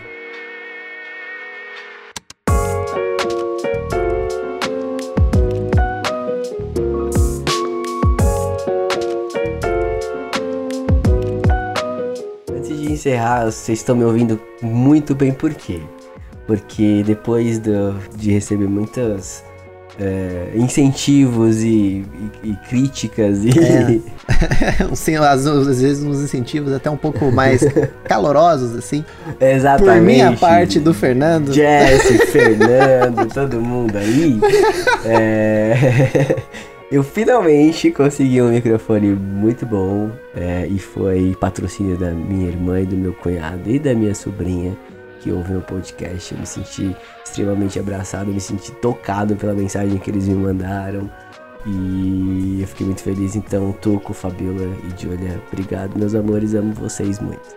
Antes 12.51 12.69
de 12.81 12.93
encerrar, 12.93 13.45
vocês 13.47 13.79
estão 13.79 13.97
me 13.97 14.05
ouvindo 14.05 14.41
muito 14.63 15.15
bem 15.15 15.33
por 15.33 15.53
quê? 15.55 15.81
Porque 16.47 17.03
depois 17.05 17.59
do- 17.59 17.95
de 18.17 18.31
receber 18.33 18.69
muitos 19.99 20.63
incentivos 20.63 21.63
e, 21.63 22.05
e- 22.45 22.51
e 22.51 22.57
críticas 22.69 23.45
e 23.45 23.51
É. 23.59 24.01
Sim, 24.95 25.17
às, 25.17 25.47
às 25.47 25.81
vezes 25.81 26.03
uns 26.03 26.21
incentivos 26.21 26.73
até 26.73 26.91
um 26.91 26.97
pouco 26.97 27.31
mais 27.33 27.63
calorosos, 28.05 28.75
assim. 28.77 29.05
exatamente 29.41 29.97
Por 29.99 30.03
minha 30.05 30.33
parte 30.33 30.81
do 30.81 30.93
Fernando. 30.93 31.53
Jesse, 31.53 32.19
Fernando, 32.29 33.27
todo 33.33 33.61
mundo 33.61 33.97
aí. 33.97 34.39
é, 35.05 36.37
Eu 36.91 37.03
finalmente 37.03 37.91
consegui 37.91 38.41
um 38.43 38.51
microfone 38.51 39.09
muito 39.09 39.67
bom 39.67 40.11
é, 40.37 40.67
e 40.69 40.79
foi 40.79 41.37
patrocínio 41.41 41.97
da 41.97 42.11
minha 42.11 42.49
irmã 42.49 42.81
e 42.81 42.87
do 42.87 42.97
meu 42.97 43.13
cunhado 43.13 43.69
e 43.71 43.79
da 43.79 43.95
minha 43.95 44.15
sobrinha 44.15 44.77
que 45.27 45.33
ouve 45.33 45.51
meu 45.51 45.61
podcast. 45.63 46.33
Eu 46.33 46.39
me 46.39 46.47
senti 46.47 46.97
extremamente 47.25 47.79
abraçado, 47.81 48.33
me 48.33 48.41
senti 48.41 48.71
tocado 48.71 49.35
pela 49.35 49.53
mensagem 49.53 49.99
que 49.99 50.09
eles 50.09 50.29
me 50.29 50.37
mandaram. 50.37 51.11
E 51.67 52.61
eu 52.61 52.69
fiquei 52.69 52.87
muito 52.87 53.03
feliz. 53.03 53.35
Então, 53.35 53.73
Tuco, 53.73 54.15
Fabiola 54.15 54.63
e 54.85 55.03
Julia, 55.03 55.43
obrigado, 55.51 55.99
meus 55.99 56.15
amores. 56.15 56.55
Amo 56.55 56.73
vocês 56.73 57.19
muito. 57.19 57.57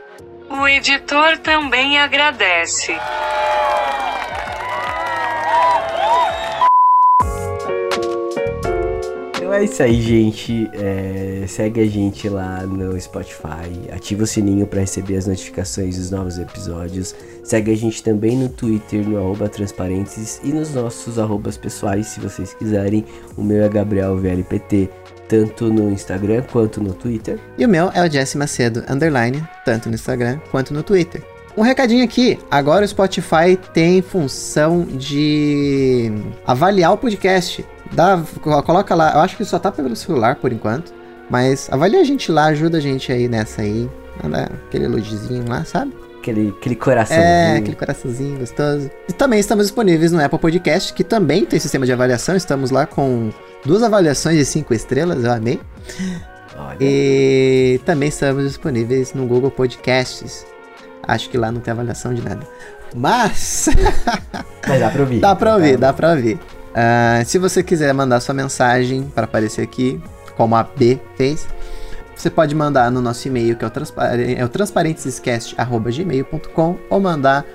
O 0.49 0.67
editor 0.67 1.37
também 1.37 1.99
agradece. 1.99 2.97
Então 9.49 9.59
é 9.59 9.63
isso 9.63 9.81
aí, 9.81 9.99
gente. 9.99 10.69
É, 10.73 11.43
segue 11.47 11.81
a 11.81 11.85
gente 11.87 12.29
lá 12.29 12.61
no 12.67 13.01
Spotify. 13.01 13.89
Ativa 13.91 14.21
o 14.21 14.27
sininho 14.27 14.67
para 14.67 14.81
receber 14.81 15.17
as 15.17 15.25
notificações 15.25 15.97
dos 15.97 16.11
novos 16.11 16.37
episódios. 16.37 17.15
Segue 17.43 17.71
a 17.71 17.75
gente 17.75 18.03
também 18.03 18.37
no 18.37 18.47
Twitter, 18.47 19.03
no 19.03 19.17
arroba 19.17 19.49
transparentes 19.49 20.39
e 20.43 20.53
nos 20.53 20.75
nossos 20.75 21.17
arrobas 21.17 21.57
pessoais, 21.57 22.05
se 22.05 22.19
vocês 22.19 22.53
quiserem. 22.53 23.03
O 23.35 23.41
meu 23.41 23.63
é 23.63 23.67
Gabriel 23.67 24.15
VLPT, 24.17 24.87
tanto 25.27 25.73
no 25.73 25.89
Instagram 25.89 26.43
quanto 26.51 26.79
no 26.79 26.93
Twitter. 26.93 27.39
E 27.57 27.65
o 27.65 27.69
meu 27.69 27.89
é 27.95 28.07
o 28.07 28.11
Jesse 28.11 28.37
Macedo, 28.37 28.83
underline, 28.87 29.43
tanto 29.65 29.89
no 29.89 29.95
Instagram 29.95 30.37
quanto 30.51 30.75
no 30.75 30.83
Twitter. 30.83 31.23
Um 31.57 31.63
recadinho 31.63 32.03
aqui, 32.03 32.37
agora 32.51 32.85
o 32.85 32.87
Spotify 32.87 33.57
tem 33.73 33.99
função 34.03 34.83
de 34.83 36.11
avaliar 36.45 36.93
o 36.93 36.97
podcast. 36.99 37.65
Dá, 37.91 38.21
co- 38.41 38.63
coloca 38.63 38.93
lá, 38.95 39.13
eu 39.15 39.19
acho 39.21 39.35
que 39.37 39.43
só 39.45 39.57
tá 39.59 39.71
pelo 39.71 39.95
celular 39.95 40.35
por 40.35 40.51
enquanto, 40.53 40.93
mas 41.29 41.67
avalia 41.71 42.01
a 42.01 42.03
gente 42.03 42.31
lá, 42.31 42.45
ajuda 42.45 42.77
a 42.77 42.81
gente 42.81 43.11
aí 43.11 43.27
nessa 43.27 43.61
aí. 43.61 43.89
Manda 44.23 44.51
aquele 44.67 44.85
elogiozinho 44.85 45.45
lá, 45.47 45.63
sabe? 45.63 45.93
Aquele, 46.19 46.53
aquele 46.59 46.75
coraçãozinho. 46.75 47.25
É, 47.27 47.57
aquele 47.57 47.75
coraçãozinho 47.77 48.39
gostoso. 48.39 48.91
E 49.07 49.13
também 49.13 49.39
estamos 49.39 49.65
disponíveis 49.67 50.11
no 50.11 50.21
Apple 50.23 50.37
Podcast, 50.37 50.93
que 50.93 51.03
também 51.03 51.45
tem 51.45 51.57
sistema 51.59 51.85
de 51.85 51.93
avaliação. 51.93 52.35
Estamos 52.35 52.69
lá 52.71 52.85
com 52.85 53.29
duas 53.65 53.81
avaliações 53.81 54.37
de 54.37 54.43
cinco 54.45 54.73
estrelas, 54.73 55.23
eu 55.23 55.31
amei. 55.31 55.59
Olha, 56.57 56.77
E 56.81 57.79
também 57.85 58.09
estamos 58.09 58.43
disponíveis 58.43 59.13
no 59.13 59.25
Google 59.25 59.49
Podcasts. 59.49 60.45
Acho 61.07 61.29
que 61.29 61.37
lá 61.37 61.51
não 61.53 61.61
tem 61.61 61.71
avaliação 61.71 62.13
de 62.13 62.21
nada. 62.21 62.45
Mas. 62.93 63.69
Mas 64.67 64.79
dá 64.81 64.89
pra 64.89 65.01
ouvir. 65.01 65.19
dá 65.21 65.35
pra 65.35 65.53
ouvir, 65.55 65.77
dá 65.77 65.93
pra 65.93 66.09
ouvir. 66.11 66.39
Ah, 66.73 67.21
se 67.25 67.37
você 67.37 67.61
quiser 67.63 67.93
mandar 67.93 68.19
sua 68.19 68.33
mensagem 68.33 69.03
para 69.03 69.23
aparecer 69.25 69.61
aqui, 69.61 70.01
como 70.35 70.55
a 70.55 70.63
B 70.63 70.99
fez, 71.15 71.47
você 72.15 72.29
pode 72.29 72.53
mandar 72.55 72.91
no 72.91 73.01
nosso 73.01 73.27
e-mail, 73.27 73.55
que 73.55 73.63
é 73.63 73.67
o, 73.67 73.71
transparen 73.71 74.35
é 74.37 74.43
o 74.43 74.49
transparentescast.gmail.com 74.49 76.77
ou 76.89 76.99
mandar 76.99 77.45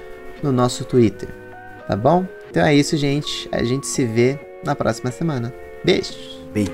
no 0.43 0.51
nosso 0.53 0.85
Twitter. 0.85 1.29
Tá 1.87 1.95
bom? 1.95 2.27
Então 2.51 2.65
é 2.65 2.75
isso, 2.75 2.97
gente. 2.97 3.47
A 3.53 3.63
gente 3.63 3.87
se 3.87 4.05
vê 4.05 4.39
na 4.65 4.75
próxima 4.75 5.11
semana. 5.11 5.53
Beijo! 5.85 6.15
Beijo. 6.53 6.73